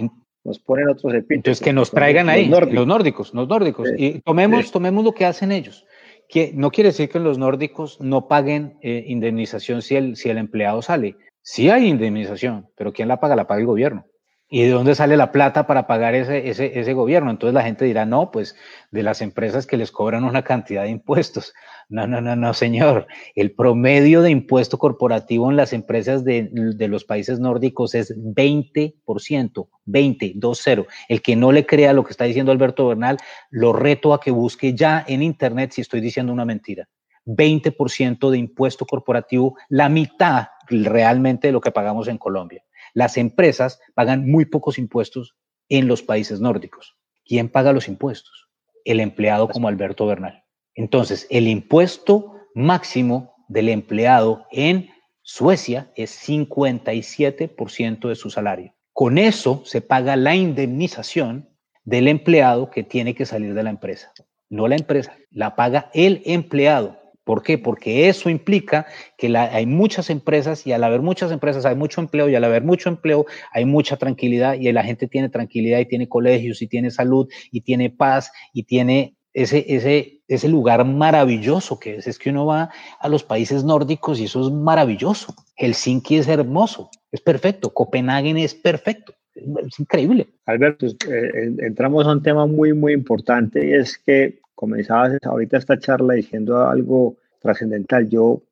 ponen 0.65 0.89
otros 0.89 1.15
Entonces 1.29 1.61
que 1.61 1.73
nos 1.73 1.91
traigan 1.91 2.29
ahí, 2.29 2.49
los 2.49 2.87
nórdicos, 2.87 3.33
los 3.35 3.49
nórdicos, 3.49 3.89
y 3.97 4.21
tomemos, 4.21 4.71
tomemos 4.71 5.05
lo 5.05 5.13
que 5.13 5.25
hacen 5.25 5.53
ellos. 5.53 5.87
Que 6.29 6.53
no 6.55 6.71
quiere 6.71 6.89
decir 6.89 7.09
que 7.09 7.21
los 7.21 7.39
nórdicos 7.39 8.01
no 8.01 8.29
paguen 8.29 8.79
eh, 8.83 9.05
indemnización 9.07 9.83
si 9.83 9.97
el, 9.97 10.17
si 10.17 10.31
el 10.31 10.39
empleado 10.39 10.81
sale. 10.83 11.17
Sí 11.43 11.69
hay 11.69 11.87
indemnización, 11.87 12.69
pero 12.77 12.93
¿quién 12.93 13.09
la 13.09 13.21
paga? 13.21 13.37
La 13.37 13.47
paga 13.47 13.61
el 13.61 13.67
gobierno. 13.67 14.07
¿Y 14.55 14.63
de 14.63 14.71
dónde 14.71 14.95
sale 14.95 15.17
la 15.17 15.33
plata 15.33 15.67
para 15.67 15.89
pagar 15.89 16.15
ese, 16.15 16.49
ese, 16.49 16.79
ese 16.79 16.93
gobierno? 16.93 17.33
Entonces 17.33 17.55
la 17.55 17.65
gente 17.65 17.87
dirá, 17.87 18.07
no, 18.07 18.31
pues 18.31 18.55
de 18.93 19.03
las 19.03 19.21
empresas 19.21 19.67
que 19.67 19.77
les 19.77 19.91
cobran 19.91 20.23
una 20.23 20.45
cantidad 20.45 20.85
de 20.85 20.91
impuestos. 20.91 21.53
No, 21.91 22.07
no, 22.07 22.23
no, 22.23 22.35
no, 22.35 22.55
señor. 22.55 23.07
El 23.35 23.53
promedio 23.53 24.23
de 24.23 24.31
impuesto 24.31 24.79
corporativo 24.79 25.51
en 25.51 25.57
las 25.57 25.75
empresas 25.75 26.25
de, 26.25 26.49
los 26.89 27.05
países 27.05 27.41
nórdicos 27.41 27.95
es 27.95 28.17
20%, 28.17 29.69
20, 29.85 30.35
2-0. 30.35 30.87
El 31.11 31.21
que 31.21 31.37
no 31.37 31.53
le 31.53 31.67
crea 31.67 31.93
lo 31.93 32.03
que 32.03 32.13
está 32.13 32.25
diciendo 32.25 32.53
Alberto 32.53 32.89
Bernal, 32.89 33.19
lo 33.51 33.75
reto 33.75 34.15
a 34.15 34.21
que 34.21 34.31
busque 34.31 34.73
ya 34.73 35.05
en 35.07 35.23
Internet 35.23 35.73
si 35.73 35.83
estoy 35.83 36.01
diciendo 36.01 36.33
una 36.33 36.47
mentira. 36.47 36.89
20% 37.27 38.31
de 38.31 38.39
impuesto 38.39 38.87
corporativo, 38.87 39.59
la 39.69 39.91
mitad 39.91 40.47
realmente 40.71 41.49
de 41.49 41.53
lo 41.53 41.61
que 41.61 41.71
pagamos 41.71 42.09
en 42.09 42.17
Colombia. 42.17 42.64
Las 42.95 43.19
empresas 43.19 43.81
pagan 43.95 44.31
muy 44.31 44.47
pocos 44.47 44.79
impuestos 44.79 45.37
en 45.69 45.89
los 45.89 46.03
países 46.03 46.41
nórdicos. 46.41 46.97
¿Quién 47.25 47.49
paga 47.49 47.73
los 47.73 47.89
impuestos? 47.89 48.49
El 48.85 49.01
empleado 49.01 49.49
como 49.49 49.69
Alberto 49.69 50.07
Bernal. 50.07 50.45
Entonces, 50.75 51.27
el 51.31 51.49
impuesto 51.49 52.35
máximo 52.55 53.35
del 53.49 53.69
empleado 53.69 54.47
en 54.51 54.91
Suecia 55.23 55.91
es 55.97 56.29
57% 56.29 58.09
de 58.09 58.15
su 58.15 58.31
salario. 58.31 58.75
Con 58.93 59.19
eso 59.19 59.63
se 59.65 59.81
paga 59.81 60.17
la 60.17 60.37
indemnización 60.37 61.49
del 61.85 62.09
empleado 62.09 62.71
que 62.71 62.85
tiene 62.85 63.15
que 63.15 63.27
salir 63.27 63.55
de 63.55 63.63
la 63.63 63.71
empresa. 63.71 64.13
No 64.49 64.69
la 64.69 64.77
empresa, 64.77 65.17
la 65.31 65.57
paga 65.57 65.91
el 65.95 66.23
empleado. 66.27 66.99
¿Por 67.25 67.43
qué? 67.43 67.57
Porque 67.57 68.09
eso 68.09 68.29
implica 68.29 68.87
que 69.17 69.35
hay 69.37 69.65
muchas 69.67 70.11
empresas 70.11 70.67
y 70.67 70.73
al 70.73 70.85
haber 70.85 71.01
muchas 71.01 71.33
empresas 71.33 71.65
hay 71.65 71.75
mucho 71.75 72.03
empleo 72.03 72.29
y 72.29 72.35
al 72.35 72.45
haber 72.45 72.63
mucho 72.63 72.91
empleo 72.91 73.25
hay 73.53 73.65
mucha 73.65 73.97
tranquilidad 73.97 74.55
y 74.55 74.71
la 74.73 74.85
gente 74.85 75.09
tiene 75.09 75.31
tranquilidad 75.31 75.79
y 75.81 75.87
tiene 75.87 76.09
colegios 76.09 76.61
y 76.61 76.67
tiene 76.67 76.91
salud 76.91 77.29
y 77.51 77.63
tiene 77.63 77.89
paz 77.89 78.31
y 78.53 78.65
tiene 78.65 79.17
ese, 79.33 79.65
ese, 79.69 80.21
ese 80.29 80.49
lugar 80.49 80.85
maravilloso 80.85 81.81
que 81.81 81.97
es. 81.97 82.07
Es 82.07 82.19
que 82.19 82.31
uno 82.31 82.47
va 82.47 82.71
a 83.01 83.09
los 83.09 83.25
países 83.25 83.65
nórdicos 83.65 84.21
y 84.21 84.25
eso 84.25 84.47
es 84.47 84.53
maravilloso. 84.53 85.35
Helsinki 85.57 86.17
es 86.17 86.29
hermoso, 86.29 86.91
es 87.11 87.21
perfecto. 87.21 87.73
Copenhague 87.73 88.45
es 88.45 88.55
perfecto. 88.55 89.15
Es 89.35 89.81
increíble. 89.81 90.29
Alberto, 90.47 90.87
eh, 90.87 91.53
entramos 91.59 92.07
a 92.07 92.13
un 92.13 92.23
tema 92.23 92.47
muy, 92.47 92.73
muy 92.73 92.93
importante 92.93 93.67
y 93.67 93.73
es 93.73 93.99
que 93.99 94.39
comenzabas 94.65 95.19
ahorita 95.23 95.59
esta 95.59 95.79
charla 95.79 96.15
diciendo 96.15 96.67
algo 96.67 97.19
trascendental. 97.39 98.09
Yo, 98.09 98.43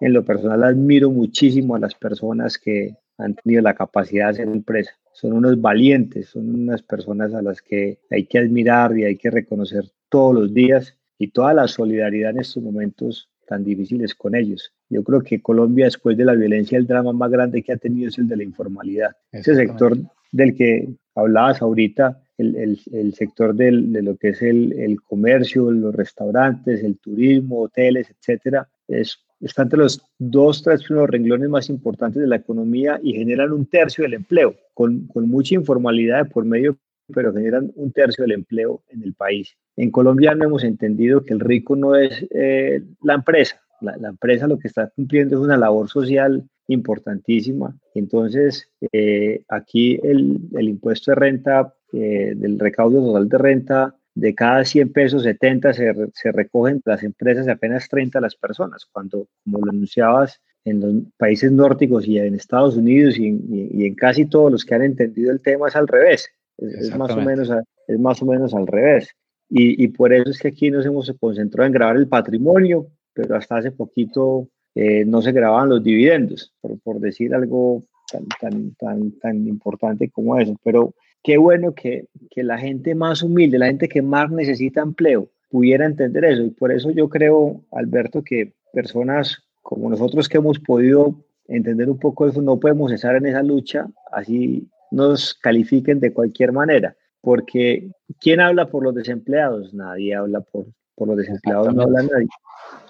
en 0.00 0.14
lo 0.14 0.24
personal, 0.24 0.64
admiro 0.64 1.10
muchísimo 1.10 1.76
a 1.76 1.78
las 1.78 1.94
personas 1.94 2.56
que 2.56 2.96
han 3.18 3.34
tenido 3.34 3.60
la 3.60 3.74
capacidad 3.74 4.26
de 4.26 4.30
hacer 4.30 4.48
empresa. 4.48 4.92
Son 5.12 5.34
unos 5.34 5.60
valientes, 5.60 6.30
son 6.30 6.54
unas 6.54 6.80
personas 6.80 7.34
a 7.34 7.42
las 7.42 7.60
que 7.60 7.98
hay 8.10 8.24
que 8.24 8.38
admirar 8.38 8.96
y 8.96 9.04
hay 9.04 9.16
que 9.16 9.30
reconocer 9.30 9.84
todos 10.08 10.34
los 10.34 10.54
días 10.54 10.96
y 11.18 11.28
toda 11.28 11.52
la 11.52 11.68
solidaridad 11.68 12.30
en 12.30 12.40
estos 12.40 12.62
momentos 12.62 13.28
tan 13.46 13.62
difíciles 13.62 14.14
con 14.14 14.34
ellos. 14.34 14.72
Yo 14.88 15.04
creo 15.04 15.20
que 15.20 15.42
Colombia, 15.42 15.84
después 15.84 16.16
de 16.16 16.24
la 16.24 16.32
violencia, 16.32 16.78
el 16.78 16.86
drama 16.86 17.12
más 17.12 17.30
grande 17.30 17.62
que 17.62 17.74
ha 17.74 17.76
tenido 17.76 18.08
es 18.08 18.16
el 18.16 18.28
de 18.28 18.36
la 18.38 18.44
informalidad. 18.44 19.14
Ese 19.30 19.54
sector 19.54 19.98
del 20.32 20.54
que 20.56 20.88
hablabas 21.14 21.60
ahorita, 21.60 22.22
el, 22.40 22.78
el, 22.92 23.14
sector 23.14 23.54
del, 23.54 23.92
de 23.92 24.02
lo 24.02 24.16
que 24.16 24.30
es 24.30 24.42
el, 24.42 24.72
el, 24.72 25.00
comercio, 25.02 25.70
los 25.70 25.94
restaurantes, 25.94 26.82
el 26.82 26.98
turismo, 26.98 27.62
hoteles, 27.62 28.10
etcétera, 28.10 28.68
es, 28.88 29.18
está 29.40 29.62
entre 29.62 29.78
los 29.78 30.02
dos, 30.18 30.62
tres 30.62 30.84
primeros 30.84 31.10
renglones 31.10 31.48
más 31.48 31.68
importantes 31.68 32.20
de 32.20 32.28
la 32.28 32.36
economía 32.36 33.00
y 33.02 33.12
generan 33.12 33.52
un 33.52 33.66
tercio 33.66 34.02
del 34.02 34.14
empleo, 34.14 34.54
con, 34.74 35.06
con 35.06 35.28
mucha 35.28 35.54
informalidad 35.54 36.28
por 36.28 36.44
medio, 36.44 36.78
pero 37.12 37.32
generan 37.32 37.72
un 37.74 37.92
tercio 37.92 38.22
del 38.22 38.32
empleo 38.32 38.82
en 38.88 39.02
el 39.02 39.14
país. 39.14 39.56
En 39.76 39.90
Colombia 39.90 40.34
no 40.34 40.44
hemos 40.44 40.64
entendido 40.64 41.24
que 41.24 41.34
el 41.34 41.40
rico 41.40 41.76
no 41.76 41.96
es 41.96 42.26
eh, 42.30 42.82
la 43.02 43.14
empresa, 43.14 43.60
la, 43.80 43.96
la, 43.96 44.08
empresa 44.08 44.46
lo 44.46 44.58
que 44.58 44.68
está 44.68 44.90
cumpliendo 44.90 45.36
es 45.36 45.42
una 45.42 45.56
labor 45.56 45.88
social 45.88 46.44
importantísima. 46.68 47.76
Entonces, 47.94 48.68
eh, 48.92 49.42
aquí 49.48 49.98
el, 50.02 50.38
el, 50.56 50.68
impuesto 50.68 51.10
de 51.10 51.16
renta, 51.16 51.74
eh, 51.92 52.34
del 52.36 52.58
recaudo 52.58 53.00
total 53.02 53.28
de 53.28 53.38
renta, 53.38 53.96
de 54.14 54.34
cada 54.34 54.64
100 54.64 54.92
pesos, 54.92 55.22
70 55.22 55.72
se, 55.72 55.94
se 56.14 56.32
recogen 56.32 56.82
las 56.84 57.02
empresas 57.02 57.46
y 57.46 57.50
apenas 57.50 57.88
30 57.88 58.20
las 58.20 58.34
personas, 58.34 58.86
cuando, 58.90 59.28
como 59.44 59.58
lo 59.58 59.70
anunciabas, 59.70 60.40
en 60.64 60.80
los 60.80 60.94
países 61.16 61.50
nórdicos 61.52 62.06
y 62.06 62.18
en 62.18 62.34
Estados 62.34 62.76
Unidos 62.76 63.18
y 63.18 63.28
en, 63.28 63.40
y 63.50 63.86
en 63.86 63.94
casi 63.94 64.26
todos 64.26 64.52
los 64.52 64.64
que 64.64 64.74
han 64.74 64.82
entendido 64.82 65.32
el 65.32 65.40
tema 65.40 65.68
es 65.68 65.76
al 65.76 65.88
revés. 65.88 66.28
Es, 66.58 66.74
es 66.74 66.96
más, 66.96 67.12
o 67.12 67.20
menos, 67.20 67.50
es 67.86 67.98
más 67.98 68.20
o 68.20 68.26
menos 68.26 68.54
al 68.54 68.66
revés. 68.66 69.10
Y, 69.48 69.82
y, 69.82 69.88
por 69.88 70.12
eso 70.12 70.30
es 70.30 70.38
que 70.38 70.48
aquí 70.48 70.70
nos 70.70 70.86
hemos 70.86 71.12
concentrado 71.18 71.66
en 71.66 71.72
grabar 71.72 71.96
el 71.96 72.06
patrimonio, 72.06 72.86
pero 73.12 73.36
hasta 73.36 73.56
hace 73.56 73.72
poquito 73.72 74.48
eh, 74.74 75.04
no 75.04 75.22
se 75.22 75.32
grababan 75.32 75.70
los 75.70 75.82
dividendos, 75.82 76.54
por, 76.60 76.78
por 76.80 77.00
decir 77.00 77.34
algo 77.34 77.82
tan, 78.10 78.26
tan, 78.40 78.74
tan, 78.76 79.18
tan 79.18 79.48
importante 79.48 80.10
como 80.10 80.38
eso. 80.38 80.54
Pero 80.62 80.94
qué 81.22 81.36
bueno 81.38 81.74
que, 81.74 82.06
que 82.30 82.42
la 82.42 82.58
gente 82.58 82.94
más 82.94 83.22
humilde, 83.22 83.58
la 83.58 83.66
gente 83.66 83.88
que 83.88 84.02
más 84.02 84.30
necesita 84.30 84.80
empleo, 84.80 85.28
pudiera 85.50 85.86
entender 85.86 86.24
eso. 86.24 86.42
Y 86.42 86.50
por 86.50 86.72
eso 86.72 86.90
yo 86.90 87.08
creo, 87.08 87.64
Alberto, 87.72 88.22
que 88.22 88.52
personas 88.72 89.42
como 89.62 89.90
nosotros 89.90 90.28
que 90.28 90.38
hemos 90.38 90.58
podido 90.58 91.14
entender 91.46 91.90
un 91.90 91.98
poco 91.98 92.26
eso, 92.28 92.40
no 92.40 92.58
podemos 92.58 92.90
cesar 92.90 93.16
en 93.16 93.26
esa 93.26 93.42
lucha, 93.42 93.88
así 94.12 94.68
nos 94.90 95.34
califiquen 95.34 96.00
de 96.00 96.12
cualquier 96.12 96.52
manera. 96.52 96.96
Porque 97.20 97.90
¿quién 98.20 98.40
habla 98.40 98.66
por 98.66 98.82
los 98.82 98.94
desempleados? 98.94 99.74
Nadie 99.74 100.14
habla 100.14 100.40
por, 100.40 100.66
por 100.94 101.08
los 101.08 101.16
desempleados, 101.16 101.74
no 101.74 101.82
habla 101.82 102.02
nadie. 102.02 102.28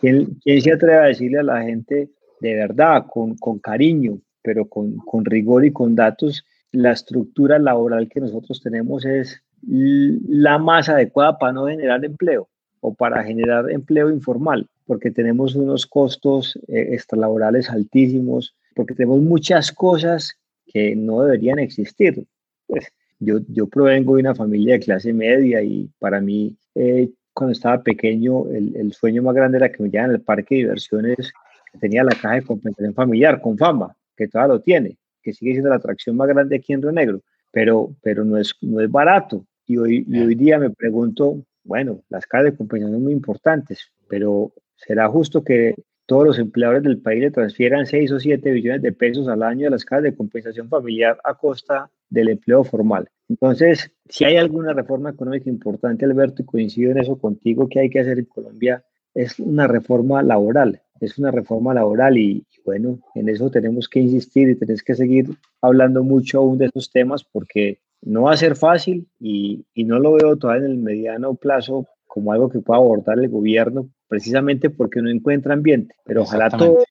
¿Quién, 0.01 0.39
¿Quién, 0.43 0.61
se 0.61 0.73
atreve 0.73 0.99
a 0.99 1.07
decirle 1.07 1.41
a 1.41 1.43
la 1.43 1.63
gente 1.63 2.11
de 2.41 2.55
verdad, 2.55 3.07
con, 3.07 3.37
con 3.37 3.59
cariño, 3.59 4.21
pero 4.43 4.67
con, 4.67 4.97
con, 4.99 5.25
rigor 5.25 5.65
y 5.65 5.73
con 5.73 5.95
datos, 5.95 6.45
la 6.73 6.93
estructura 6.93 7.59
laboral 7.59 8.09
que 8.09 8.21
nosotros 8.21 8.63
tenemos 8.63 9.05
es 9.05 9.43
la 9.63 10.59
más 10.59 10.89
adecuada 10.89 11.39
para 11.39 11.53
no 11.53 11.67
generar 11.67 12.05
empleo 12.05 12.49
o 12.81 12.95
para 12.95 13.23
generar 13.25 13.71
empleo 13.71 14.11
informal, 14.11 14.67
porque 14.87 15.11
tenemos 15.11 15.55
unos 15.55 15.87
costos 15.87 16.59
eh, 16.69 16.89
extralaborales 16.93 17.69
altísimos, 17.69 18.55
porque 18.75 18.95
tenemos 18.95 19.21
muchas 19.21 19.71
cosas 19.71 20.35
que 20.67 20.97
no 20.97 21.23
deberían 21.23 21.59
existir. 21.59 22.27
Pues 22.67 22.87
yo, 23.19 23.41
yo 23.49 23.67
provengo 23.67 24.15
de 24.15 24.21
una 24.21 24.35
familia 24.35 24.75
de 24.75 24.81
clase 24.81 25.13
media 25.13 25.63
y 25.63 25.91
para 25.99 26.21
mí 26.21 26.57
eh, 26.75 27.11
cuando 27.33 27.53
estaba 27.53 27.83
pequeño, 27.83 28.47
el, 28.49 28.93
sueño 28.93 29.23
más 29.23 29.35
grande 29.35 29.59
era 29.59 29.71
que 29.71 29.83
me 29.83 29.91
llevaran 29.91 30.15
al 30.15 30.21
parque 30.21 30.55
de 30.55 30.61
diversiones 30.63 31.33
que 31.73 31.79
tenía 31.79 32.03
la 32.03 32.11
caja 32.11 32.35
de 32.35 32.43
compensación 32.43 32.95
familiar 32.95 33.41
con 33.41 33.57
fama, 33.57 33.95
que 34.17 34.29
todavía 34.29 34.55
lo 34.55 34.61
tiene, 34.61 34.97
que 35.23 35.33
sigue 35.33 35.53
siendo 35.53 35.71
la 35.71 35.77
atracción 35.77 36.17
más 36.17 36.29
grande 36.29 36.57
aquí 36.57 36.73
en 36.73 36.83
Río 36.83 36.93
Negro, 36.93 37.23
pero, 37.53 37.95
pero 38.03 38.25
no, 38.25 38.37
es, 38.37 38.55
no 38.61 38.81
es 38.81 38.91
barato. 38.91 39.45
Y 39.67 39.77
hoy, 39.77 40.05
y 40.09 40.21
hoy 40.21 40.35
día 40.35 40.59
me 40.59 40.71
pregunto, 40.71 41.45
bueno, 41.65 42.03
las 42.09 42.27
cajas 42.27 42.47
de 42.47 42.57
compensación 42.57 42.97
son 42.97 43.05
muy 43.05 43.13
importantes, 43.13 43.93
pero 44.09 44.53
¿será 44.77 45.09
justo 45.09 45.45
que 45.45 45.75
todos 46.11 46.27
los 46.27 46.39
empleadores 46.41 46.83
del 46.83 46.99
país 46.99 47.21
le 47.21 47.31
transfieran 47.31 47.87
6 47.87 48.11
o 48.11 48.19
7 48.19 48.51
billones 48.51 48.83
de 48.83 48.91
pesos 48.91 49.29
al 49.29 49.45
año 49.45 49.69
a 49.69 49.71
las 49.71 49.85
cajas 49.85 50.03
de 50.03 50.17
compensación 50.17 50.69
familiar 50.69 51.21
a 51.23 51.35
costa 51.35 51.89
del 52.09 52.31
empleo 52.31 52.65
formal. 52.65 53.09
Entonces, 53.29 53.93
si 54.09 54.25
hay 54.25 54.37
alguna 54.37 54.73
reforma 54.73 55.11
económica 55.11 55.49
importante, 55.49 56.05
Alberto, 56.05 56.43
y 56.43 56.47
coincido 56.47 56.91
en 56.91 56.99
eso 56.99 57.17
contigo, 57.17 57.69
que 57.69 57.79
hay 57.79 57.91
que 57.91 58.01
hacer 58.01 58.19
en 58.19 58.25
Colombia, 58.25 58.85
es 59.15 59.39
una 59.39 59.69
reforma 59.69 60.21
laboral, 60.25 60.83
es 61.01 61.19
una 61.19 61.31
reforma 61.31 61.75
laboral 61.75 62.19
y, 62.19 62.45
y 62.51 62.61
bueno, 62.65 63.01
en 63.15 63.29
eso 63.29 63.51
tenemos 63.51 63.89
que 63.89 64.01
insistir 64.01 64.49
y 64.49 64.57
tenés 64.57 64.83
que 64.83 64.95
seguir 64.95 65.31
hablando 65.61 66.03
mucho 66.03 66.39
aún 66.39 66.59
de 66.59 66.67
esos 66.67 66.91
temas 66.91 67.25
porque 67.25 67.79
no 68.03 68.23
va 68.23 68.33
a 68.33 68.37
ser 68.37 68.57
fácil 68.57 69.09
y, 69.19 69.65
y 69.75 69.85
no 69.85 69.99
lo 69.99 70.13
veo 70.13 70.37
todavía 70.37 70.67
en 70.67 70.73
el 70.73 70.79
mediano 70.79 71.35
plazo 71.35 71.87
como 72.07 72.33
algo 72.33 72.49
que 72.49 72.61
pueda 72.61 72.79
abordar 72.79 73.19
el 73.19 73.29
gobierno, 73.29 73.89
precisamente 74.09 74.69
porque 74.69 75.01
no 75.01 75.11
encuentra 75.11 75.55
ambiente. 75.55 75.95
Pero 76.05 76.23
ojalá 76.23 76.51
todos 76.51 76.85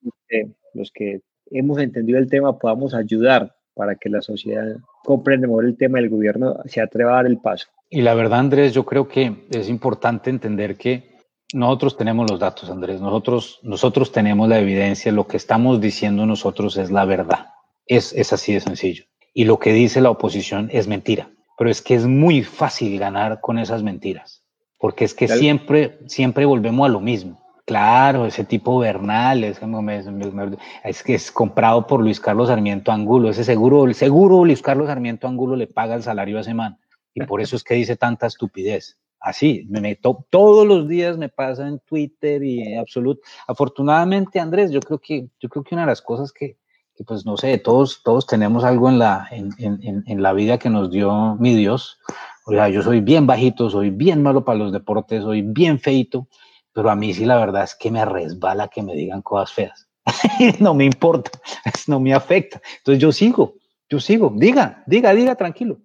los 0.74 0.92
que 0.92 1.22
hemos 1.52 1.80
entendido 1.80 2.20
el 2.20 2.30
tema 2.30 2.58
podamos 2.58 2.94
ayudar 2.94 3.54
para 3.74 3.96
que 3.96 4.10
la 4.10 4.22
sociedad 4.22 4.78
comprenda 5.04 5.48
mejor 5.48 5.66
el 5.66 5.78
tema 5.78 6.00
del 6.00 6.10
gobierno 6.10 6.58
se 6.66 6.82
atreva 6.82 7.12
a 7.12 7.16
dar 7.16 7.26
el 7.26 7.40
paso. 7.40 7.68
Y 7.90 8.02
la 8.02 8.14
verdad, 8.14 8.40
Andrés, 8.40 8.74
yo 8.74 8.86
creo 8.86 9.08
que 9.08 9.48
es 9.50 9.68
importante 9.68 10.30
entender 10.30 10.78
que 10.78 11.09
nosotros 11.54 11.98
tenemos 11.98 12.30
los 12.30 12.40
datos, 12.40 12.70
Andrés, 12.70 13.02
nosotros, 13.02 13.60
nosotros 13.64 14.12
tenemos 14.12 14.48
la 14.48 14.60
evidencia, 14.60 15.12
lo 15.12 15.28
que 15.28 15.38
estamos 15.38 15.82
diciendo 15.82 16.26
nosotros 16.26 16.78
es 16.78 16.92
la 16.92 17.06
verdad, 17.06 17.48
es, 17.86 18.14
es 18.14 18.34
así 18.34 18.54
de 18.54 18.62
sencillo. 18.62 19.06
Y 19.34 19.46
lo 19.46 19.60
que 19.60 19.74
dice 19.74 20.02
la 20.02 20.12
oposición 20.12 20.70
es 20.72 20.88
mentira, 20.88 21.32
pero 21.58 21.70
es 21.70 21.82
que 21.82 21.96
es 21.96 22.06
muy 22.06 22.44
fácil 22.44 23.00
ganar 23.00 23.42
con 23.42 23.58
esas 23.58 23.84
mentiras. 23.84 24.44
Porque 24.78 25.06
es 25.06 25.14
que 25.14 25.28
siempre, 25.28 26.00
siempre 26.08 26.46
volvemos 26.46 26.86
a 26.86 26.90
lo 26.90 27.02
mismo. 27.02 27.44
Claro, 27.66 28.26
ese 28.26 28.46
tipo 28.46 28.80
Bernal, 28.80 29.44
es, 29.44 29.60
es 30.84 31.04
que 31.04 31.16
es 31.16 31.32
comprado 31.32 31.86
por 31.86 32.02
Luis 32.02 32.20
Carlos 32.20 32.48
Sarmiento 32.48 32.92
Angulo, 32.92 33.30
ese 33.30 33.44
seguro, 33.44 33.86
el 33.86 33.94
seguro 33.94 34.46
Luis 34.46 34.62
Carlos 34.62 34.88
Sarmiento 34.88 35.28
Angulo 35.28 35.56
le 35.56 35.68
paga 35.68 35.96
el 35.96 36.04
salario 36.04 36.40
a 36.40 36.44
semana 36.44 36.80
y 37.14 37.24
por 37.26 37.42
eso 37.42 37.56
es 37.56 37.64
que 37.64 37.76
dice 37.76 37.96
tanta 37.96 38.28
estupidez. 38.28 38.98
Así, 39.20 39.66
me 39.70 39.82
meto 39.82 40.26
todos 40.30 40.66
los 40.66 40.88
días, 40.88 41.18
me 41.18 41.30
pasa 41.30 41.68
en 41.68 41.80
Twitter 41.80 42.44
y 42.44 42.76
absoluto. 42.76 43.22
Afortunadamente, 43.48 44.40
Andrés, 44.40 44.72
yo 44.72 44.80
creo 44.80 45.00
que, 45.00 45.28
yo 45.40 45.50
creo 45.50 45.64
que 45.64 45.76
una 45.76 45.84
de 45.84 45.92
las 45.92 46.02
cosas 46.02 46.32
que, 46.32 46.58
que 46.96 47.04
pues 47.04 47.26
no 47.26 47.36
sé, 47.36 47.58
todos, 47.58 48.02
todos 48.04 48.26
tenemos 48.26 48.64
algo 48.64 48.90
en 48.90 49.00
la, 49.00 49.28
en, 49.32 49.52
en, 49.58 50.04
en 50.06 50.22
la 50.22 50.34
vida 50.34 50.58
que 50.58 50.70
nos 50.70 50.90
dio 50.90 51.36
mi 51.36 51.56
Dios, 51.56 52.00
o 52.50 52.52
sea, 52.52 52.68
yo 52.68 52.82
soy 52.82 53.00
bien 53.02 53.28
bajito, 53.28 53.70
soy 53.70 53.92
bien 53.92 54.24
malo 54.24 54.44
para 54.44 54.58
los 54.58 54.72
deportes, 54.72 55.22
soy 55.22 55.44
bien 55.44 55.80
feito, 55.80 56.28
pero 56.74 56.90
a 56.90 56.96
mí 56.96 57.14
sí 57.14 57.24
la 57.24 57.38
verdad 57.38 57.64
es 57.64 57.76
que 57.76 57.92
me 57.92 58.04
resbala 58.06 58.70
que 58.70 58.82
me 58.82 58.96
digan 58.96 59.22
cosas 59.22 59.54
feas. 59.54 59.88
no 60.60 60.74
me 60.74 60.86
importa, 60.86 61.30
no 61.88 62.00
me 62.00 62.12
afecta. 62.14 62.60
Entonces 62.78 63.02
yo 63.02 63.12
sigo, 63.12 63.56
yo 63.88 64.00
sigo. 64.00 64.34
Diga, 64.36 64.84
diga, 64.88 65.14
diga, 65.14 65.36
tranquilo. 65.36 65.78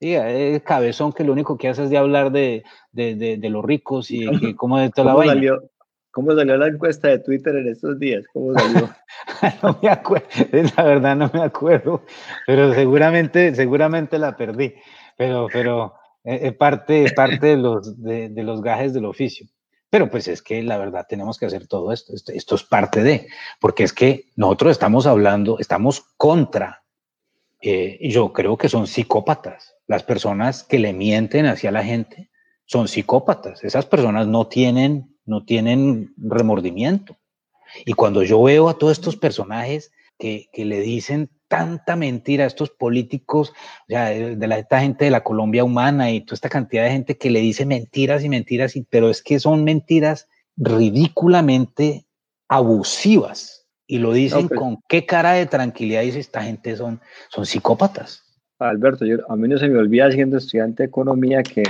Diga, 0.00 0.30
es 0.30 0.62
cabezón 0.62 1.12
que 1.12 1.24
lo 1.24 1.32
único 1.32 1.58
que 1.58 1.68
hace 1.68 1.84
es 1.84 1.90
de 1.90 1.98
hablar 1.98 2.30
de, 2.30 2.64
de, 2.92 3.16
de, 3.16 3.36
de 3.36 3.50
los 3.50 3.64
ricos 3.64 4.10
y, 4.10 4.24
y 4.24 4.54
cómo 4.56 4.78
de 4.78 4.90
toda 4.90 5.08
la 5.08 5.14
vaina. 5.14 5.34
Salió, 5.34 5.70
¿Cómo 6.18 6.34
salió 6.34 6.56
la 6.56 6.66
encuesta 6.66 7.06
de 7.06 7.20
Twitter 7.20 7.54
en 7.54 7.68
estos 7.68 7.98
días? 7.98 8.24
¿Cómo 8.32 8.52
salió? 8.52 8.90
no 9.62 9.78
me 9.80 9.88
acuerdo, 9.88 10.26
la 10.76 10.82
verdad 10.82 11.14
no 11.16 11.30
me 11.32 11.42
acuerdo, 11.42 12.02
pero 12.44 12.74
seguramente, 12.74 13.54
seguramente 13.54 14.18
la 14.18 14.36
perdí. 14.36 14.74
Pero, 15.16 15.46
pero, 15.52 15.94
eh, 16.24 16.50
parte, 16.50 17.06
parte 17.14 17.46
de, 17.46 17.56
los, 17.56 18.02
de, 18.02 18.30
de, 18.30 18.42
los 18.42 18.62
gajes 18.62 18.92
del 18.94 19.04
oficio. 19.04 19.46
Pero 19.90 20.10
pues 20.10 20.26
es 20.26 20.42
que 20.42 20.60
la 20.62 20.76
verdad 20.76 21.06
tenemos 21.08 21.38
que 21.38 21.46
hacer 21.46 21.68
todo 21.68 21.92
esto. 21.92 22.12
esto. 22.14 22.32
Esto 22.32 22.56
es 22.56 22.64
parte 22.64 23.02
de, 23.04 23.28
porque 23.60 23.84
es 23.84 23.92
que 23.92 24.24
nosotros 24.34 24.72
estamos 24.72 25.06
hablando, 25.06 25.60
estamos 25.60 26.04
contra, 26.16 26.82
eh, 27.60 27.96
yo 28.08 28.32
creo 28.32 28.56
que 28.56 28.68
son 28.68 28.88
psicópatas. 28.88 29.77
Las 29.88 30.04
personas 30.04 30.62
que 30.62 30.78
le 30.78 30.92
mienten 30.92 31.46
hacia 31.46 31.72
la 31.72 31.82
gente 31.82 32.30
son 32.66 32.86
psicópatas. 32.86 33.64
Esas 33.64 33.86
personas 33.86 34.28
no 34.28 34.46
tienen, 34.46 35.16
no 35.24 35.44
tienen 35.44 36.14
remordimiento. 36.18 37.16
Y 37.84 37.94
cuando 37.94 38.22
yo 38.22 38.42
veo 38.42 38.68
a 38.68 38.78
todos 38.78 38.92
estos 38.92 39.16
personajes 39.16 39.90
que, 40.18 40.48
que 40.52 40.64
le 40.64 40.80
dicen 40.80 41.30
tanta 41.48 41.96
mentira 41.96 42.44
a 42.44 42.46
estos 42.46 42.70
políticos, 42.70 43.50
o 43.50 43.84
sea, 43.88 44.10
de 44.10 44.46
la, 44.46 44.58
esta 44.58 44.80
gente 44.80 45.06
de 45.06 45.10
la 45.10 45.24
Colombia 45.24 45.64
humana 45.64 46.10
y 46.10 46.20
toda 46.20 46.34
esta 46.34 46.50
cantidad 46.50 46.84
de 46.84 46.90
gente 46.90 47.16
que 47.16 47.30
le 47.30 47.40
dice 47.40 47.64
mentiras 47.64 48.22
y 48.22 48.28
mentiras, 48.28 48.76
y, 48.76 48.82
pero 48.82 49.08
es 49.08 49.22
que 49.22 49.40
son 49.40 49.64
mentiras 49.64 50.28
ridículamente 50.56 52.04
abusivas. 52.48 53.66
Y 53.86 53.98
lo 53.98 54.12
dicen 54.12 54.46
okay. 54.46 54.58
con 54.58 54.82
qué 54.86 55.06
cara 55.06 55.32
de 55.32 55.46
tranquilidad 55.46 56.02
dice 56.02 56.20
esta 56.20 56.42
gente 56.42 56.76
son, 56.76 57.00
son 57.30 57.46
psicópatas. 57.46 58.27
Alberto, 58.58 59.04
yo, 59.04 59.18
a 59.30 59.36
mí 59.36 59.48
no 59.48 59.58
se 59.58 59.68
me 59.68 59.78
olvida 59.78 60.10
siendo 60.10 60.36
estudiante 60.36 60.82
de 60.82 60.88
economía 60.88 61.42
que, 61.42 61.62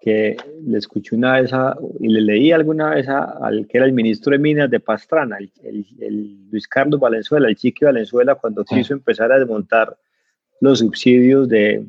que 0.00 0.36
le 0.66 0.78
escuché 0.78 1.16
una 1.16 1.40
vez 1.40 1.50
y 1.98 2.08
le 2.08 2.20
leí 2.20 2.52
alguna 2.52 2.90
vez 2.90 3.08
al 3.08 3.66
que 3.66 3.78
era 3.78 3.86
el 3.86 3.92
ministro 3.92 4.32
de 4.32 4.38
Minas 4.38 4.70
de 4.70 4.80
Pastrana, 4.80 5.38
el, 5.38 6.50
Luis 6.50 6.68
Carlos 6.68 7.00
Valenzuela, 7.00 7.48
el 7.48 7.56
Chiqui 7.56 7.84
Valenzuela, 7.84 8.34
cuando 8.34 8.64
quiso 8.64 8.92
empezar 8.94 9.32
a 9.32 9.38
desmontar 9.38 9.96
los 10.60 10.80
subsidios 10.80 11.48
de, 11.48 11.86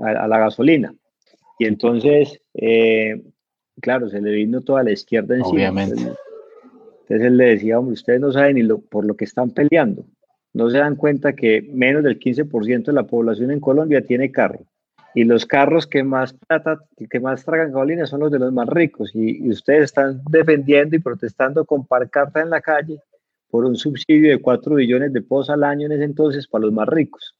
a, 0.00 0.26
la 0.26 0.38
gasolina. 0.38 0.94
Y 1.58 1.66
entonces, 1.66 2.40
eh, 2.54 3.22
claro, 3.80 4.08
se 4.08 4.20
le 4.20 4.32
vino 4.32 4.62
toda 4.62 4.82
la 4.82 4.92
izquierda 4.92 5.36
encima. 5.36 5.54
Obviamente. 5.54 6.00
Entonces, 6.00 7.26
él 7.26 7.36
le 7.36 7.44
decía, 7.50 7.78
hombre, 7.78 7.94
ustedes 7.94 8.20
no 8.20 8.32
saben 8.32 8.56
ni 8.56 8.62
lo, 8.62 8.80
por 8.80 9.04
lo 9.04 9.14
que 9.14 9.24
están 9.24 9.50
peleando. 9.50 10.04
No 10.54 10.70
se 10.70 10.78
dan 10.78 10.96
cuenta 10.96 11.32
que 11.34 11.62
menos 11.72 12.02
del 12.02 12.18
15% 12.18 12.84
de 12.84 12.92
la 12.92 13.06
población 13.06 13.50
en 13.50 13.60
Colombia 13.60 14.04
tiene 14.04 14.30
carro 14.30 14.66
y 15.14 15.24
los 15.24 15.46
carros 15.46 15.86
que 15.86 16.02
más 16.02 16.32
plata, 16.32 16.78
que 17.10 17.20
más 17.20 17.44
tragan 17.44 17.72
gasolina 17.72 18.06
son 18.06 18.20
los 18.20 18.30
de 18.30 18.38
los 18.38 18.52
más 18.52 18.68
ricos 18.68 19.10
y, 19.14 19.48
ustedes 19.50 19.84
están 19.84 20.22
defendiendo 20.30 20.96
y 20.96 21.00
protestando 21.00 21.64
con 21.64 21.86
parcarta 21.86 22.40
en 22.40 22.50
la 22.50 22.60
calle 22.60 22.98
por 23.50 23.64
un 23.64 23.76
subsidio 23.76 24.30
de 24.30 24.38
4 24.38 24.76
billones 24.76 25.12
de 25.12 25.20
pesos 25.20 25.50
al 25.50 25.64
año 25.64 25.86
en 25.86 25.92
ese 25.92 26.04
entonces 26.04 26.48
para 26.48 26.64
los 26.64 26.72
más 26.72 26.88
ricos. 26.88 27.34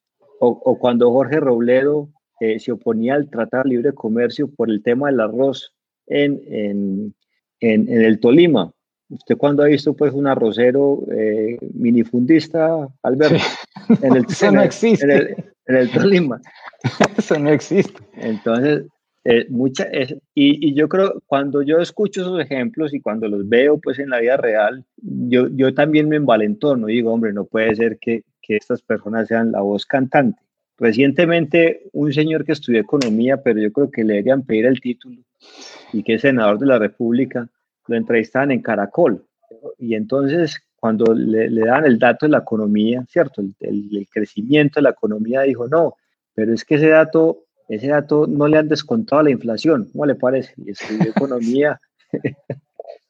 O, 0.45 0.77
cuando 0.77 1.11
Jorge 1.13 1.39
Robledo 1.39 2.09
eh, 2.41 2.59
se 2.59 2.73
oponía 2.73 3.15
al 3.15 3.31
Tratado 3.31 3.63
de 3.63 3.71
Libre 3.71 3.93
Comercio 3.93 4.51
por 4.51 4.69
el 4.69 4.83
tema 4.83 5.09
del 5.09 5.21
arroz 5.21 5.73
en, 6.09 6.43
en, 6.49 7.15
en, 7.61 7.89
el 7.89 8.19
Tolima. 8.19 8.73
¿Usted 9.13 9.37
cuando 9.37 9.63
ha 9.63 9.67
visto 9.67 9.93
pues 9.95 10.15
un 10.15 10.27
arrocero 10.27 11.05
eh, 11.13 11.59
minifundista, 11.75 12.89
Alberto? 13.03 13.37
En 14.01 14.17
el, 14.17 14.25
Eso 14.29 14.51
no 14.53 14.63
existe 14.63 15.53
en 15.67 15.77
el 15.77 15.91
Tolima. 15.91 16.41
Eso 17.19 17.39
no 17.39 17.51
existe. 17.51 18.01
Entonces, 18.15 18.85
eh, 19.25 19.47
mucha, 19.51 19.89
y, 20.35 20.69
y, 20.69 20.75
yo 20.75 20.89
creo, 20.89 21.21
cuando 21.27 21.63
yo 21.63 21.79
escucho 21.79 22.23
esos 22.23 22.41
ejemplos 22.41 22.95
y 22.95 23.01
cuando 23.01 23.29
los 23.29 23.49
veo 23.49 23.79
pues 23.79 23.99
en 23.99 24.11
la 24.11 24.21
vida 24.21 24.37
real, 24.37 24.85
yo, 24.97 25.49
yo 25.49 25.75
también 25.75 26.09
me 26.09 26.17
envalentono 26.17 26.89
y 26.89 26.95
digo, 26.95 27.13
hombre, 27.13 27.33
no 27.33 27.45
puede 27.45 27.75
ser 27.75 27.99
que, 27.99 28.25
que 28.41 28.57
estas 28.57 28.83
personas 28.83 29.29
sean 29.29 29.53
la 29.53 29.61
voz 29.61 29.85
cantante. 29.85 30.41
Recientemente, 30.79 31.83
un 31.93 32.13
señor 32.13 32.45
que 32.45 32.53
estudió 32.53 32.81
economía, 32.81 33.43
pero 33.43 33.61
yo 33.61 33.73
creo 33.73 33.91
que 33.91 34.05
le 34.05 34.15
deberían 34.15 34.43
pedir 34.43 34.67
el 34.67 34.81
título 34.81 35.23
y 35.93 36.03
que 36.03 36.15
es 36.15 36.23
senador 36.23 36.59
de 36.59 36.67
la 36.67 36.79
República, 36.79 37.49
lo 37.87 37.97
entrevistaban 37.97 38.51
en 38.51 38.62
Caracol. 38.62 39.24
Y 39.78 39.95
entonces 39.95 40.62
cuando 40.83 41.14
le, 41.14 41.49
dan 41.61 41.85
el 41.85 41.97
dato 41.97 42.26
de 42.26 42.30
la 42.33 42.39
economía, 42.39 43.05
¿cierto? 43.09 43.41
El, 43.61 44.09
crecimiento 44.11 44.80
de 44.80 44.83
la 44.83 44.91
economía, 44.91 45.43
dijo, 45.43 45.68
no, 45.68 45.95
pero 46.35 46.53
es 46.53 46.64
que 46.64 46.74
ese 46.74 46.89
dato, 46.89 47.45
ese 47.68 47.87
dato 47.87 48.26
no 48.26 48.49
le 48.49 48.59
han 48.59 48.66
descontado 48.68 49.22
la 49.22 49.30
inflación, 49.30 49.89
¿cómo 49.93 50.07
le 50.07 50.16
parece? 50.16 50.55
Y 50.57 50.72
estudió 50.72 51.11
economía. 51.16 51.80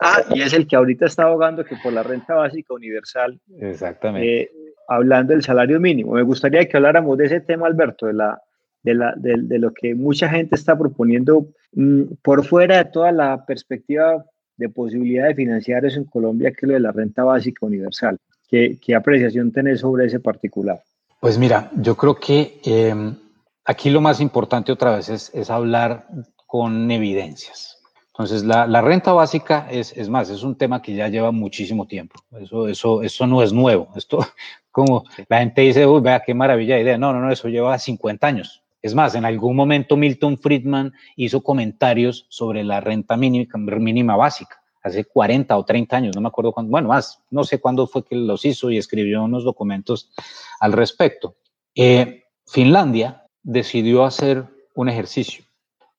ah, 0.01 0.23
y 0.35 0.43
es 0.43 0.53
el 0.53 0.67
que 0.67 0.77
ahorita 0.77 1.07
está 1.07 1.23
abogando 1.23 1.65
que 1.65 1.77
por 1.83 1.95
la 1.95 2.03
renta 2.03 2.35
básica 2.35 2.75
universal. 2.75 3.41
Exactamente. 3.59 4.43
Eh, 4.43 4.51
hablando 4.87 5.33
del 5.33 5.43
salario 5.43 5.81
mínimo. 5.81 6.13
Me 6.13 6.23
gustaría 6.23 6.69
que 6.69 6.77
habláramos 6.77 7.17
de 7.17 7.25
ese 7.25 7.41
tema, 7.41 7.67
Alberto, 7.67 8.05
de, 8.05 8.13
la, 8.13 8.43
de, 8.83 8.95
la, 8.95 9.15
de, 9.17 9.59
lo 9.59 9.73
que 9.73 9.95
mucha 9.95 10.29
gente 10.29 10.57
está 10.57 10.77
proponiendo 10.77 11.47
mm, 11.73 12.03
por 12.21 12.45
fuera 12.45 12.77
de 12.77 12.85
toda 12.85 13.13
la 13.13 13.47
perspectiva 13.47 14.27
de 14.63 14.69
posibilidad 14.69 15.27
de 15.27 15.35
financiar 15.35 15.85
eso 15.85 15.99
en 15.99 16.05
Colombia 16.05 16.53
que 16.53 16.67
lo 16.67 16.75
de 16.75 16.81
la 16.81 16.93
renta 16.93 17.25
básica 17.25 17.67
universal. 17.67 18.19
¿Qué, 18.49 18.79
qué 18.81 18.95
apreciación 18.95 19.53
tenés 19.53 19.81
sobre 19.81 20.07
ese 20.07 20.21
particular? 20.21 20.81
Pues 21.21 21.39
mira, 21.39 21.71
yo 21.77 21.97
creo 21.97 22.15
que 22.17 22.61
em, 22.65 23.17
aquí 23.65 23.91
lo 23.91 24.01
más 24.01 24.21
importante 24.21 24.73
otra 24.73 24.97
vez 24.97 25.09
es, 25.09 25.31
es 25.35 25.51
hablar 25.51 26.07
con 26.47 26.91
evidencias. 26.91 27.79
Entonces, 28.09 28.45
la, 28.45 28.67
la, 28.67 28.83
renta 28.83 29.13
básica 29.13 29.67
es, 29.71 29.97
es 29.97 30.09
más, 30.09 30.29
es 30.29 30.43
un 30.43 30.57
tema 30.57 30.83
que 30.83 30.95
ya 30.95 31.09
lleva 31.09 31.33
muchísimo 31.33 31.87
tiempo. 31.87 32.21
Eso, 32.39 32.69
eso, 32.69 33.03
eso 33.03 33.27
no 33.27 33.43
es 33.43 33.53
nuevo. 33.53 33.89
Esto, 33.97 34.19
como 34.71 35.05
la 35.29 35.39
gente 35.39 35.63
dice, 35.63 35.87
uy, 35.87 36.03
vea 36.03 36.23
qué 36.25 36.35
maravilla 36.35 36.75
de 36.75 36.83
idea. 36.83 36.99
No, 36.99 37.13
no, 37.13 37.21
no, 37.21 37.33
eso 37.33 37.49
lleva 37.49 37.79
50 37.79 38.27
años. 38.27 38.62
Es 38.83 38.97
más, 38.97 39.15
en 39.15 39.25
algún 39.25 39.55
momento 39.55 39.97
Milton 39.97 40.39
Friedman 40.39 40.93
hizo 41.15 41.43
comentarios 41.43 42.27
sobre 42.29 42.65
la 42.65 42.81
renta 42.81 43.17
mínima, 43.17 44.17
básica, 44.17 44.61
hace 44.83 45.05
40 45.05 45.57
o 45.57 45.65
30 45.65 45.97
años, 45.97 46.17
no 46.17 46.21
me 46.21 46.29
acuerdo 46.29 46.53
cuándo, 46.53 46.73
bueno, 46.73 46.89
más, 46.89 47.23
no 47.31 47.45
sé 47.45 47.61
cuándo 47.61 47.87
fue 47.87 48.05
que 48.05 48.17
los 48.17 48.45
hizo 48.45 48.71
y 48.71 48.79
escribió 48.79 49.23
unos 49.23 49.45
documentos 49.45 50.11
al 50.59 50.73
respecto. 50.73 51.37
Eh, 51.77 52.25
Finlandia 52.45 53.25
decidió 53.45 54.05
hacer 54.05 54.47
un 54.75 54.89
ejercicio, 54.89 55.45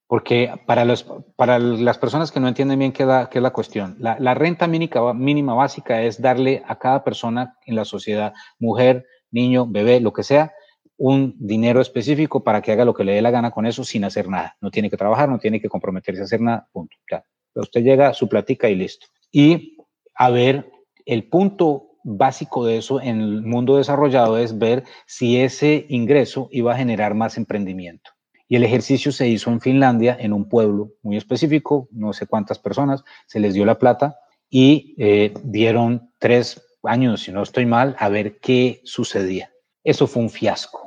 porque 0.05 0.53
para, 0.65 0.83
los, 0.83 1.05
para 1.37 1.59
las 1.59 1.97
personas 1.97 2.33
que 2.33 2.41
no 2.41 2.49
entienden 2.49 2.79
bien 2.79 2.91
qué, 2.91 3.03
es 3.03 3.41
la 3.41 3.53
cuestión, 3.53 3.95
la, 3.99 4.33
renta 4.33 4.67
mínima 4.67 5.53
básica 5.53 6.01
es 6.01 6.21
darle 6.21 6.63
a 6.67 6.77
cada 6.77 7.05
persona 7.05 7.55
en 7.65 7.77
la 7.77 7.85
sociedad, 7.85 8.33
mujer, 8.59 9.05
niño, 9.31 9.65
bebé, 9.65 10.01
lo 10.01 10.11
que 10.11 10.23
sea, 10.23 10.51
un 10.97 11.35
dinero 11.39 11.81
específico 11.81 12.43
para 12.43 12.61
que 12.61 12.71
haga 12.71 12.85
lo 12.85 12.93
que 12.93 13.03
le 13.03 13.13
dé 13.13 13.21
la 13.21 13.31
gana 13.31 13.51
con 13.51 13.65
eso 13.65 13.83
sin 13.83 14.03
hacer 14.03 14.29
nada. 14.29 14.57
No 14.61 14.71
tiene 14.71 14.89
que 14.89 14.97
trabajar, 14.97 15.29
no 15.29 15.39
tiene 15.39 15.61
que 15.61 15.69
comprometerse 15.69 16.21
a 16.21 16.25
hacer 16.25 16.41
nada, 16.41 16.67
punto. 16.71 16.95
Ya. 17.09 17.25
Usted 17.55 17.81
llega 17.81 18.13
su 18.13 18.27
platica 18.27 18.69
y 18.69 18.75
listo. 18.75 19.07
Y 19.31 19.77
a 20.15 20.29
ver, 20.29 20.71
el 21.05 21.27
punto 21.29 21.93
básico 22.03 22.65
de 22.65 22.77
eso 22.77 23.01
en 23.01 23.21
el 23.21 23.41
mundo 23.41 23.77
desarrollado 23.77 24.37
es 24.37 24.57
ver 24.57 24.83
si 25.05 25.37
ese 25.39 25.85
ingreso 25.89 26.49
iba 26.51 26.73
a 26.73 26.77
generar 26.77 27.15
más 27.15 27.37
emprendimiento. 27.37 28.11
Y 28.47 28.55
el 28.55 28.63
ejercicio 28.63 29.11
se 29.11 29.27
hizo 29.27 29.49
en 29.49 29.61
Finlandia, 29.61 30.15
en 30.19 30.33
un 30.33 30.47
pueblo 30.47 30.91
muy 31.01 31.17
específico, 31.17 31.87
no 31.91 32.13
sé 32.13 32.27
cuántas 32.27 32.59
personas, 32.59 33.03
se 33.25 33.39
les 33.39 33.53
dio 33.53 33.65
la 33.65 33.79
plata 33.79 34.17
y 34.49 34.95
eh, 34.97 35.33
dieron 35.43 36.11
tres 36.19 36.61
años, 36.83 37.21
si 37.21 37.31
no 37.31 37.41
estoy 37.41 37.65
mal, 37.65 37.95
a 37.97 38.09
ver 38.09 38.39
qué 38.39 38.81
sucedía. 38.83 39.51
Eso 39.83 40.07
fue 40.07 40.21
un 40.21 40.29
fiasco, 40.29 40.82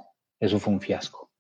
eso 0.47 0.59
fue 0.59 0.73
un 0.73 0.81
fiasco, 0.81 1.31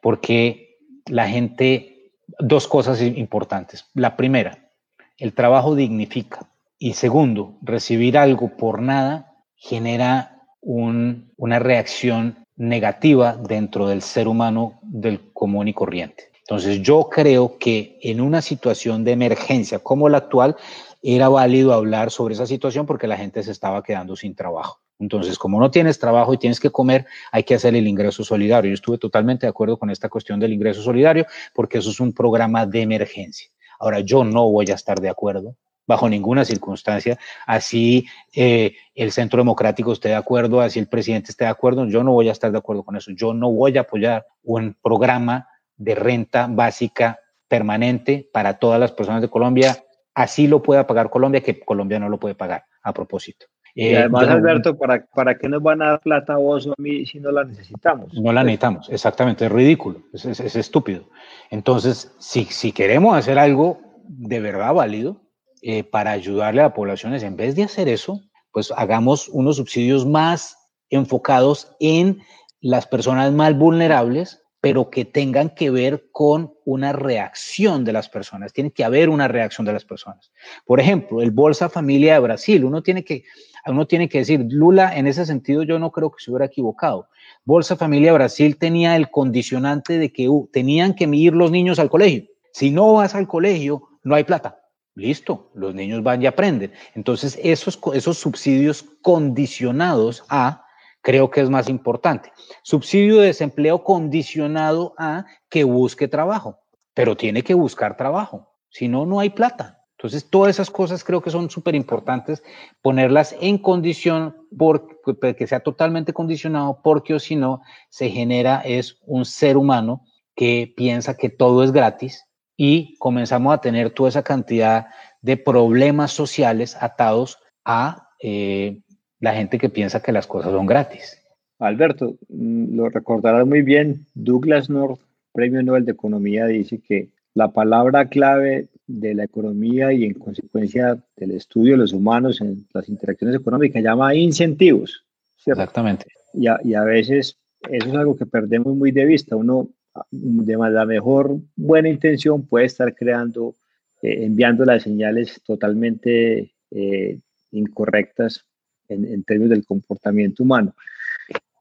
porque 0.00 0.78
la 1.06 1.28
gente, 1.28 2.12
dos 2.38 2.68
cosas 2.68 3.00
importantes. 3.02 3.86
La 3.94 4.16
primera, 4.16 4.70
el 5.18 5.34
trabajo 5.34 5.74
dignifica. 5.74 6.48
Y 6.78 6.94
segundo, 6.94 7.58
recibir 7.62 8.16
algo 8.16 8.56
por 8.56 8.80
nada 8.80 9.34
genera 9.54 10.46
una 10.62 11.58
reacción 11.58 12.46
negativa 12.56 13.36
dentro 13.36 13.88
del 13.88 14.02
ser 14.02 14.28
humano 14.28 14.78
del 14.82 15.32
común 15.32 15.68
y 15.68 15.74
corriente. 15.74 16.30
Entonces 16.40 16.82
yo 16.82 17.08
creo 17.10 17.58
que 17.58 17.98
en 18.02 18.20
una 18.20 18.42
situación 18.42 19.04
de 19.04 19.12
emergencia 19.12 19.78
como 19.78 20.08
la 20.08 20.18
actual, 20.18 20.56
era 21.02 21.28
válido 21.28 21.72
hablar 21.72 22.10
sobre 22.10 22.34
esa 22.34 22.46
situación 22.46 22.86
porque 22.86 23.06
la 23.06 23.16
gente 23.16 23.42
se 23.42 23.52
estaba 23.52 23.82
quedando 23.82 24.16
sin 24.16 24.34
trabajo. 24.34 24.79
Entonces, 25.00 25.38
como 25.38 25.58
no 25.58 25.70
tienes 25.70 25.98
trabajo 25.98 26.34
y 26.34 26.38
tienes 26.38 26.60
que 26.60 26.70
comer, 26.70 27.06
hay 27.32 27.42
que 27.42 27.54
hacer 27.54 27.74
el 27.74 27.88
ingreso 27.88 28.22
solidario. 28.22 28.68
Yo 28.68 28.74
estuve 28.74 28.98
totalmente 28.98 29.46
de 29.46 29.50
acuerdo 29.50 29.78
con 29.78 29.90
esta 29.90 30.08
cuestión 30.08 30.38
del 30.38 30.52
ingreso 30.52 30.82
solidario 30.82 31.26
porque 31.54 31.78
eso 31.78 31.90
es 31.90 31.98
un 32.00 32.12
programa 32.12 32.66
de 32.66 32.82
emergencia. 32.82 33.50
Ahora, 33.78 34.00
yo 34.00 34.24
no 34.24 34.48
voy 34.50 34.70
a 34.70 34.74
estar 34.74 35.00
de 35.00 35.08
acuerdo 35.08 35.56
bajo 35.86 36.08
ninguna 36.08 36.44
circunstancia, 36.44 37.18
así 37.46 38.06
eh, 38.32 38.76
el 38.94 39.10
Centro 39.10 39.38
Democrático 39.38 39.92
esté 39.92 40.10
de 40.10 40.14
acuerdo, 40.14 40.60
así 40.60 40.78
el 40.78 40.86
presidente 40.86 41.32
esté 41.32 41.44
de 41.44 41.50
acuerdo, 41.50 41.84
yo 41.86 42.04
no 42.04 42.12
voy 42.12 42.28
a 42.28 42.32
estar 42.32 42.52
de 42.52 42.58
acuerdo 42.58 42.84
con 42.84 42.94
eso. 42.94 43.10
Yo 43.10 43.34
no 43.34 43.50
voy 43.50 43.76
a 43.76 43.80
apoyar 43.80 44.24
un 44.44 44.76
programa 44.80 45.48
de 45.76 45.96
renta 45.96 46.46
básica 46.48 47.18
permanente 47.48 48.28
para 48.32 48.60
todas 48.60 48.78
las 48.78 48.92
personas 48.92 49.20
de 49.20 49.28
Colombia. 49.28 49.82
Así 50.14 50.46
lo 50.46 50.62
pueda 50.62 50.86
pagar 50.86 51.10
Colombia, 51.10 51.40
que 51.40 51.58
Colombia 51.58 51.98
no 51.98 52.08
lo 52.08 52.20
puede 52.20 52.36
pagar 52.36 52.66
a 52.82 52.92
propósito. 52.92 53.46
Y 53.74 53.88
eh, 53.88 53.98
además, 53.98 54.28
Alberto, 54.28 54.76
¿para, 54.76 55.06
¿para 55.14 55.38
qué 55.38 55.48
nos 55.48 55.62
van 55.62 55.82
a 55.82 55.90
dar 55.90 56.00
plata 56.00 56.34
a 56.34 56.36
vos 56.36 56.66
o 56.66 56.72
a 56.72 56.74
mí 56.78 57.06
si 57.06 57.20
no 57.20 57.30
la 57.30 57.44
necesitamos? 57.44 58.12
No 58.14 58.32
la 58.32 58.42
necesitamos, 58.42 58.88
exactamente, 58.90 59.46
es 59.46 59.52
ridículo, 59.52 60.02
es, 60.12 60.24
es, 60.24 60.56
estúpido. 60.56 61.08
Entonces, 61.50 62.14
si, 62.18 62.44
si, 62.44 62.72
queremos 62.72 63.16
hacer 63.16 63.38
algo 63.38 63.80
de 64.04 64.40
verdad 64.40 64.74
válido 64.74 65.22
eh, 65.62 65.84
para 65.84 66.10
ayudarle 66.10 66.60
a 66.60 66.64
las 66.64 66.72
poblaciones, 66.72 67.22
en 67.22 67.36
vez 67.36 67.54
de 67.54 67.64
hacer 67.64 67.88
eso, 67.88 68.20
pues 68.52 68.72
hagamos 68.76 69.28
unos 69.28 69.56
subsidios 69.56 70.06
más 70.06 70.56
enfocados 70.90 71.76
en 71.78 72.20
las 72.60 72.86
personas 72.86 73.32
más 73.32 73.56
vulnerables, 73.56 74.42
pero 74.60 74.90
que 74.90 75.04
tengan 75.04 75.50
que 75.50 75.70
ver 75.70 76.08
con 76.12 76.54
una 76.64 76.92
reacción 76.92 77.84
de 77.84 77.92
las 77.92 78.08
personas. 78.08 78.52
Tiene 78.52 78.70
que 78.70 78.84
haber 78.84 79.08
una 79.08 79.26
reacción 79.26 79.64
de 79.64 79.72
las 79.72 79.84
personas. 79.84 80.32
Por 80.66 80.80
ejemplo, 80.80 81.22
el 81.22 81.30
Bolsa 81.30 81.68
Familia 81.68 82.14
de 82.14 82.20
Brasil, 82.20 82.64
uno 82.64 82.82
tiene 82.82 83.04
que 83.04 83.24
uno 83.66 83.86
tiene 83.86 84.08
que 84.08 84.18
decir, 84.18 84.46
Lula, 84.48 84.96
en 84.96 85.06
ese 85.06 85.26
sentido 85.26 85.62
yo 85.62 85.78
no 85.78 85.90
creo 85.92 86.10
que 86.10 86.22
se 86.22 86.30
hubiera 86.30 86.46
equivocado. 86.46 87.08
Bolsa 87.44 87.76
Familia 87.76 88.12
Brasil 88.12 88.56
tenía 88.56 88.96
el 88.96 89.10
condicionante 89.10 89.98
de 89.98 90.12
que 90.12 90.28
uh, 90.28 90.48
tenían 90.52 90.94
que 90.94 91.04
ir 91.04 91.34
los 91.34 91.50
niños 91.50 91.78
al 91.78 91.90
colegio. 91.90 92.24
Si 92.52 92.70
no 92.70 92.94
vas 92.94 93.14
al 93.14 93.28
colegio, 93.28 93.82
no 94.02 94.14
hay 94.14 94.24
plata. 94.24 94.60
Listo, 94.94 95.50
los 95.54 95.74
niños 95.74 96.02
van 96.02 96.22
y 96.22 96.26
aprenden. 96.26 96.72
Entonces, 96.94 97.38
esos, 97.42 97.78
esos 97.94 98.18
subsidios 98.18 98.84
condicionados 99.02 100.24
a, 100.28 100.64
creo 101.02 101.30
que 101.30 101.40
es 101.40 101.50
más 101.50 101.68
importante. 101.68 102.32
Subsidio 102.62 103.18
de 103.18 103.26
desempleo 103.26 103.84
condicionado 103.84 104.94
a 104.98 105.26
que 105.48 105.64
busque 105.64 106.08
trabajo. 106.08 106.58
pero 106.92 107.16
tiene 107.16 107.42
que 107.42 107.54
buscar 107.54 107.96
trabajo, 107.96 108.52
si 108.68 108.88
no, 108.88 109.06
no 109.06 109.20
hay 109.20 109.30
plata. 109.30 109.80
Entonces, 109.96 110.28
todas 110.28 110.50
esas 110.50 110.70
cosas 110.70 111.04
creo 111.04 111.22
que 111.22 111.30
son 111.30 111.50
súper 111.50 111.74
importantes 111.74 112.42
ponerlas 112.82 113.34
en 113.40 113.58
condición 113.58 114.34
por, 114.58 115.00
que 115.36 115.46
sea 115.46 115.60
totalmente 115.60 116.12
condicionado, 116.12 116.80
porque 116.82 117.14
o 117.14 117.18
si 117.18 117.36
no, 117.36 117.60
se 117.90 118.08
genera 118.10 118.60
es 118.64 118.98
un 119.06 119.24
ser 119.24 119.56
humano 119.56 120.04
que 120.34 120.72
piensa 120.74 121.16
que 121.16 121.28
todo 121.28 121.62
es 121.62 121.70
gratis 121.70 122.24
y 122.56 122.96
comenzamos 122.96 123.52
a 123.52 123.60
tener 123.60 123.90
toda 123.90 124.08
esa 124.08 124.22
cantidad 124.22 124.86
de 125.20 125.36
problemas 125.36 126.12
sociales 126.12 126.76
atados 126.80 127.38
a 127.64 128.08
eh, 128.22 128.80
la 129.20 129.34
gente 129.34 129.58
que 129.58 129.68
piensa 129.68 130.02
que 130.02 130.12
las 130.12 130.26
cosas 130.26 130.52
son 130.52 130.66
gratis. 130.66 131.18
Alberto, 131.58 132.16
mm, 132.28 132.74
lo 132.74 132.88
recordarás 132.88 133.46
muy 133.46 133.62
bien, 133.62 134.06
Douglas 134.14 134.70
North, 134.70 135.00
Premio 135.32 135.62
Nobel 135.62 135.84
de 135.84 135.92
Economía, 135.92 136.46
dice 136.46 136.80
que 136.80 137.10
la 137.34 137.52
palabra 137.52 138.08
clave 138.08 138.68
de 138.86 139.14
la 139.14 139.24
economía 139.24 139.92
y 139.92 140.04
en 140.04 140.14
consecuencia 140.14 140.98
del 141.16 141.30
estudio 141.32 141.72
de 141.72 141.78
los 141.78 141.92
humanos 141.92 142.40
en 142.40 142.66
las 142.74 142.88
interacciones 142.88 143.36
económicas 143.36 143.82
llama 143.82 144.14
incentivos. 144.14 145.04
Exactamente. 145.46 146.06
Y 146.34 146.48
a, 146.48 146.58
y 146.64 146.74
a, 146.74 146.82
veces 146.82 147.38
eso 147.70 147.88
es 147.88 147.94
algo 147.94 148.16
que 148.16 148.26
perdemos 148.26 148.74
muy 148.74 148.90
de 148.90 149.04
vista. 149.04 149.36
Uno 149.36 149.68
de 150.10 150.56
la 150.56 150.86
mejor 150.86 151.38
buena 151.56 151.88
intención 151.88 152.46
puede 152.46 152.66
estar 152.66 152.94
creando, 152.94 153.54
eh, 154.02 154.24
enviando 154.24 154.64
las 154.64 154.82
señales 154.82 155.40
totalmente 155.44 156.52
eh, 156.70 157.20
incorrectas 157.52 158.44
en, 158.90 159.22
términos 159.24 159.50
del 159.50 159.64
comportamiento 159.64 160.42
humano. 160.42 160.74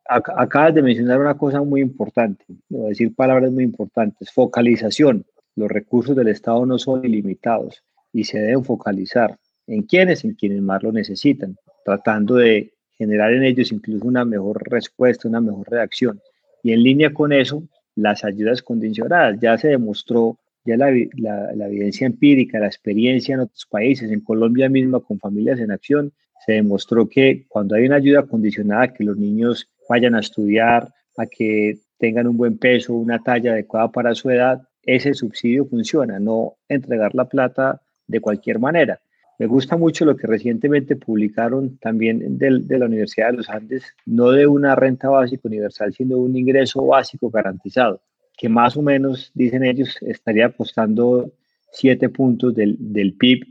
Acabas 0.05 0.73
de 0.73 0.81
mencionar 0.81 1.19
una 1.19 1.37
cosa 1.37 1.61
muy 1.61 1.81
importante, 1.81 2.43
a 2.73 2.89
decir 2.89 3.13
palabras 3.13 3.51
muy 3.51 3.63
importantes, 3.63 4.31
focalización. 4.31 5.25
Los 5.55 5.69
recursos 5.69 6.15
del 6.15 6.29
Estado 6.29 6.65
no 6.65 6.79
son 6.79 7.05
ilimitados 7.05 7.83
y 8.11 8.23
se 8.23 8.39
deben 8.39 8.63
focalizar 8.63 9.37
en 9.67 9.83
quienes, 9.83 10.23
en 10.23 10.33
quienes 10.33 10.61
más 10.61 10.81
lo 10.81 10.91
necesitan, 10.91 11.55
tratando 11.85 12.35
de 12.35 12.73
generar 12.97 13.33
en 13.33 13.43
ellos 13.43 13.71
incluso 13.71 14.05
una 14.05 14.25
mejor 14.25 14.63
respuesta, 14.69 15.27
una 15.27 15.41
mejor 15.41 15.69
reacción. 15.69 16.19
Y 16.63 16.73
en 16.73 16.83
línea 16.83 17.13
con 17.13 17.31
eso, 17.31 17.63
las 17.95 18.23
ayudas 18.23 18.61
condicionadas. 18.61 19.39
Ya 19.39 19.57
se 19.57 19.69
demostró, 19.69 20.37
ya 20.65 20.77
la, 20.77 20.89
evidencia 20.89 22.07
empírica, 22.07 22.59
la 22.59 22.67
experiencia 22.67 23.35
en 23.35 23.41
otros 23.41 23.65
países, 23.65 24.11
en 24.11 24.21
Colombia 24.21 24.69
misma 24.69 24.99
con 24.99 25.19
familias 25.19 25.59
en 25.59 25.71
acción, 25.71 26.11
se 26.49 26.55
demostró 26.55 27.07
que 27.07 27.45
cuando 27.47 27.75
hay 27.75 27.85
una 27.85 27.97
ayuda 27.97 28.23
condicionada, 28.23 28.91
que 28.91 29.03
los 29.03 29.15
niños 29.15 29.69
vayan 29.87 30.15
a 30.15 30.19
estudiar, 30.19 30.91
a 31.15 31.27
que 31.27 31.77
tengan 31.99 32.25
un 32.25 32.37
buen 32.37 32.57
peso, 32.57 32.95
una 32.95 33.19
talla 33.19 33.51
adecuada 33.51 33.91
para 33.91 34.15
su 34.15 34.31
edad, 34.31 34.59
ese 34.81 35.13
subsidio 35.13 35.67
funciona, 35.67 36.19
no 36.19 36.55
entregar 36.67 37.13
la 37.13 37.25
plata 37.25 37.83
de 38.07 38.19
cualquier 38.19 38.57
manera. 38.57 38.99
Me 39.37 39.45
gusta 39.45 39.77
mucho 39.77 40.05
lo 40.05 40.15
que 40.15 40.25
recientemente 40.25 40.95
publicaron 40.95 41.77
también 41.77 42.39
de 42.39 42.79
la 42.79 42.87
Universidad 42.87 43.29
de 43.29 43.37
los 43.37 43.49
Andes, 43.51 43.83
no 44.07 44.31
de 44.31 44.47
una 44.47 44.73
renta 44.75 45.07
básica 45.07 45.47
universal, 45.47 45.93
sino 45.93 46.15
de 46.15 46.21
un 46.23 46.35
ingreso 46.35 46.83
básico 46.83 47.29
garantizado, 47.29 48.01
que 48.35 48.49
más 48.49 48.75
o 48.75 48.81
menos, 48.81 49.29
dicen 49.35 49.63
ellos, 49.63 49.97
estaría 50.01 50.49
costando 50.49 51.31
7 51.73 52.09
puntos 52.09 52.55
del, 52.55 52.75
del, 52.79 53.13
PIB 53.13 53.45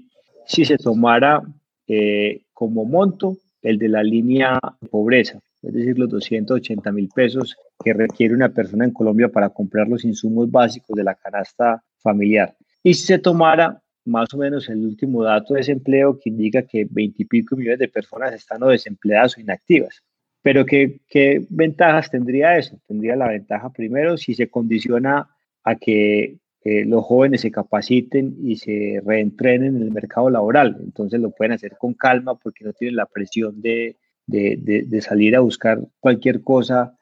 si 0.46 0.64
se 0.64 0.78
tomara 0.78 1.42
eh, 1.86 2.42
como 2.59 2.85
monto 2.85 3.37
el 3.63 3.79
de 3.79 3.89
la 3.89 4.03
línea 4.03 4.59
pobreza, 4.91 5.39
es 5.63 5.73
decir, 5.73 5.97
los 5.97 6.09
280 6.09 6.91
mil 6.91 7.09
pesos 7.15 7.57
que 7.85 7.93
requiere 7.93 8.35
una 8.35 8.49
persona 8.49 8.85
en 8.85 8.91
Colombia 8.91 9.29
para 9.29 9.49
comprar 9.49 9.87
los 9.87 10.05
insumos 10.05 10.51
básicos 10.51 10.97
de 10.97 11.05
la 11.05 11.15
canasta 11.15 11.81
familiar. 11.99 12.57
Y 12.83 12.95
si 12.95 13.07
se 13.07 13.19
tomara 13.21 13.81
más 14.07 14.35
o 14.35 14.39
menos 14.39 14.69
el 14.69 14.85
último 14.85 15.23
dato 15.23 15.55
de 15.55 15.61
desempleo 15.61 16.19
que 16.19 16.31
indica 16.31 16.63
que 16.63 16.85
20 16.91 17.23
y 17.23 17.27
pico 17.27 17.55
millones 17.55 17.79
de 17.79 17.87
personas 17.87 18.35
están 18.35 18.61
o 18.65 18.71
desempleadas 18.71 19.39
o 19.39 19.41
inactivas. 19.41 20.03
Pero 20.43 20.67
¿qué, 20.67 20.99
¿qué 21.09 21.47
ventajas 21.51 22.11
tendría 22.11 22.59
eso? 22.59 22.77
Tendría 22.89 23.15
la 23.15 23.29
ventaja 23.29 23.71
primero 23.71 24.17
si 24.17 24.35
se 24.35 24.51
condiciona 24.51 25.29
a 25.63 25.77
que 25.77 26.39
eh, 26.65 26.85
los 26.85 27.05
jóvenes 27.05 27.43
se 27.43 27.51
capaciten 27.51 28.37
y 28.43 28.57
se 28.57 29.01
reentrenen 29.05 29.77
en 29.77 29.83
el 29.83 29.91
mercado 29.91 30.29
laboral. 30.29 30.77
Entonces 30.81 31.21
lo 31.21 31.31
pueden 31.31 31.53
hacer 31.53 31.77
con 31.79 31.95
calma 31.95 32.37
porque 32.37 32.65
no 32.65 32.73
tienen 32.73 32.97
la 32.97 33.07
presión 33.07 33.61
de, 33.61 33.97
de, 34.27 34.85
de, 34.87 35.01
salir 35.01 35.37
a 35.37 35.41
buscar 35.41 35.81
cualquier 36.01 36.43
cosa 36.43 36.97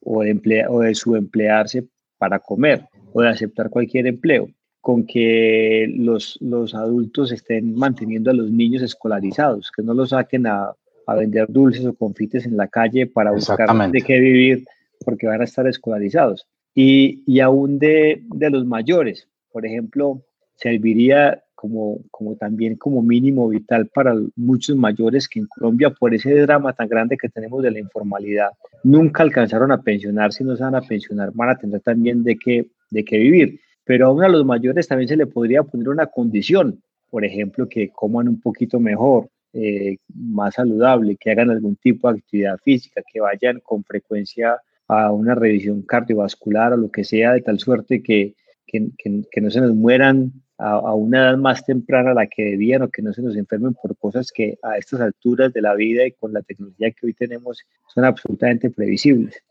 o 0.00 0.22
de, 0.22 0.64
o 0.68 0.80
de 0.80 0.94
subemplearse 0.94 1.86
para 2.18 2.38
comer 2.38 2.84
o 3.12 3.22
de 3.22 3.28
aceptar 3.28 3.70
cualquier 3.70 4.06
empleo, 4.06 4.50
con 4.80 5.06
que 5.06 5.86
los, 5.96 6.38
los 6.40 6.74
adultos 6.74 7.32
estén 7.32 7.74
manteniendo 7.74 8.30
a 8.30 8.34
los 8.34 8.50
niños 8.50 8.82
escolarizados, 8.82 9.70
que 9.74 9.82
no 9.82 9.94
los 9.94 10.10
saquen 10.10 10.46
a, 10.46 10.74
a 11.06 11.14
vender 11.14 11.46
dulces 11.48 11.86
o 11.86 11.94
confites 11.94 12.44
en 12.44 12.56
la 12.56 12.68
calle 12.68 13.06
para 13.06 13.30
buscar 13.30 13.68
de 13.90 14.02
qué 14.02 14.18
vivir 14.20 14.64
porque 15.04 15.26
van 15.26 15.40
a 15.40 15.44
estar 15.44 15.66
escolarizados. 15.66 16.46
Y, 16.76 17.22
y 17.26 17.40
aún 17.40 17.78
de, 17.78 18.22
de 18.22 18.50
los 18.50 18.66
mayores, 18.66 19.26
por 19.50 19.64
ejemplo, 19.64 20.22
serviría 20.56 21.42
como, 21.54 22.00
como 22.10 22.36
también 22.36 22.76
como 22.76 23.02
mínimo 23.02 23.48
vital 23.48 23.86
para 23.86 24.14
muchos 24.36 24.76
mayores 24.76 25.26
que 25.26 25.40
en 25.40 25.46
Colombia, 25.46 25.88
por 25.88 26.14
ese 26.14 26.34
drama 26.42 26.74
tan 26.74 26.86
grande 26.86 27.16
que 27.16 27.30
tenemos 27.30 27.62
de 27.62 27.70
la 27.70 27.78
informalidad, 27.78 28.50
nunca 28.84 29.22
alcanzaron 29.22 29.72
a 29.72 29.80
pensionarse 29.80 30.42
y 30.42 30.46
no 30.46 30.54
se 30.54 30.64
van 30.64 30.74
a 30.74 30.82
pensionar, 30.82 31.32
van 31.32 31.48
a 31.48 31.56
tener 31.56 31.80
también 31.80 32.22
de 32.22 32.36
qué, 32.36 32.66
de 32.90 33.04
qué 33.04 33.16
vivir. 33.16 33.58
Pero 33.84 34.08
aún 34.08 34.22
a 34.22 34.28
los 34.28 34.44
mayores 34.44 34.86
también 34.86 35.08
se 35.08 35.16
le 35.16 35.26
podría 35.26 35.62
poner 35.62 35.88
una 35.88 36.06
condición, 36.06 36.82
por 37.08 37.24
ejemplo, 37.24 37.66
que 37.70 37.88
coman 37.88 38.28
un 38.28 38.38
poquito 38.38 38.78
mejor, 38.78 39.30
eh, 39.54 39.96
más 40.14 40.56
saludable, 40.56 41.16
que 41.16 41.30
hagan 41.30 41.48
algún 41.48 41.76
tipo 41.76 42.12
de 42.12 42.18
actividad 42.18 42.58
física, 42.62 43.00
que 43.10 43.20
vayan 43.20 43.60
con 43.60 43.82
frecuencia 43.82 44.60
a 44.88 45.10
una 45.10 45.34
revisión 45.34 45.82
cardiovascular 45.82 46.72
o 46.72 46.76
lo 46.76 46.90
que 46.90 47.04
sea, 47.04 47.32
de 47.32 47.42
tal 47.42 47.58
suerte 47.58 48.02
que, 48.02 48.34
que, 48.66 48.90
que 49.30 49.40
no 49.40 49.50
se 49.50 49.60
nos 49.60 49.74
mueran 49.74 50.32
a, 50.58 50.94
una 50.94 51.20
edad 51.20 51.36
más 51.36 51.64
temprana 51.64 52.12
a 52.12 52.14
la 52.14 52.26
que 52.26 52.44
debían 52.44 52.82
o 52.82 52.88
que 52.88 53.02
no 53.02 53.12
se 53.12 53.22
nos 53.22 53.36
enfermen 53.36 53.74
por 53.74 53.96
cosas 53.96 54.30
que 54.32 54.58
a 54.62 54.78
estas 54.78 55.00
alturas 55.00 55.52
de 55.52 55.60
la 55.60 55.74
vida 55.74 56.06
y 56.06 56.12
con 56.12 56.32
la 56.32 56.42
tecnología 56.42 56.90
que 56.90 57.06
hoy 57.06 57.12
tenemos 57.12 57.62
son 57.94 58.04
absolutamente 58.04 58.70
previsibles. 58.70 59.42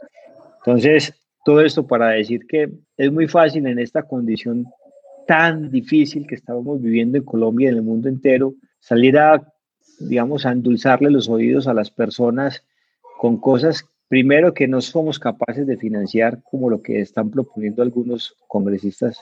Entonces, 0.57 1.13
todo 1.43 1.61
esto 1.61 1.85
para 1.85 2.09
decir 2.09 2.47
que 2.47 2.71
es 2.97 3.11
muy 3.11 3.27
fácil 3.27 3.67
en 3.67 3.77
esta 3.77 4.03
condición 4.03 4.65
tan 5.27 5.69
difícil 5.69 6.25
que 6.27 6.35
estábamos 6.35 6.81
viviendo 6.81 7.17
en 7.17 7.23
Colombia 7.23 7.67
y 7.67 7.71
en 7.71 7.77
el 7.77 7.83
mundo 7.83 8.09
entero, 8.09 8.55
salir 8.79 9.17
a, 9.17 9.41
digamos, 9.99 10.45
a 10.45 10.51
endulzarle 10.51 11.09
los 11.09 11.29
oídos 11.29 11.67
a 11.67 11.73
las 11.73 11.91
personas 11.91 12.63
con 13.19 13.39
cosas, 13.39 13.85
primero, 14.07 14.53
que 14.53 14.67
no 14.67 14.81
somos 14.81 15.19
capaces 15.19 15.65
de 15.67 15.77
financiar, 15.77 16.41
como 16.43 16.69
lo 16.69 16.81
que 16.81 17.01
están 17.01 17.29
proponiendo 17.31 17.81
algunos 17.81 18.35
congresistas 18.47 19.19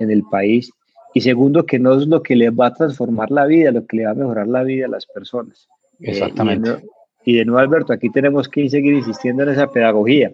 en 0.00 0.10
el 0.10 0.22
país, 0.30 0.70
y 1.14 1.20
segundo, 1.20 1.64
que 1.64 1.78
no 1.78 1.96
es 1.96 2.08
lo 2.08 2.22
que 2.22 2.34
le 2.34 2.50
va 2.50 2.66
a 2.66 2.74
transformar 2.74 3.30
la 3.30 3.46
vida, 3.46 3.70
lo 3.70 3.86
que 3.86 3.98
le 3.98 4.04
va 4.06 4.10
a 4.10 4.14
mejorar 4.14 4.48
la 4.48 4.64
vida 4.64 4.86
a 4.86 4.88
las 4.88 5.06
personas. 5.06 5.68
Eh, 6.00 6.10
Exactamente. 6.10 6.84
y, 7.24 7.36
de 7.36 7.44
nuevo, 7.44 7.60
Alberto, 7.60 7.92
aquí 7.92 8.10
tenemos 8.10 8.48
que 8.48 8.68
seguir 8.68 8.94
insistiendo 8.94 9.44
en 9.44 9.50
esa 9.50 9.70
pedagogía. 9.70 10.32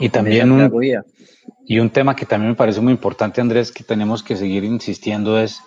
Y 0.00 0.08
también 0.08 0.50
un, 0.50 0.72
y 1.64 1.78
un 1.78 1.90
tema 1.90 2.16
que 2.16 2.26
también 2.26 2.50
me 2.50 2.56
parece 2.56 2.80
muy 2.80 2.92
importante, 2.92 3.40
Andrés, 3.40 3.70
que 3.70 3.84
tenemos 3.84 4.24
que 4.24 4.34
seguir 4.34 4.64
insistiendo 4.64 5.38
es, 5.38 5.60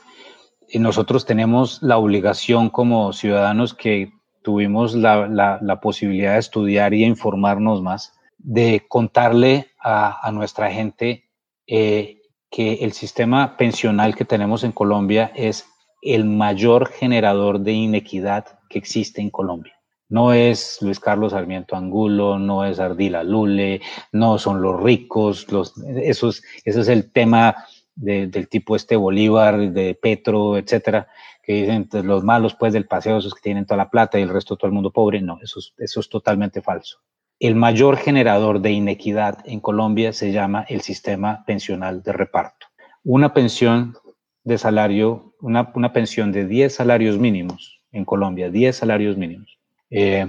eh, 0.68 0.80
nosotros 0.80 1.26
tenemos 1.26 1.82
la 1.82 1.98
obligación 1.98 2.70
como 2.70 3.14
ciudadanos 3.14 3.74
que 3.74 4.12
tuvimos 4.42 4.96
la, 4.96 5.28
la, 5.28 5.80
posibilidad 5.82 6.34
de 6.34 6.40
estudiar 6.40 6.94
y 6.94 7.04
informarnos 7.04 7.82
más, 7.82 8.14
de 8.38 8.86
contarle 8.88 9.68
a, 9.80 10.28
a 10.28 10.32
nuestra 10.32 10.72
gente 10.72 11.30
eh, 11.68 12.22
que 12.50 12.74
el 12.82 12.92
sistema 12.92 13.56
pensional 13.58 14.16
que 14.16 14.26
tenemos 14.26 14.64
en 14.64 14.72
Colombia 14.72 15.32
es 15.36 15.66
el 16.02 16.26
mayor 16.26 16.90
generador 16.90 17.60
de 17.60 17.74
inequidad 17.74 18.60
que 18.70 18.80
existe 18.80 19.22
en 19.22 19.30
Colombia. 19.30 19.74
No 20.10 20.34
es 20.34 20.80
Luis 20.82 21.00
Carlos 21.00 21.32
Sarmiento 21.32 21.78
Angulo, 21.78 22.38
no 22.38 22.66
es 22.66 22.80
Ardila 22.80 23.24
Lule, 23.24 23.82
no 24.12 24.38
son 24.38 24.62
los 24.62 24.82
ricos, 24.84 25.50
los, 25.50 25.74
esos, 25.78 26.44
ese 26.66 26.82
es 26.82 26.88
el 26.90 27.12
tema 27.14 27.56
del 27.96 28.48
tipo 28.48 28.76
este 28.76 28.96
Bolívar, 28.96 29.72
de 29.72 29.96
Petro, 29.96 30.58
etcétera, 30.58 31.08
que 31.44 31.54
dicen 31.54 31.88
pues, 31.90 32.04
los 32.06 32.24
malos 32.24 32.56
pues 32.56 32.74
del 32.74 32.88
paseo, 32.88 33.18
esos 33.18 33.34
que 33.34 33.42
tienen 33.42 33.66
toda 33.66 33.78
la 33.78 33.90
plata 33.90 34.20
y 34.20 34.24
el 34.24 34.30
resto 34.30 34.58
todo 34.58 34.68
el 34.68 34.74
mundo 34.74 34.92
pobre. 34.92 35.22
No, 35.22 35.40
eso, 35.42 35.60
eso 35.78 36.00
es 36.00 36.10
totalmente 36.10 36.62
falso 36.62 37.00
el 37.42 37.56
mayor 37.56 37.98
generador 37.98 38.62
de 38.62 38.72
inequidad 38.72 39.40
en 39.46 39.60
Colombia 39.60 40.14
se 40.14 40.32
llama 40.32 40.64
el 40.70 40.82
sistema 40.82 41.44
pensional 41.44 42.04
de 42.04 42.14
reparto. 42.14 42.68
Una 43.04 43.34
pensión 43.34 43.96
de 44.44 44.60
salario, 44.60 45.34
una, 45.42 45.92
pensión 45.92 46.32
de 46.32 46.46
10 46.46 46.76
salarios 46.76 47.18
mínimos 47.18 47.82
en 47.92 48.06
Colombia, 48.06 48.52
10 48.52 48.76
salarios 48.76 49.18
mínimos, 49.18 49.58
eh, 49.90 50.28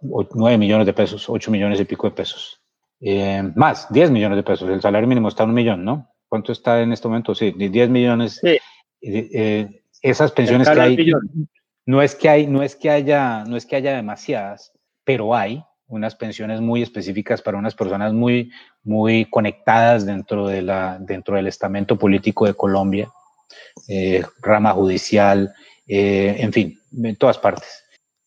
9 0.00 0.58
millones 0.58 0.86
de 0.86 0.92
pesos, 0.92 1.28
8 1.28 1.50
millones 1.50 1.80
y 1.80 1.84
pico 1.84 2.08
de 2.08 2.14
pesos. 2.14 2.62
Eh, 3.00 3.42
más, 3.56 3.92
10 3.92 4.12
millones 4.12 4.36
de 4.36 4.44
pesos. 4.44 4.70
El 4.70 4.80
salario 4.80 5.08
mínimo 5.08 5.26
está 5.26 5.42
en 5.42 5.48
un 5.48 5.56
millón, 5.56 5.84
¿no? 5.84 6.08
¿Cuánto 6.28 6.52
está 6.52 6.82
en 6.82 6.92
este 6.92 7.08
momento? 7.08 7.34
Sí, 7.34 7.52
10 7.52 7.88
millones. 7.88 8.40
Sí. 8.42 8.58
Eh, 9.00 9.82
esas 10.02 10.32
pensiones 10.32 10.68
que 10.68 10.80
hay, 10.80 11.12
no 11.86 12.02
es 12.02 12.14
que 12.14 12.28
hay, 12.28 12.46
no 12.46 12.62
es 12.62 12.76
que 12.76 12.90
haya, 12.90 13.44
no 13.44 13.56
es 13.56 13.66
que 13.66 13.76
haya 13.76 13.96
demasiadas, 13.96 14.72
pero 15.04 15.34
hay 15.34 15.62
unas 15.86 16.14
pensiones 16.14 16.60
muy 16.60 16.82
específicas 16.82 17.40
para 17.40 17.58
unas 17.58 17.74
personas 17.74 18.12
muy, 18.12 18.52
muy 18.84 19.24
conectadas 19.24 20.04
dentro, 20.04 20.46
de 20.46 20.62
la, 20.62 20.98
dentro 21.00 21.36
del 21.36 21.46
estamento 21.46 21.96
político 21.96 22.46
de 22.46 22.54
Colombia, 22.54 23.10
eh, 23.88 24.22
rama 24.42 24.72
judicial, 24.72 25.54
eh, 25.86 26.36
en 26.38 26.52
fin, 26.52 26.78
en 27.02 27.16
todas 27.16 27.38
partes. 27.38 27.84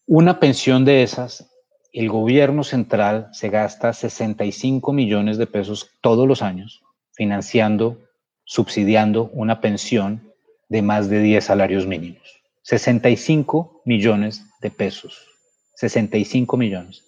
Una 0.07 0.39
pensión 0.39 0.83
de 0.83 1.03
esas, 1.03 1.47
el 1.93 2.09
gobierno 2.09 2.63
central 2.63 3.29
se 3.31 3.49
gasta 3.49 3.93
65 3.93 4.91
millones 4.91 5.37
de 5.37 5.45
pesos 5.45 5.91
todos 6.01 6.27
los 6.27 6.41
años 6.41 6.81
financiando, 7.21 7.99
subsidiando 8.45 9.29
una 9.33 9.61
pensión 9.61 10.33
de 10.69 10.81
más 10.81 11.07
de 11.07 11.21
10 11.21 11.45
salarios 11.45 11.85
mínimos. 11.85 12.41
65 12.63 13.83
millones 13.85 14.43
de 14.59 14.71
pesos. 14.71 15.27
65 15.75 16.57
millones. 16.57 17.03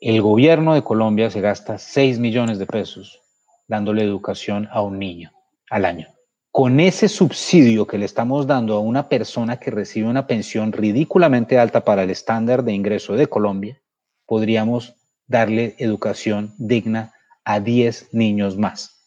El 0.00 0.22
gobierno 0.22 0.72
de 0.72 0.82
Colombia 0.82 1.28
se 1.28 1.42
gasta 1.42 1.76
6 1.76 2.18
millones 2.18 2.58
de 2.58 2.64
pesos 2.64 3.20
dándole 3.66 4.02
educación 4.02 4.70
a 4.72 4.80
un 4.80 4.98
niño 4.98 5.32
al 5.68 5.84
año. 5.84 6.08
Con 6.50 6.80
ese 6.80 7.06
subsidio 7.06 7.86
que 7.86 7.98
le 7.98 8.06
estamos 8.06 8.46
dando 8.46 8.74
a 8.74 8.80
una 8.80 9.10
persona 9.10 9.58
que 9.58 9.70
recibe 9.70 10.08
una 10.08 10.26
pensión 10.26 10.72
ridículamente 10.72 11.58
alta 11.58 11.84
para 11.84 12.04
el 12.04 12.10
estándar 12.10 12.64
de 12.64 12.72
ingreso 12.72 13.16
de 13.16 13.26
Colombia, 13.26 13.78
podríamos 14.24 14.94
darle 15.26 15.74
educación 15.76 16.54
digna 16.56 17.12
a 17.44 17.60
10 17.60 18.14
niños 18.14 18.56
más. 18.56 18.97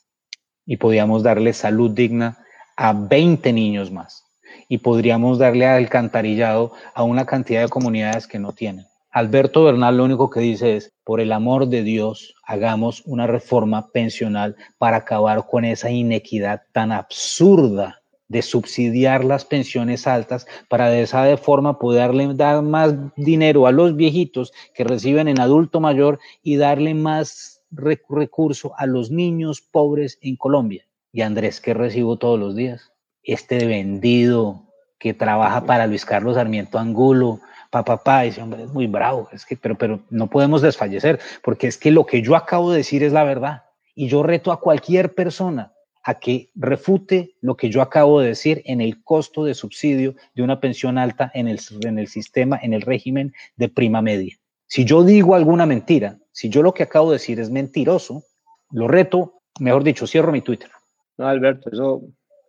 Y 0.66 0.78
podríamos 0.78 1.24
darle 1.24 1.54
salud 1.54 1.92
digna 1.92 2.38
a 2.76 2.94
20 2.94 3.54
niños 3.54 3.92
más. 3.92 4.24
Y 4.68 4.80
podríamos 4.80 5.38
darle 5.38 5.66
alcantarillado 5.66 6.72
a 6.94 7.04
una 7.04 7.26
cantidad 7.26 7.62
de 7.62 7.70
comunidades 7.70 8.28
que 8.28 8.40
no 8.40 8.54
tienen. 8.54 8.86
Alberto 9.12 9.66
Bernal 9.66 9.98
lo 9.98 10.06
único 10.06 10.30
que 10.30 10.40
dice 10.40 10.78
es, 10.78 10.94
por 11.04 11.20
el 11.20 11.34
amor 11.34 11.68
de 11.68 11.84
Dios, 11.84 12.34
hagamos 12.46 13.04
una 13.06 13.28
reforma 13.28 13.90
pensional 13.92 14.56
para 14.78 14.98
acabar 14.98 15.46
con 15.48 15.66
esa 15.66 15.92
inequidad 15.92 16.62
tan 16.72 16.94
absurda 16.94 18.02
de 18.30 18.42
subsidiar 18.42 19.26
las 19.26 19.44
pensiones 19.44 20.08
altas 20.08 20.48
para 20.70 20.90
de 20.90 21.02
esa 21.02 21.36
forma 21.36 21.78
poderle 21.78 22.34
dar 22.34 22.62
más 22.62 22.94
dinero 23.18 23.68
a 23.68 23.74
los 23.74 23.98
viejitos 23.98 24.54
que 24.74 24.86
reciben 24.86 25.28
en 25.28 25.42
adulto 25.42 25.82
mayor 25.82 26.18
y 26.42 26.56
darle 26.56 26.94
más 26.94 27.61
recurso 27.72 28.74
a 28.78 28.86
los 28.86 29.12
niños 29.12 29.62
pobres 29.62 30.20
en 30.22 30.36
Colombia. 30.36 30.86
Y 31.12 31.22
Andrés, 31.22 31.60
que 31.60 31.74
recibo 31.74 32.18
todos 32.18 32.40
los 32.40 32.56
días? 32.56 32.92
Este 33.24 33.66
vendido 33.66 34.68
que 35.00 35.14
trabaja 35.14 35.66
para 35.66 35.88
Luis 35.88 36.06
Carlos 36.06 36.36
Sarmiento 36.36 36.78
Angulo, 36.78 37.40
papá, 37.72 37.98
papá, 37.98 38.26
ese 38.26 38.42
hombre 38.42 38.64
es 38.64 38.72
muy 38.72 38.88
bravo, 38.88 39.30
es 39.32 39.46
que, 39.46 39.58
pero, 39.58 39.76
pero 39.76 40.02
no 40.10 40.28
podemos 40.28 40.62
desfallecer, 40.62 41.20
porque 41.44 41.68
es 41.68 41.78
que 41.78 41.90
lo 41.90 42.06
que 42.06 42.22
yo 42.22 42.36
acabo 42.36 42.72
de 42.72 42.78
decir 42.78 43.04
es 43.04 43.14
la 43.14 43.24
verdad. 43.24 43.64
Y 43.96 44.08
yo 44.08 44.24
reto 44.24 44.52
a 44.52 44.60
cualquier 44.60 45.14
persona 45.14 45.74
a 46.04 46.16
que 46.16 46.50
refute 46.56 47.36
lo 47.42 47.56
que 47.56 47.70
yo 47.70 47.82
acabo 47.82 48.20
de 48.20 48.30
decir 48.30 48.62
en 48.66 48.82
el 48.82 49.04
costo 49.04 49.44
de 49.44 49.54
subsidio 49.54 50.16
de 50.34 50.44
una 50.44 50.60
pensión 50.60 50.98
alta 50.98 51.32
en 51.34 51.48
el, 51.48 51.60
en 51.82 52.00
el 52.00 52.08
sistema, 52.08 52.60
en 52.62 52.74
el 52.74 52.82
régimen 52.82 53.34
de 53.56 53.70
prima 53.70 54.02
media. 54.02 54.38
Si 54.74 54.86
yo 54.86 55.04
digo 55.04 55.36
alguna 55.36 55.66
mentira, 55.66 56.18
si 56.32 56.48
yo 56.48 56.64
lo 56.64 56.74
que 56.74 56.84
acabo 56.84 57.12
de 57.12 57.16
decir 57.16 57.42
es 57.42 57.52
mentiroso, 57.52 58.24
lo 58.72 58.88
reto, 58.88 59.42
mejor 59.60 59.84
dicho, 59.84 60.08
cierro 60.08 60.32
mi 60.32 60.40
Twitter. 60.40 60.70
No, 61.18 61.28
Alberto, 61.28 61.70
eso 61.70 62.04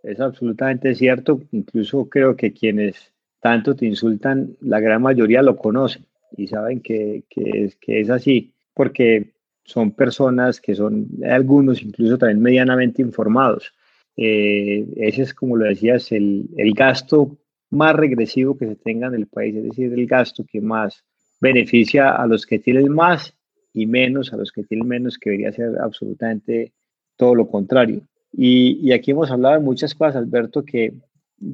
es 0.05 0.21
absolutamente 0.21 0.95
cierto. 0.95 1.41
Incluso 1.51 2.09
creo 2.09 2.37
que 2.37 2.53
quienes 2.53 3.13
tanto 3.41 3.75
te 3.75 3.87
insultan, 3.87 4.57
la 4.61 4.79
gran 4.79 5.03
mayoría 5.03 5.43
lo 5.43 5.57
conocen 5.57 6.07
y 6.37 6.47
saben 6.47 6.81
que, 6.81 7.25
que, 7.29 7.73
es, 7.87 8.09
así, 8.09 8.53
porque 8.73 9.33
son 9.65 9.91
personas 9.91 10.61
que 10.61 10.77
son, 10.77 11.09
algunos 11.29 11.83
incluso 11.83 12.19
también 12.19 12.41
medianamente 12.41 13.03
informados. 13.03 13.73
Eh, 14.17 14.87
ese 14.95 15.23
es, 15.23 15.35
como 15.35 15.57
lo 15.57 15.65
decías, 15.65 16.13
el, 16.13 16.49
el, 16.57 16.73
gasto 16.73 17.37
más 17.71 17.97
regresivo 17.97 18.57
que 18.57 18.69
se 18.69 18.77
tenga 18.77 19.09
en 19.09 19.15
el 19.15 19.27
país, 19.27 19.57
es 19.57 19.65
decir, 19.65 19.93
el 19.93 20.07
gasto 20.07 20.45
que 20.49 20.61
más 20.61 21.05
beneficia 21.43 22.15
a 22.15 22.27
los 22.27 22.47
que 22.47 22.61
tienen 22.61 22.89
más 22.89 23.35
y 23.75 23.87
menos 23.87 24.33
a 24.33 24.37
los 24.37 24.53
que 24.53 24.63
tienen 24.63 24.87
menos, 24.87 25.19
que 25.19 25.31
debería 25.31 25.53
ser 25.53 25.79
absolutamente 25.81 26.73
todo 27.17 27.35
lo 27.35 27.49
contrario. 27.49 28.03
Y, 28.33 28.79
y 28.81 28.93
aquí 28.93 29.11
hemos 29.11 29.31
hablado 29.31 29.55
de 29.57 29.65
muchas 29.65 29.95
cosas, 29.95 30.17
Alberto, 30.17 30.65
que, 30.65 30.95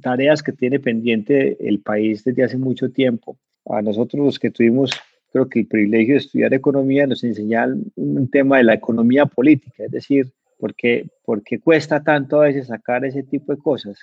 tareas 0.03 0.43
que 0.43 0.53
tiene 0.53 0.79
pendiente 0.79 1.57
el 1.67 1.81
país 1.81 2.23
desde 2.23 2.45
hace 2.45 2.59
mucho 2.59 2.91
tiempo. 2.91 3.39
A 3.67 3.81
nosotros 3.83 4.25
los 4.25 4.39
que 4.39 4.51
tuvimos, 4.51 4.91
creo 5.33 5.49
que 5.49 5.61
el 5.61 5.67
privilegio 5.67 6.15
de 6.15 6.21
estudiar 6.21 6.53
economía 6.53 7.07
nos 7.07 7.25
enseñan 7.25 7.85
un 7.97 8.31
tema 8.31 8.59
de 8.59 8.65
la 8.65 8.75
economía 8.75 9.27
política, 9.27 9.85
es 9.85 9.91
decir, 9.91 10.33
¿por 10.59 10.75
qué, 10.75 11.09
cuesta 11.63 12.03
tanto 12.03 12.41
a 12.41 12.45
veces 12.45 12.67
sacar 12.67 13.05
ese 13.05 13.23
tipo 13.23 13.55
de 13.55 13.59
cosas? 13.59 13.99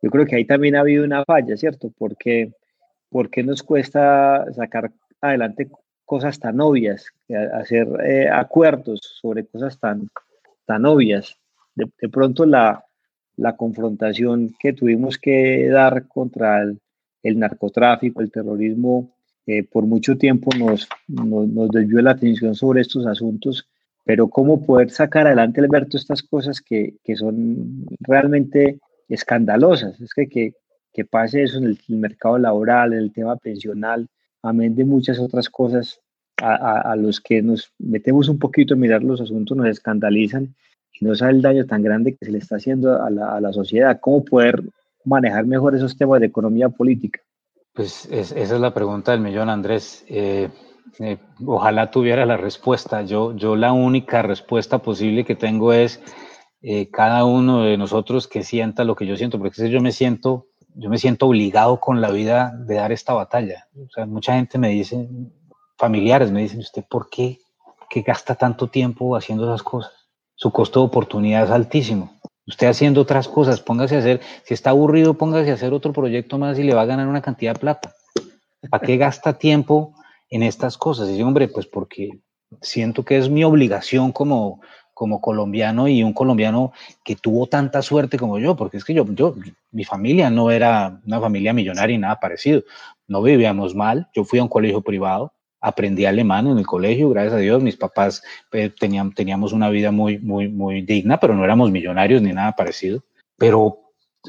Yo 0.00 0.10
creo 0.10 0.26
que 0.26 0.36
ahí 0.36 0.44
también 0.44 0.76
ha 0.76 0.80
habido 0.80 1.04
una 1.04 1.24
falla, 1.24 1.56
¿cierto? 1.56 1.92
Porque 1.96 2.52
¿por 3.08 3.30
qué 3.30 3.42
nos 3.42 3.62
cuesta 3.62 4.44
sacar 4.52 4.92
adelante 5.28 5.70
cosas 6.04 6.38
tan 6.38 6.60
obvias, 6.60 7.06
hacer 7.54 7.88
eh, 8.04 8.28
acuerdos 8.28 9.00
sobre 9.20 9.46
cosas 9.46 9.78
tan, 9.78 10.08
tan 10.66 10.84
obvias? 10.86 11.38
de 11.76 12.08
pronto 12.08 12.46
la, 12.46 12.84
la 13.36 13.56
confrontación 13.56 14.54
que 14.58 14.72
tuvimos 14.72 15.18
que 15.18 15.68
dar 15.68 16.06
contra 16.08 16.62
el, 16.62 17.38
narcotráfico, 17.38 18.20
el 18.20 18.30
terrorismo, 18.30 19.14
eh, 19.46 19.62
por 19.64 19.84
mucho 19.84 20.16
tiempo 20.16 20.50
nos, 20.56 20.88
nos, 21.08 21.70
desvió 21.70 22.00
la 22.00 22.12
atención 22.12 22.54
sobre 22.54 22.80
estos 22.80 23.06
asuntos, 23.06 23.68
pero 24.04 24.28
cómo 24.28 24.64
poder 24.64 24.90
sacar 24.90 25.26
adelante, 25.26 25.60
Alberto, 25.60 25.96
estas 25.96 26.22
cosas 26.22 26.60
que, 26.60 26.96
son 27.16 27.86
realmente 28.00 28.78
escandalosas. 29.08 30.00
Es 30.00 30.12
que, 30.14 30.28
que, 30.28 31.04
pase 31.04 31.42
eso 31.42 31.58
en 31.58 31.64
el, 31.64 31.78
mercado 31.88 32.38
laboral, 32.38 32.92
en 32.92 33.00
el 33.00 33.12
tema 33.12 33.36
pensional, 33.36 34.08
amén 34.44 34.74
de 34.74 34.84
muchas 34.84 35.18
otras 35.18 35.48
cosas 35.48 36.00
a, 36.36 36.92
a, 36.92 36.96
los 36.96 37.20
que 37.20 37.42
nos 37.42 37.72
metemos 37.78 38.28
un 38.28 38.38
poquito 38.38 38.74
a 38.74 38.76
mirar 38.76 39.02
los 39.02 39.20
asuntos, 39.20 39.56
nos 39.56 39.68
escandalizan 39.68 40.54
y 40.92 41.04
no 41.04 41.14
sabe 41.14 41.32
el 41.32 41.42
daño 41.42 41.66
tan 41.66 41.82
grande 41.82 42.14
que 42.14 42.24
se 42.24 42.32
le 42.32 42.38
está 42.38 42.56
haciendo 42.56 43.02
a 43.02 43.10
la, 43.10 43.36
a 43.36 43.40
la 43.40 43.52
sociedad. 43.52 43.98
¿Cómo 44.00 44.24
poder 44.24 44.62
manejar 45.04 45.46
mejor 45.46 45.74
esos 45.74 45.96
temas 45.96 46.20
de 46.20 46.26
economía 46.26 46.68
política? 46.68 47.20
Pues 47.72 48.06
esa 48.10 48.36
es 48.38 48.50
la 48.60 48.74
pregunta 48.74 49.12
del 49.12 49.20
millón, 49.20 49.48
Andrés. 49.48 50.04
Eh, 50.08 50.48
eh, 51.00 51.18
ojalá 51.44 51.90
tuviera 51.90 52.24
la 52.26 52.36
respuesta. 52.36 53.02
Yo, 53.02 53.34
yo 53.36 53.56
la 53.56 53.72
única 53.72 54.22
respuesta 54.22 54.78
posible 54.78 55.24
que 55.24 55.34
tengo 55.34 55.72
es 55.72 56.00
eh, 56.62 56.88
cada 56.90 57.24
uno 57.24 57.64
de 57.64 57.76
nosotros 57.76 58.28
que 58.28 58.42
sienta 58.42 58.84
lo 58.84 58.94
que 58.94 59.06
yo 59.06 59.16
siento, 59.16 59.38
porque 59.38 59.68
yo 59.68 59.80
me 59.80 59.92
siento, 59.92 60.46
yo 60.74 60.90
me 60.90 60.98
siento 60.98 61.26
obligado 61.26 61.80
con 61.80 62.00
la 62.00 62.10
vida 62.10 62.52
de 62.56 62.74
dar 62.76 62.92
esta 62.92 63.12
batalla. 63.12 63.68
Mucha 64.06 64.34
gente 64.34 64.58
me 64.58 64.68
dice, 64.68 65.08
familiares 65.76 66.30
me 66.30 66.42
dicen, 66.42 66.60
¿usted 66.60 66.84
por 66.88 67.08
qué 67.08 67.38
que 67.90 68.02
gasta 68.02 68.34
tanto 68.34 68.68
tiempo 68.68 69.16
haciendo 69.16 69.44
esas 69.44 69.62
cosas? 69.62 70.04
su 70.34 70.50
costo 70.50 70.80
de 70.80 70.86
oportunidad 70.86 71.44
es 71.44 71.50
altísimo. 71.50 72.12
Usted 72.46 72.66
haciendo 72.66 73.00
otras 73.00 73.28
cosas, 73.28 73.60
póngase 73.60 73.96
a 73.96 74.00
hacer, 74.00 74.20
si 74.44 74.52
está 74.52 74.70
aburrido, 74.70 75.14
póngase 75.14 75.50
a 75.50 75.54
hacer 75.54 75.72
otro 75.72 75.92
proyecto 75.92 76.38
más 76.38 76.58
y 76.58 76.62
le 76.62 76.74
va 76.74 76.82
a 76.82 76.86
ganar 76.86 77.08
una 77.08 77.22
cantidad 77.22 77.54
de 77.54 77.60
plata. 77.60 77.94
¿Para 78.68 78.84
qué 78.84 78.96
gasta 78.96 79.38
tiempo 79.38 79.94
en 80.28 80.42
estas 80.42 80.76
cosas? 80.76 81.08
Y 81.08 81.16
yo, 81.16 81.26
hombre, 81.26 81.48
pues 81.48 81.66
porque 81.66 82.10
siento 82.60 83.04
que 83.04 83.16
es 83.16 83.30
mi 83.30 83.44
obligación 83.44 84.12
como, 84.12 84.60
como 84.94 85.20
colombiano 85.20 85.88
y 85.88 86.02
un 86.02 86.12
colombiano 86.12 86.72
que 87.04 87.16
tuvo 87.16 87.46
tanta 87.46 87.82
suerte 87.82 88.18
como 88.18 88.38
yo, 88.38 88.56
porque 88.56 88.76
es 88.78 88.84
que 88.84 88.94
yo, 88.94 89.04
yo, 89.10 89.34
mi 89.72 89.84
familia 89.84 90.30
no 90.30 90.50
era 90.50 91.00
una 91.04 91.20
familia 91.20 91.52
millonaria 91.52 91.96
y 91.96 91.98
nada 91.98 92.20
parecido. 92.20 92.62
No 93.06 93.20
vivíamos 93.20 93.74
mal, 93.74 94.08
yo 94.14 94.24
fui 94.24 94.38
a 94.38 94.42
un 94.42 94.48
colegio 94.48 94.80
privado, 94.80 95.32
aprendí 95.60 96.06
alemán 96.06 96.46
en 96.46 96.58
el 96.58 96.66
colegio, 96.66 97.10
gracias 97.10 97.34
a 97.34 97.38
Dios, 97.38 97.62
mis 97.62 97.76
papás 97.76 98.22
eh, 98.52 98.70
tenían, 98.70 99.12
teníamos 99.12 99.52
una 99.52 99.68
vida 99.68 99.90
muy, 99.90 100.18
muy, 100.18 100.48
muy 100.48 100.82
digna, 100.82 101.18
pero 101.18 101.34
no 101.34 101.44
éramos 101.44 101.70
millonarios 101.70 102.22
ni 102.22 102.32
nada 102.32 102.52
parecido. 102.52 103.02
Pero, 103.36 103.60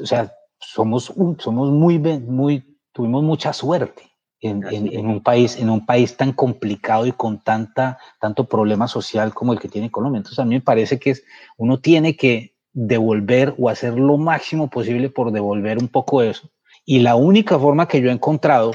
o 0.02 0.06
sea, 0.06 0.32
somos, 0.58 1.12
somos 1.38 1.70
muy, 1.70 1.98
muy, 1.98 2.78
tuvimos 2.92 3.22
mucha 3.22 3.52
suerte 3.52 4.15
en, 4.40 4.64
en, 4.66 5.06
un 5.06 5.22
país, 5.22 5.56
en 5.56 5.70
un 5.70 5.86
país 5.86 6.16
tan 6.16 6.32
complicado 6.32 7.06
y 7.06 7.12
con 7.12 7.42
tanta, 7.42 7.98
tanto 8.20 8.44
problema 8.44 8.86
social 8.86 9.32
como 9.32 9.52
el 9.52 9.58
que 9.58 9.68
tiene 9.68 9.90
Colombia. 9.90 10.18
Entonces, 10.18 10.38
a 10.38 10.44
mí 10.44 10.54
me 10.56 10.60
parece 10.60 10.98
que 10.98 11.10
es, 11.10 11.24
uno 11.56 11.80
tiene 11.80 12.16
que 12.16 12.54
devolver 12.72 13.54
o 13.58 13.70
hacer 13.70 13.94
lo 13.94 14.18
máximo 14.18 14.68
posible 14.68 15.08
por 15.08 15.32
devolver 15.32 15.78
un 15.78 15.88
poco 15.88 16.22
eso. 16.22 16.50
Y 16.84 17.00
la 17.00 17.16
única 17.16 17.58
forma 17.58 17.88
que 17.88 18.00
yo 18.00 18.10
he 18.10 18.12
encontrado 18.12 18.72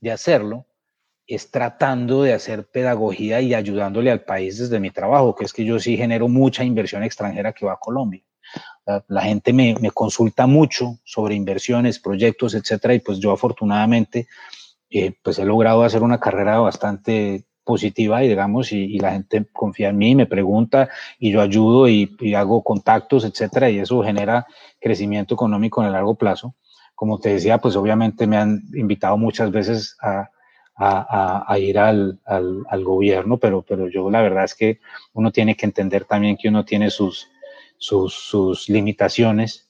de 0.00 0.10
hacerlo 0.10 0.66
es 1.26 1.50
tratando 1.50 2.22
de 2.22 2.34
hacer 2.34 2.66
pedagogía 2.66 3.40
y 3.40 3.54
ayudándole 3.54 4.10
al 4.10 4.22
país 4.22 4.58
desde 4.58 4.80
mi 4.80 4.90
trabajo, 4.90 5.34
que 5.34 5.44
es 5.44 5.52
que 5.52 5.64
yo 5.64 5.78
sí 5.78 5.96
genero 5.96 6.28
mucha 6.28 6.64
inversión 6.64 7.02
extranjera 7.02 7.52
que 7.52 7.64
va 7.64 7.74
a 7.74 7.78
Colombia. 7.78 8.22
La, 9.08 9.22
gente 9.22 9.54
me, 9.54 9.74
me, 9.80 9.90
consulta 9.90 10.46
mucho 10.46 10.98
sobre 11.04 11.34
inversiones, 11.34 11.98
proyectos, 11.98 12.54
etcétera, 12.54 12.92
y 12.92 13.00
pues 13.00 13.18
yo 13.18 13.32
afortunadamente 13.32 14.28
eh, 14.90 15.14
pues 15.22 15.38
he 15.38 15.44
logrado 15.44 15.82
hacer 15.82 16.02
una 16.02 16.20
carrera 16.20 16.58
bastante 16.58 17.44
positiva 17.64 18.22
y 18.22 18.28
digamos, 18.28 18.72
y, 18.72 18.98
la 18.98 19.12
gente 19.12 19.46
confía 19.52 19.88
en 19.88 19.98
mí, 19.98 20.14
me 20.14 20.26
pregunta 20.26 20.90
y 21.18 21.32
yo 21.32 21.40
ayudo 21.40 21.88
y, 21.88 22.14
y, 22.20 22.34
hago 22.34 22.62
contactos, 22.62 23.24
etcétera, 23.24 23.70
y 23.70 23.78
eso 23.78 24.02
genera 24.02 24.46
crecimiento 24.80 25.34
económico 25.34 25.80
en 25.80 25.86
el 25.88 25.94
largo 25.94 26.14
plazo. 26.14 26.54
Como 26.94 27.18
te 27.18 27.30
decía, 27.30 27.58
pues 27.58 27.74
obviamente 27.76 28.26
me 28.26 28.36
han 28.36 28.62
invitado 28.74 29.16
muchas 29.16 29.50
veces 29.50 29.96
a, 30.00 30.30
a, 30.76 31.44
a 31.52 31.58
ir 31.58 31.78
al, 31.78 32.20
al, 32.24 32.64
al, 32.68 32.84
gobierno, 32.84 33.38
pero, 33.38 33.62
pero 33.62 33.88
yo 33.88 34.10
la 34.10 34.22
verdad 34.22 34.44
es 34.44 34.54
que 34.54 34.80
uno 35.12 35.30
tiene 35.32 35.56
que 35.56 35.66
entender 35.66 36.04
también 36.04 36.36
que 36.36 36.48
uno 36.48 36.64
tiene 36.64 36.90
sus, 36.90 37.28
sus, 37.78 38.14
sus 38.14 38.68
limitaciones. 38.68 39.63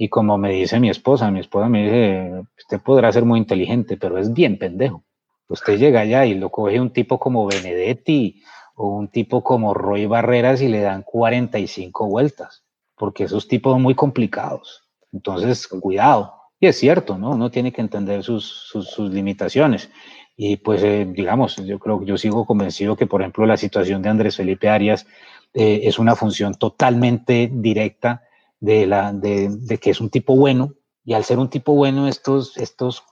Y 0.00 0.08
como 0.08 0.38
me 0.38 0.52
dice 0.52 0.78
mi 0.78 0.88
esposa, 0.88 1.28
mi 1.32 1.40
esposa 1.40 1.68
me 1.68 1.82
dice, 1.82 2.46
usted 2.56 2.80
podrá 2.80 3.10
ser 3.10 3.24
muy 3.24 3.40
inteligente, 3.40 3.96
pero 3.96 4.16
es 4.16 4.32
bien 4.32 4.56
pendejo. 4.56 5.02
Usted 5.48 5.76
llega 5.76 6.00
allá 6.00 6.24
y 6.24 6.34
lo 6.34 6.50
coge 6.50 6.80
un 6.80 6.92
tipo 6.92 7.18
como 7.18 7.46
Benedetti 7.46 8.40
o 8.76 8.96
un 8.96 9.08
tipo 9.08 9.42
como 9.42 9.74
Roy 9.74 10.06
Barreras 10.06 10.62
y 10.62 10.68
le 10.68 10.82
dan 10.82 11.02
45 11.02 12.06
vueltas, 12.06 12.62
porque 12.96 13.24
esos 13.24 13.48
tipos 13.48 13.72
son 13.72 13.82
muy 13.82 13.96
complicados. 13.96 14.88
Entonces, 15.12 15.66
cuidado. 15.66 16.32
Y 16.60 16.68
es 16.68 16.78
cierto, 16.78 17.18
¿no? 17.18 17.30
Uno 17.30 17.50
tiene 17.50 17.72
que 17.72 17.80
entender 17.80 18.22
sus, 18.22 18.44
sus, 18.44 18.88
sus 18.88 19.10
limitaciones. 19.10 19.90
Y 20.36 20.58
pues, 20.58 20.80
eh, 20.84 21.08
digamos, 21.10 21.56
yo 21.56 21.80
creo 21.80 21.98
que 21.98 22.06
yo 22.06 22.16
sigo 22.16 22.46
convencido 22.46 22.94
que, 22.94 23.06
por 23.06 23.22
ejemplo, 23.22 23.46
la 23.46 23.56
situación 23.56 24.00
de 24.02 24.10
Andrés 24.10 24.36
Felipe 24.36 24.68
Arias 24.68 25.06
eh, 25.54 25.80
es 25.82 25.98
una 25.98 26.14
función 26.14 26.54
totalmente 26.54 27.50
directa 27.52 28.22
de, 28.60 28.86
la, 28.86 29.12
de, 29.12 29.48
de, 29.50 29.78
que 29.78 29.90
es 29.90 30.00
un 30.00 30.10
tipo 30.10 30.36
bueno. 30.36 30.74
Y 31.04 31.14
al 31.14 31.24
ser 31.24 31.38
un 31.38 31.48
tipo 31.48 31.74
bueno, 31.74 32.06
estos, 32.06 32.56
estos, 32.58 33.02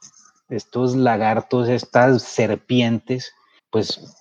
estos 0.48 0.94
lagartos, 0.96 1.68
estas 1.68 2.22
serpientes, 2.22 3.32
pues 3.70 4.16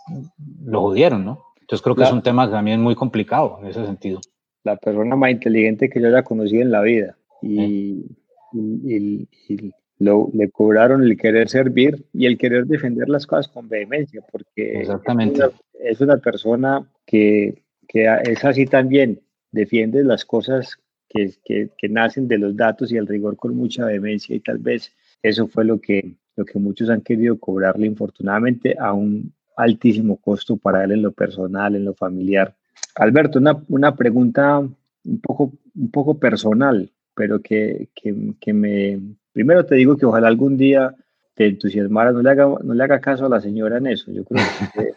lo 0.63 0.82
jodieron, 0.82 1.26
¿no? 1.26 1.43
Entonces 1.59 1.84
creo 1.84 1.95
que 1.95 2.03
es 2.03 2.11
un 2.11 2.21
tema 2.21 2.49
también 2.49 2.82
muy 2.82 2.95
complicado 2.95 3.57
en 3.61 3.67
ese 3.67 3.86
sentido. 3.86 4.21
La 4.63 4.78
persona 4.78 5.15
más 5.15 5.32
inteligente 5.32 5.89
que 5.89 5.99
yo 5.99 6.07
haya 6.07 6.23
conocido 6.23 6.61
en 6.61 6.71
la 6.71 6.82
vida. 6.82 7.17
Y, 7.41 8.05
y, 8.53 9.28
y 9.47 9.71
lo, 9.99 10.30
le 10.34 10.49
cobraron 10.49 11.03
el 11.03 11.17
querer 11.17 11.49
servir 11.49 12.05
y 12.13 12.26
el 12.26 12.38
querer 12.38 12.65
defender 12.65 13.09
las 13.09 13.26
cosas 13.26 13.47
con 13.47 13.67
vehemencia, 13.67 14.23
porque 14.32 14.80
Exactamente. 14.80 15.39
Es, 15.39 15.47
una, 15.47 15.89
es 15.89 16.01
una 16.01 16.17
persona 16.17 16.89
que, 17.05 17.63
que, 17.88 18.07
es 18.23 18.43
así 18.43 18.65
también, 18.65 19.21
defiende 19.51 20.03
las 20.03 20.26
cosas 20.26 20.78
que, 21.16 21.32
que, 21.43 21.70
que, 21.78 21.89
nacen 21.89 22.28
de 22.28 22.38
los 22.38 22.55
datos 22.55 22.91
y 22.91 22.97
el 22.97 23.07
rigor 23.07 23.38
con 23.38 23.55
mucha 23.55 23.86
vehemencia 23.86 24.36
y 24.36 24.39
tal 24.41 24.57
vez 24.57 24.91
eso 25.24 25.47
fue 25.47 25.63
lo 25.63 25.80
que, 25.80 26.16
lo 26.36 26.45
que 26.45 26.59
muchos 26.59 26.89
han 26.89 27.01
querido 27.01 27.39
cobrarle 27.39 27.88
infortunadamente 27.88 28.76
a 28.78 28.93
un 28.93 29.34
altísimo 29.55 30.18
costo 30.18 30.57
para 30.57 30.84
él 30.84 30.91
en 30.91 31.01
lo 31.01 31.11
personal, 31.13 31.76
en 31.76 31.86
lo 31.86 31.93
familiar. 31.93 32.55
Alberto, 32.95 33.39
una, 33.39 33.63
una 33.70 33.95
pregunta 33.95 34.59
un 34.59 35.22
poco, 35.22 35.53
un 35.76 35.91
poco 35.91 36.20
personal, 36.20 36.91
pero 37.16 37.41
que, 37.41 37.89
que, 37.95 38.53
me, 38.53 38.99
Primero 39.32 39.66
te 39.66 39.76
digo 39.76 39.95
que 39.95 40.05
ojalá 40.05 40.28
algún 40.28 40.57
día 40.57 40.95
te 41.34 41.47
entusiasmara, 41.47 42.11
no 42.11 42.22
le 42.22 42.30
haga, 42.30 42.47
no 42.63 42.74
le 42.74 42.84
haga 42.84 42.99
caso 42.99 43.26
a 43.26 43.30
la 43.30 43.39
señora 43.39 43.78
en 43.78 43.88
eso. 43.88 44.11
Yo 44.11 44.26
creo 44.26 44.43
que 44.74 44.91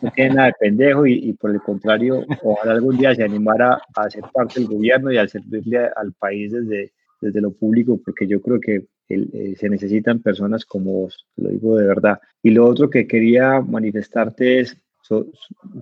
no 0.00 0.10
tiene 0.12 0.34
nada 0.34 0.48
de 0.48 0.54
pendejo 0.58 1.06
y, 1.06 1.14
y, 1.14 1.32
por 1.34 1.50
el 1.50 1.60
contrario, 1.60 2.24
ojalá 2.42 2.72
algún 2.72 2.96
día 2.96 3.14
se 3.14 3.24
animara 3.24 3.80
a 3.94 4.10
ser 4.10 4.24
parte 4.32 4.60
del 4.60 4.68
gobierno 4.68 5.12
y 5.12 5.18
a 5.18 5.28
servirle 5.28 5.88
al 5.96 6.12
país 6.12 6.52
desde, 6.52 6.92
desde 7.20 7.40
lo 7.40 7.52
público, 7.52 8.00
porque 8.04 8.26
yo 8.26 8.40
creo 8.40 8.60
que 8.60 8.86
el, 9.08 9.30
eh, 9.32 9.54
se 9.56 9.68
necesitan 9.68 10.20
personas 10.20 10.64
como 10.64 10.92
vos, 10.92 11.26
lo 11.36 11.50
digo 11.50 11.76
de 11.76 11.86
verdad. 11.86 12.20
Y 12.42 12.50
lo 12.50 12.66
otro 12.66 12.90
que 12.90 13.06
quería 13.06 13.60
manifestarte 13.60 14.60
es, 14.60 14.76
son, 15.02 15.30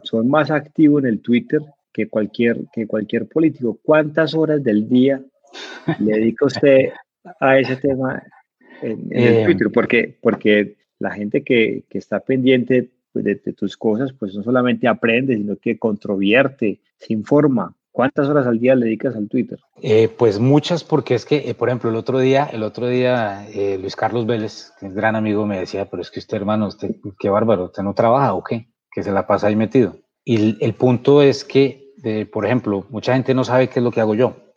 son 0.02 0.28
más 0.28 0.50
activos 0.50 1.02
en 1.02 1.10
el 1.10 1.20
Twitter 1.20 1.60
que 1.92 2.08
cualquier, 2.08 2.58
que 2.72 2.86
cualquier 2.86 3.28
político. 3.28 3.78
¿Cuántas 3.82 4.34
horas 4.34 4.62
del 4.62 4.88
día 4.88 5.22
le 6.00 6.14
dedica 6.14 6.46
usted 6.46 6.90
a 7.38 7.58
ese 7.58 7.76
tema 7.76 8.22
en, 8.82 9.08
en 9.10 9.22
el 9.22 9.34
eh, 9.34 9.44
Twitter, 9.44 9.68
porque, 9.72 10.18
porque 10.20 10.76
la 10.98 11.12
gente 11.12 11.42
que, 11.42 11.84
que 11.88 11.98
está 11.98 12.20
pendiente 12.20 12.90
de, 13.14 13.34
de, 13.44 13.52
tus 13.52 13.76
cosas, 13.76 14.12
pues 14.12 14.34
no 14.34 14.42
solamente 14.42 14.88
aprende, 14.88 15.36
sino 15.36 15.56
que 15.56 15.78
controvierte, 15.78 16.80
se 16.96 17.12
informa. 17.12 17.74
¿Cuántas 17.90 18.26
horas 18.28 18.46
al 18.46 18.58
día 18.58 18.74
le 18.74 18.86
dedicas 18.86 19.14
al 19.14 19.28
Twitter? 19.28 19.58
Eh, 19.82 20.08
pues 20.08 20.38
muchas, 20.38 20.82
porque 20.82 21.14
es 21.14 21.26
que, 21.26 21.50
eh, 21.50 21.54
por 21.54 21.68
ejemplo, 21.68 21.90
el 21.90 21.96
otro 21.96 22.18
día, 22.18 22.48
el 22.50 22.62
otro 22.62 22.86
día, 22.86 23.46
eh, 23.50 23.76
Luis 23.78 23.96
Carlos 23.96 24.24
Vélez, 24.24 24.72
que 24.80 24.86
es 24.86 24.94
gran 24.94 25.14
amigo, 25.14 25.46
me 25.46 25.58
decía, 25.58 25.90
pero 25.90 26.00
es 26.00 26.10
que 26.10 26.20
usted, 26.20 26.38
hermano, 26.38 26.68
usted, 26.68 26.96
qué 27.18 27.28
bárbaro, 27.28 27.66
¿usted 27.66 27.82
no 27.82 27.92
trabaja 27.92 28.32
o 28.32 28.42
qué? 28.42 28.68
Que 28.90 29.02
se 29.02 29.12
la 29.12 29.26
pasa 29.26 29.48
ahí 29.48 29.56
metido. 29.56 29.96
Y 30.24 30.36
el, 30.36 30.58
el 30.60 30.72
punto 30.72 31.20
es 31.20 31.44
que, 31.44 31.92
por 32.32 32.46
ejemplo, 32.46 32.86
mucha 32.88 33.12
gente 33.12 33.34
no 33.34 33.44
sabe 33.44 33.68
qué 33.68 33.80
es 33.80 33.84
lo 33.84 33.90
que 33.90 34.00
hago 34.00 34.14
yo 34.14 34.51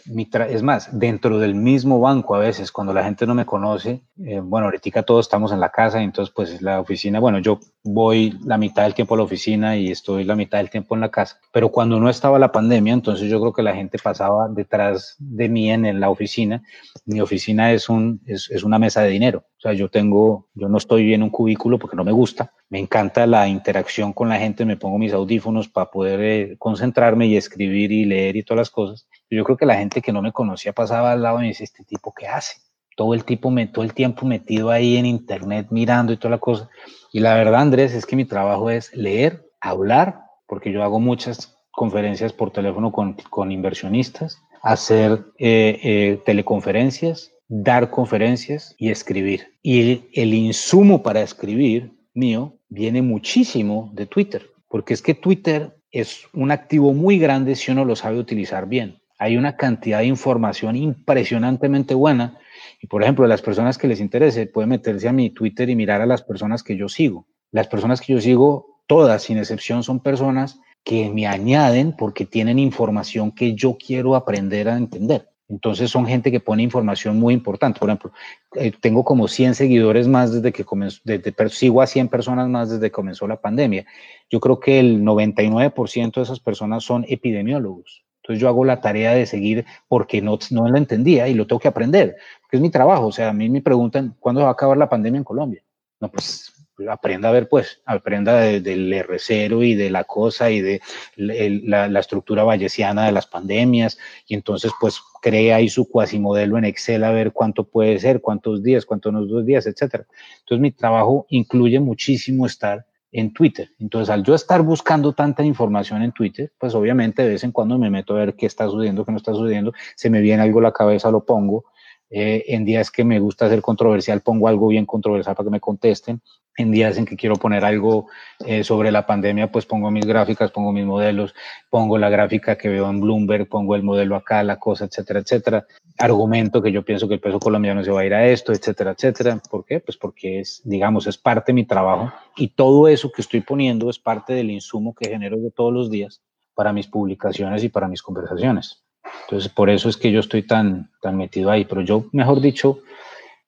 es 0.49 0.61
más, 0.61 0.97
dentro 0.97 1.39
del 1.39 1.55
mismo 1.55 1.99
banco 1.99 2.35
a 2.35 2.39
veces, 2.39 2.71
cuando 2.71 2.93
la 2.93 3.03
gente 3.03 3.25
no 3.25 3.33
me 3.33 3.45
conoce, 3.45 4.01
eh, 4.23 4.39
bueno, 4.39 4.67
ahorita 4.67 5.03
todos 5.03 5.25
estamos 5.25 5.51
en 5.51 5.59
la 5.59 5.69
casa, 5.69 6.01
entonces 6.01 6.31
pues 6.35 6.61
la 6.61 6.79
oficina, 6.79 7.19
bueno, 7.19 7.39
yo 7.39 7.59
voy 7.83 8.37
la 8.43 8.57
mitad 8.57 8.83
del 8.83 8.93
tiempo 8.93 9.15
a 9.15 9.17
la 9.17 9.23
oficina 9.23 9.75
y 9.75 9.89
estoy 9.89 10.23
la 10.23 10.35
mitad 10.35 10.59
del 10.59 10.69
tiempo 10.69 10.93
en 10.93 11.01
la 11.01 11.09
casa, 11.09 11.39
pero 11.51 11.69
cuando 11.69 11.99
no 11.99 12.09
estaba 12.09 12.37
la 12.37 12.51
pandemia, 12.51 12.93
entonces 12.93 13.29
yo 13.29 13.39
creo 13.39 13.53
que 13.53 13.63
la 13.63 13.73
gente 13.73 13.97
pasaba 13.97 14.47
detrás 14.47 15.15
de 15.17 15.49
mí 15.49 15.71
en, 15.71 15.85
en 15.85 15.99
la 15.99 16.09
oficina. 16.09 16.61
Mi 17.05 17.19
oficina 17.19 17.71
es, 17.71 17.89
un, 17.89 18.21
es, 18.25 18.49
es 18.51 18.63
una 18.63 18.77
mesa 18.77 19.01
de 19.01 19.09
dinero, 19.09 19.45
o 19.57 19.61
sea, 19.61 19.73
yo 19.73 19.89
tengo, 19.89 20.49
yo 20.53 20.69
no 20.69 20.77
estoy 20.77 21.13
en 21.13 21.23
un 21.23 21.31
cubículo 21.31 21.79
porque 21.79 21.95
no 21.95 22.03
me 22.03 22.11
gusta, 22.11 22.53
me 22.69 22.79
encanta 22.79 23.25
la 23.25 23.47
interacción 23.47 24.13
con 24.13 24.29
la 24.29 24.37
gente, 24.37 24.65
me 24.65 24.77
pongo 24.77 24.99
mis 24.99 25.13
audífonos 25.13 25.67
para 25.67 25.89
poder 25.89 26.19
eh, 26.21 26.55
concentrarme 26.59 27.25
y 27.27 27.37
escribir 27.37 27.91
y 27.91 28.05
leer 28.05 28.35
y 28.35 28.43
todas 28.43 28.57
las 28.57 28.69
cosas 28.69 29.07
yo 29.29 29.43
creo 29.43 29.57
que 29.57 29.65
la 29.65 29.77
gente 29.77 30.01
que 30.01 30.13
no 30.13 30.21
me 30.21 30.31
conocía 30.31 30.73
pasaba 30.73 31.11
al 31.11 31.21
lado 31.21 31.39
y 31.39 31.41
me 31.41 31.47
dice, 31.47 31.63
¿este 31.63 31.83
tipo 31.83 32.13
qué 32.13 32.27
hace? 32.27 32.57
Todo 32.95 33.13
el, 33.13 33.25
tipo, 33.25 33.53
todo 33.73 33.83
el 33.83 33.93
tiempo 33.93 34.25
metido 34.25 34.69
ahí 34.69 34.95
en 34.95 35.05
internet 35.05 35.67
mirando 35.69 36.13
y 36.13 36.17
toda 36.17 36.31
la 36.31 36.37
cosa. 36.37 36.69
Y 37.11 37.19
la 37.19 37.35
verdad, 37.35 37.61
Andrés, 37.61 37.93
es 37.93 38.05
que 38.05 38.15
mi 38.15 38.25
trabajo 38.25 38.69
es 38.69 38.93
leer, 38.95 39.49
hablar, 39.59 40.21
porque 40.47 40.71
yo 40.71 40.83
hago 40.83 40.99
muchas 40.99 41.57
conferencias 41.71 42.31
por 42.31 42.51
teléfono 42.51 42.91
con, 42.91 43.13
con 43.29 43.51
inversionistas, 43.51 44.41
hacer 44.61 45.25
eh, 45.37 45.79
eh, 45.83 46.21
teleconferencias, 46.25 47.33
dar 47.47 47.89
conferencias 47.89 48.75
y 48.77 48.91
escribir. 48.91 49.57
Y 49.61 50.05
el 50.13 50.33
insumo 50.33 51.03
para 51.03 51.21
escribir 51.21 51.91
mío 52.13 52.57
viene 52.69 53.01
muchísimo 53.01 53.91
de 53.93 54.05
Twitter, 54.05 54.49
porque 54.69 54.93
es 54.93 55.01
que 55.01 55.15
Twitter 55.15 55.75
es 55.91 56.27
un 56.33 56.51
activo 56.51 56.93
muy 56.93 57.19
grande 57.19 57.55
si 57.55 57.71
uno 57.71 57.83
lo 57.83 57.95
sabe 57.95 58.19
utilizar 58.19 58.67
bien 58.67 59.01
hay 59.17 59.37
una 59.37 59.55
cantidad 59.55 59.99
de 59.99 60.05
información 60.05 60.75
impresionantemente 60.75 61.93
buena. 61.93 62.37
Y 62.81 62.87
por 62.87 63.03
ejemplo, 63.03 63.27
las 63.27 63.41
personas 63.41 63.77
que 63.77 63.87
les 63.87 63.99
interese, 63.99 64.47
pueden 64.47 64.69
meterse 64.69 65.07
a 65.07 65.13
mi 65.13 65.29
Twitter 65.29 65.69
y 65.69 65.75
mirar 65.75 66.01
a 66.01 66.05
las 66.05 66.21
personas 66.21 66.63
que 66.63 66.77
yo 66.77 66.89
sigo. 66.89 67.27
Las 67.51 67.67
personas 67.67 68.01
que 68.01 68.13
yo 68.13 68.21
sigo, 68.21 68.81
todas 68.87 69.23
sin 69.23 69.37
excepción, 69.37 69.83
son 69.83 69.99
personas 69.99 70.59
que 70.83 71.09
me 71.09 71.25
añaden 71.25 71.95
porque 71.97 72.25
tienen 72.25 72.59
información 72.59 73.31
que 73.31 73.55
yo 73.55 73.77
quiero 73.77 74.15
aprender 74.15 74.69
a 74.69 74.77
entender. 74.77 75.29
Entonces 75.47 75.91
son 75.91 76.07
gente 76.07 76.31
que 76.31 76.39
pone 76.39 76.63
información 76.63 77.19
muy 77.19 77.33
importante. 77.33 77.79
Por 77.79 77.89
ejemplo, 77.89 78.11
eh, 78.55 78.71
tengo 78.79 79.03
como 79.03 79.27
100 79.27 79.55
seguidores 79.55 80.07
más 80.07 80.31
desde 80.31 80.51
que 80.51 80.63
comenzó, 80.63 81.01
desde, 81.03 81.33
sigo 81.49 81.81
a 81.81 81.87
100 81.87 82.07
personas 82.07 82.49
más 82.49 82.69
desde 82.69 82.87
que 82.87 82.91
comenzó 82.91 83.27
la 83.27 83.39
pandemia. 83.39 83.85
Yo 84.29 84.39
creo 84.39 84.59
que 84.59 84.79
el 84.79 85.03
99% 85.03 86.15
de 86.15 86.21
esas 86.21 86.39
personas 86.39 86.83
son 86.83 87.05
epidemiólogos. 87.07 88.04
Entonces 88.25 88.41
yo 88.41 88.47
hago 88.47 88.65
la 88.65 88.81
tarea 88.81 89.13
de 89.13 89.27
seguir 89.27 89.65
porque 89.87 90.19
no, 90.19 90.39
no 90.49 90.67
lo 90.67 90.77
entendía 90.79 91.27
y 91.27 91.35
lo 91.35 91.45
tengo 91.45 91.59
que 91.59 91.67
aprender, 91.67 92.15
porque 92.41 92.57
es 92.57 92.61
mi 92.61 92.71
trabajo. 92.71 93.05
O 93.05 93.11
sea, 93.11 93.29
a 93.29 93.33
mí 93.33 93.49
me 93.49 93.61
preguntan, 93.61 94.15
¿cuándo 94.19 94.41
va 94.41 94.47
a 94.47 94.53
acabar 94.53 94.77
la 94.77 94.89
pandemia 94.89 95.19
en 95.19 95.23
Colombia? 95.23 95.63
No, 95.99 96.09
pues 96.09 96.51
aprenda 96.89 97.29
a 97.29 97.31
ver, 97.31 97.47
pues, 97.47 97.83
aprenda 97.85 98.39
de, 98.39 98.61
del 98.61 98.91
R0 98.91 99.63
y 99.63 99.75
de 99.75 99.91
la 99.91 100.05
cosa 100.05 100.49
y 100.49 100.59
de 100.59 100.81
la, 101.17 101.87
la, 101.87 101.99
estructura 101.99 102.43
bayesiana 102.43 103.05
de 103.05 103.11
las 103.11 103.27
pandemias 103.27 103.99
y 104.27 104.33
entonces 104.33 104.71
pues 104.81 104.99
crea 105.21 105.57
ahí 105.57 105.69
su 105.69 105.87
cuasimodelo 105.87 106.57
en 106.57 106.65
Excel 106.65 107.03
a 107.03 107.11
ver 107.11 107.31
cuánto 107.31 107.63
puede 107.63 107.99
ser, 107.99 108.21
cuántos 108.21 108.63
días, 108.63 108.87
cuántos 108.87 109.13
no 109.13 109.23
dos 109.23 109.45
días, 109.45 109.67
etcétera. 109.67 110.07
Entonces 110.39 110.61
mi 110.61 110.71
trabajo 110.71 111.27
incluye 111.29 111.79
muchísimo 111.79 112.47
estar 112.47 112.87
en 113.15 113.31
Twitter. 113.31 113.69
Entonces, 113.79 114.09
al 114.09 114.23
yo 114.23 114.35
estar 114.35 114.61
buscando 114.61 115.13
tanta 115.13 115.41
información 115.43 116.03
en 116.03 116.11
Twitter, 116.11 116.51
pues 116.57 116.75
obviamente 116.75 117.23
de 117.23 117.29
vez 117.29 117.43
en 117.45 117.51
cuando 117.53 117.77
me 117.77 117.89
meto 117.89 118.13
a 118.13 118.17
ver 118.17 118.35
qué 118.35 118.45
está 118.45 118.65
sucediendo, 118.65 119.05
qué 119.05 119.11
no 119.13 119.17
está 119.17 119.33
sucediendo, 119.33 119.71
se 119.95 120.09
me 120.09 120.19
viene 120.19 120.43
algo 120.43 120.59
a 120.59 120.63
la 120.63 120.71
cabeza, 120.73 121.09
lo 121.11 121.23
pongo, 121.23 121.63
Eh, 122.09 122.45
en 122.49 122.65
días 122.65 122.91
que 122.91 123.03
me 123.03 123.19
gusta 123.19 123.49
ser 123.49 123.61
controversial, 123.61 124.21
pongo 124.21 124.47
algo 124.47 124.67
bien 124.67 124.85
controversial 124.85 125.35
para 125.35 125.47
que 125.47 125.51
me 125.51 125.59
contesten. 125.59 126.21
En 126.57 126.71
días 126.71 126.97
en 126.97 127.05
que 127.05 127.17
quiero 127.17 127.35
poner 127.35 127.65
algo 127.65 128.07
eh, 128.45 128.63
sobre 128.63 128.89
la 128.89 129.05
pandemia, 129.05 129.51
pues 129.51 129.65
pongo 129.65 129.91
mis 129.91 130.05
gráficas, 130.05 130.51
pongo 130.51 130.71
mis 130.71 130.85
modelos, 130.85 131.35
pongo 131.69 131.97
la 131.97 132.09
gráfica 132.09 132.57
que 132.57 132.69
veo 132.69 132.89
en 132.89 133.01
Bloomberg, 133.01 133.49
pongo 133.49 133.75
el 133.75 133.83
modelo 133.83 134.15
acá, 134.15 134.41
la 134.43 134.57
cosa, 134.57 134.85
etcétera, 134.85 135.19
etcétera. 135.19 135.65
Argumento 135.97 136.61
que 136.61 136.71
yo 136.71 136.85
pienso 136.85 137.09
que 137.09 137.15
el 137.15 137.19
peso 137.19 137.39
colombiano 137.39 137.83
se 137.83 137.91
va 137.91 138.01
a 138.01 138.05
ir 138.05 138.13
a 138.13 138.25
esto, 138.27 138.53
etcétera, 138.53 138.91
etcétera. 138.91 139.41
¿Por 139.49 139.65
qué? 139.65 139.81
Pues 139.81 139.97
porque 139.97 140.39
es, 140.39 140.61
digamos, 140.63 141.07
es 141.07 141.17
parte 141.17 141.51
de 141.51 141.55
mi 141.55 141.65
trabajo 141.65 142.13
y 142.37 142.49
todo 142.49 142.87
eso 142.87 143.11
que 143.11 143.21
estoy 143.21 143.41
poniendo 143.41 143.89
es 143.89 143.99
parte 143.99 144.33
del 144.33 144.51
insumo 144.51 144.93
que 144.95 145.09
genero 145.09 145.37
de 145.37 145.51
todos 145.51 145.73
los 145.73 145.89
días 145.89 146.21
para 146.53 146.71
mis 146.71 146.87
publicaciones 146.87 147.63
y 147.65 147.69
para 147.69 147.89
mis 147.89 148.01
conversaciones. 148.01 148.84
Entonces, 149.23 149.51
por 149.51 149.69
eso 149.69 149.89
es 149.89 149.97
que 149.97 150.11
yo 150.11 150.19
estoy 150.19 150.43
tan, 150.43 150.91
tan 151.01 151.17
metido 151.17 151.49
ahí. 151.49 151.65
Pero 151.65 151.81
yo, 151.81 152.05
mejor 152.11 152.41
dicho, 152.41 152.79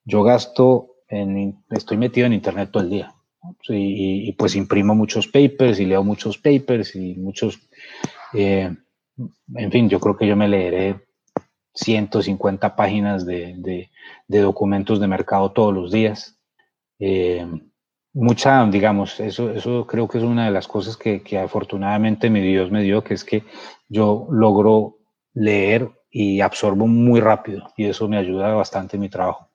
yo 0.06 0.24
gasto, 0.24 0.96
en, 1.08 1.64
estoy 1.70 1.98
metido 1.98 2.28
en 2.28 2.34
Internet 2.34 2.70
todo 2.72 2.84
el 2.84 2.90
día. 2.90 3.14
Y, 3.70 4.32
pues 4.34 4.56
imprimo 4.56 4.96
muchos 4.96 5.28
papers 5.28 5.80
y 5.80 5.86
leo 5.86 6.04
muchos 6.04 6.38
papers 6.38 6.96
y 6.96 7.16
muchos, 7.16 7.60
eh, 8.34 8.76
en 9.56 9.72
fin, 9.72 9.90
yo 9.90 10.00
creo 10.00 10.18
que 10.18 10.28
yo 10.28 10.36
me 10.36 10.48
leeré 10.48 11.08
150 11.74 12.76
páginas 12.76 13.26
de, 13.26 13.90
de, 14.28 14.40
documentos 14.40 15.00
de 15.00 15.08
mercado 15.08 15.52
todos 15.52 15.74
los 15.74 15.92
días. 15.92 16.38
Eh, 17.00 17.46
mucha, 18.14 18.66
digamos, 18.66 19.20
eso, 19.20 19.52
eso 19.52 19.86
creo 19.86 20.08
que 20.08 20.18
es 20.18 20.24
una 20.24 20.46
de 20.46 20.52
las 20.52 20.68
cosas 20.68 20.98
que, 20.98 21.22
que 21.22 21.38
afortunadamente 21.38 22.30
mi 22.30 22.42
Dios 22.42 22.72
me 22.72 22.82
dio, 22.82 23.04
que 23.04 23.14
es 23.14 23.24
que 23.24 23.44
yo 23.88 24.28
logro 24.32 24.97
leer 25.38 25.90
y 26.10 26.42
absorbo 26.42 26.88
muy 26.88 27.20
rápido 27.20 27.72
y 27.78 27.86
eso 27.86 28.08
me 28.08 28.18
ayuda 28.18 28.54
bastante 28.54 28.98
en 28.98 29.02
mi 29.02 29.10
trabajo. 29.10 29.50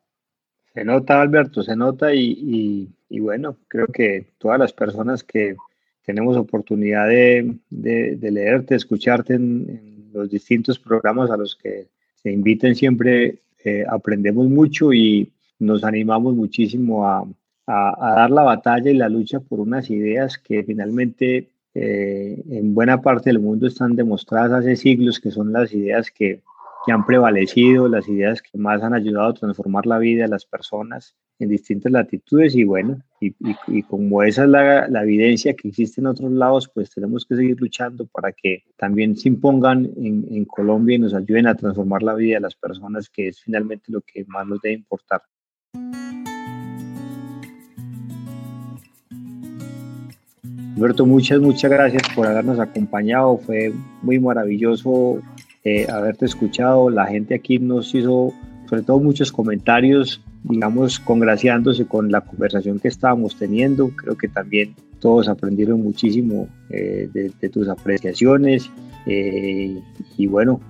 Se 0.72 0.84
nota, 0.84 1.20
Alberto, 1.20 1.62
se 1.62 1.76
nota 1.76 2.14
y, 2.14 2.88
y, 3.08 3.20
bueno, 3.20 3.56
creo 3.68 3.88
que 3.88 4.28
todas 4.38 4.58
las 4.58 4.72
personas 4.72 5.22
que 5.22 5.56
tenemos 6.04 6.36
oportunidad 6.36 7.08
de, 7.08 7.56
de, 7.68 8.30
leerte, 8.30 8.74
escucharte 8.74 9.34
en, 9.34 10.10
los 10.14 10.30
distintos 10.30 10.78
programas 10.78 11.30
a 11.30 11.36
los 11.38 11.56
que 11.56 11.88
se 12.14 12.30
inviten 12.30 12.74
siempre, 12.74 13.38
eh, 13.64 13.84
aprendemos 13.88 14.46
mucho 14.46 14.92
y 14.92 15.32
nos 15.58 15.84
animamos 15.84 16.34
muchísimo 16.34 17.06
a, 17.06 17.26
a, 17.66 18.14
dar 18.14 18.30
la 18.30 18.42
batalla 18.42 18.90
y 18.90 18.94
la 18.94 19.08
lucha 19.08 19.40
por 19.40 19.60
unas 19.60 19.88
ideas 19.88 20.36
que 20.36 20.64
finalmente 20.64 21.48
eh, 21.74 22.42
en 22.50 22.74
buena 22.74 23.00
parte 23.00 23.30
del 23.30 23.40
mundo 23.40 23.66
están 23.66 23.96
demostradas 23.96 24.52
hace 24.52 24.76
siglos, 24.76 25.20
que 25.20 25.30
son 25.30 25.52
las 25.52 25.72
ideas 25.72 26.10
que, 26.10 26.42
que, 26.84 26.92
han 26.92 27.06
prevalecido, 27.06 27.88
las 27.88 28.08
ideas 28.08 28.42
que 28.42 28.58
más 28.58 28.82
han 28.82 28.94
ayudado 28.94 29.30
a 29.30 29.34
transformar 29.34 29.86
la 29.86 29.98
vida 29.98 30.24
de 30.24 30.28
las 30.28 30.44
personas 30.44 31.16
en 31.38 31.48
distintas 31.48 31.90
latitudes 31.90 32.54
y 32.54 32.64
bueno, 32.64 33.02
y, 33.20 33.82
como 33.84 34.22
esa 34.22 34.44
es 34.44 34.48
la, 34.48 34.88
la, 34.88 35.02
evidencia 35.02 35.54
que 35.54 35.68
existe 35.68 36.00
en 36.00 36.06
otros 36.06 36.30
lados, 36.30 36.70
pues 36.72 36.90
tenemos 36.90 37.24
que 37.24 37.36
seguir 37.36 37.60
luchando 37.60 38.06
para 38.06 38.32
que 38.32 38.64
también 38.76 39.16
se 39.16 39.28
impongan 39.28 39.90
en, 39.96 40.26
en 40.30 40.44
Colombia 40.44 40.96
y 40.96 40.98
nos 40.98 41.14
ayuden 41.14 41.46
a 41.46 41.54
transformar 41.54 42.02
la 42.02 42.14
vida 42.14 42.34
de 42.34 42.40
las 42.40 42.54
personas, 42.54 43.08
que 43.08 43.28
es 43.28 43.40
finalmente 43.40 43.90
lo 43.90 44.02
que 44.02 44.24
más 44.26 44.46
nos 44.46 44.60
debe 44.60 44.74
importar. 44.74 45.22
Alberto, 50.82 51.06
muchas, 51.06 51.38
muchas 51.40 51.70
gracias 51.70 52.02
por 52.12 52.26
habernos 52.26 52.58
acompañado. 52.58 53.38
Fue 53.38 53.72
muy 54.02 54.18
maravilloso 54.18 55.20
eh, 55.62 55.86
haberte 55.88 56.24
escuchado. 56.24 56.90
La 56.90 57.06
gente 57.06 57.36
aquí 57.36 57.60
nos 57.60 57.94
hizo, 57.94 58.32
sobre 58.68 58.82
todo, 58.82 58.98
muchos 58.98 59.30
comentarios, 59.30 60.20
digamos, 60.42 60.98
congraciándose 60.98 61.86
con 61.86 62.10
la 62.10 62.22
conversación 62.22 62.80
que 62.80 62.88
estábamos 62.88 63.36
teniendo. 63.36 63.90
Creo 63.90 64.16
que 64.16 64.26
también 64.26 64.74
todos 64.98 65.28
aprendieron 65.28 65.80
muchísimo 65.84 66.48
eh, 66.68 67.08
de, 67.12 67.48
tus 67.48 67.68
apreciaciones. 67.68 68.68
Eh, 69.06 69.80
y 70.18 70.26
bueno, 70.26 70.60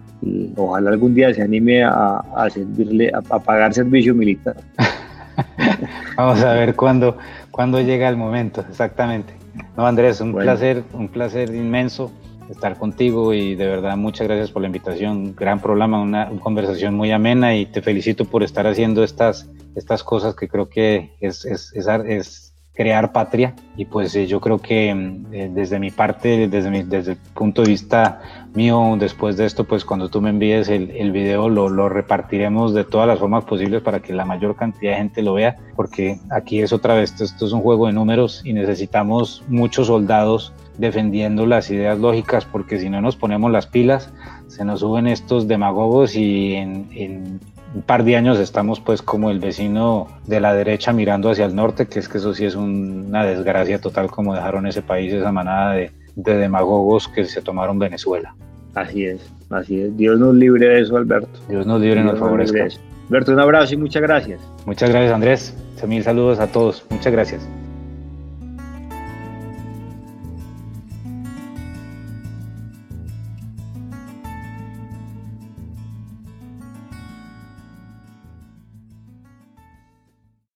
ojalá 0.56 0.90
algún 0.90 1.14
día 1.14 1.32
se 1.32 1.40
anime 1.40 1.84
a, 1.84 2.22
servirle, 2.52 3.10
a, 3.14 3.22
pagar 3.22 3.72
servicio 3.72 4.14
militar. 4.14 4.56
Vamos 6.18 6.42
a 6.42 6.52
ver 6.52 6.76
cuándo, 6.76 7.16
cuándo 7.50 7.80
llega 7.80 8.10
el 8.10 8.18
momento, 8.18 8.62
exactamente. 8.68 9.41
No, 9.76 9.86
Andrés, 9.86 10.20
un 10.20 10.34
placer, 10.34 10.84
un 10.92 11.08
placer 11.08 11.54
inmenso 11.54 12.10
estar 12.48 12.76
contigo 12.76 13.32
y 13.32 13.54
de 13.54 13.66
verdad 13.66 13.96
muchas 13.96 14.26
gracias 14.26 14.50
por 14.50 14.62
la 14.62 14.68
invitación. 14.68 15.34
Gran 15.34 15.60
programa, 15.60 16.00
una, 16.00 16.30
conversación 16.40 16.94
muy 16.94 17.10
amena 17.10 17.56
y 17.56 17.66
te 17.66 17.82
felicito 17.82 18.24
por 18.24 18.42
estar 18.42 18.66
haciendo 18.66 19.02
estas, 19.02 19.50
estas 19.74 20.02
cosas 20.04 20.34
que 20.34 20.48
creo 20.48 20.68
que 20.68 21.16
es, 21.20 21.44
es, 21.44 21.72
es, 21.74 21.86
es 21.86 22.51
crear 22.74 23.12
patria. 23.12 23.54
Y 23.76 23.84
pues 23.84 24.14
eh, 24.14 24.26
yo 24.26 24.40
creo 24.40 24.58
que 24.58 24.94
mm, 24.94 25.26
eh, 25.32 25.50
desde 25.52 25.78
mi 25.78 25.90
parte, 25.90 26.48
desde, 26.48 26.70
mi, 26.70 26.82
desde 26.82 27.12
el 27.12 27.18
punto 27.34 27.62
de 27.62 27.68
vista 27.68 28.20
mío, 28.54 28.96
después 28.98 29.36
de 29.36 29.46
esto, 29.46 29.64
pues 29.64 29.84
cuando 29.84 30.08
tú 30.08 30.20
me 30.20 30.30
envíes 30.30 30.68
el, 30.68 30.90
el 30.90 31.12
video 31.12 31.48
lo, 31.48 31.68
lo, 31.68 31.88
repartiremos 31.88 32.74
de 32.74 32.84
todas 32.84 33.06
las 33.06 33.18
formas 33.18 33.44
posibles 33.44 33.82
para 33.82 34.00
que 34.00 34.12
la 34.12 34.24
mayor 34.24 34.56
cantidad 34.56 34.92
de 34.92 34.98
gente 34.98 35.22
lo 35.22 35.34
vea, 35.34 35.56
porque 35.74 36.18
aquí 36.30 36.60
es 36.60 36.72
otra 36.72 36.94
vez, 36.94 37.18
esto, 37.20 37.46
es 37.46 37.52
un 37.52 37.60
juego 37.60 37.86
de 37.86 37.92
números 37.92 38.42
y 38.44 38.52
necesitamos 38.52 39.42
muchos 39.48 39.86
soldados 39.86 40.52
defendiendo 40.78 41.46
las 41.46 41.70
ideas 41.70 41.98
lógicas, 41.98 42.44
porque 42.44 42.78
si 42.78 42.88
no 42.88 43.00
nos 43.00 43.16
ponemos 43.16 43.50
las 43.50 43.66
pilas, 43.66 44.12
se 44.48 44.64
nos 44.64 44.80
suben 44.80 45.06
estos 45.06 45.48
demagogos 45.48 46.14
y 46.14 46.54
en, 46.54 46.88
en 46.92 47.40
un 47.74 47.82
par 47.82 48.04
de 48.04 48.16
años 48.16 48.38
estamos 48.38 48.80
pues 48.80 49.02
como 49.02 49.30
el 49.30 49.38
vecino 49.38 50.08
de 50.26 50.40
la 50.40 50.54
derecha 50.54 50.92
mirando 50.92 51.30
hacia 51.30 51.46
el 51.46 51.54
norte, 51.54 51.86
que 51.86 51.98
es 51.98 52.08
que 52.08 52.18
eso 52.18 52.34
sí 52.34 52.44
es 52.44 52.54
una 52.54 53.24
desgracia 53.24 53.80
total 53.80 54.10
como 54.10 54.34
dejaron 54.34 54.66
ese 54.66 54.82
país, 54.82 55.12
esa 55.12 55.32
manada 55.32 55.72
de, 55.74 55.90
demagogos 56.14 57.08
que 57.08 57.24
se 57.24 57.40
tomaron 57.40 57.78
Venezuela. 57.78 58.34
Así 58.74 59.06
es, 59.06 59.32
así 59.50 59.80
es. 59.80 59.96
Dios 59.96 60.18
nos 60.18 60.34
libre 60.34 60.68
de 60.68 60.80
eso, 60.80 60.96
Alberto. 60.96 61.40
Dios 61.48 61.66
nos 61.66 61.80
libre 61.80 62.00
y 62.00 62.04
nos 62.04 62.18
favorezca. 62.18 62.68
Alberto, 63.08 63.32
un 63.32 63.40
abrazo 63.40 63.74
y 63.74 63.76
muchas 63.78 64.02
gracias. 64.02 64.40
Muchas 64.66 64.90
gracias, 64.90 65.12
Andrés. 65.12 65.56
Mil 65.86 66.02
saludos 66.02 66.38
a 66.38 66.46
todos. 66.46 66.84
Muchas 66.90 67.12
gracias. 67.12 67.48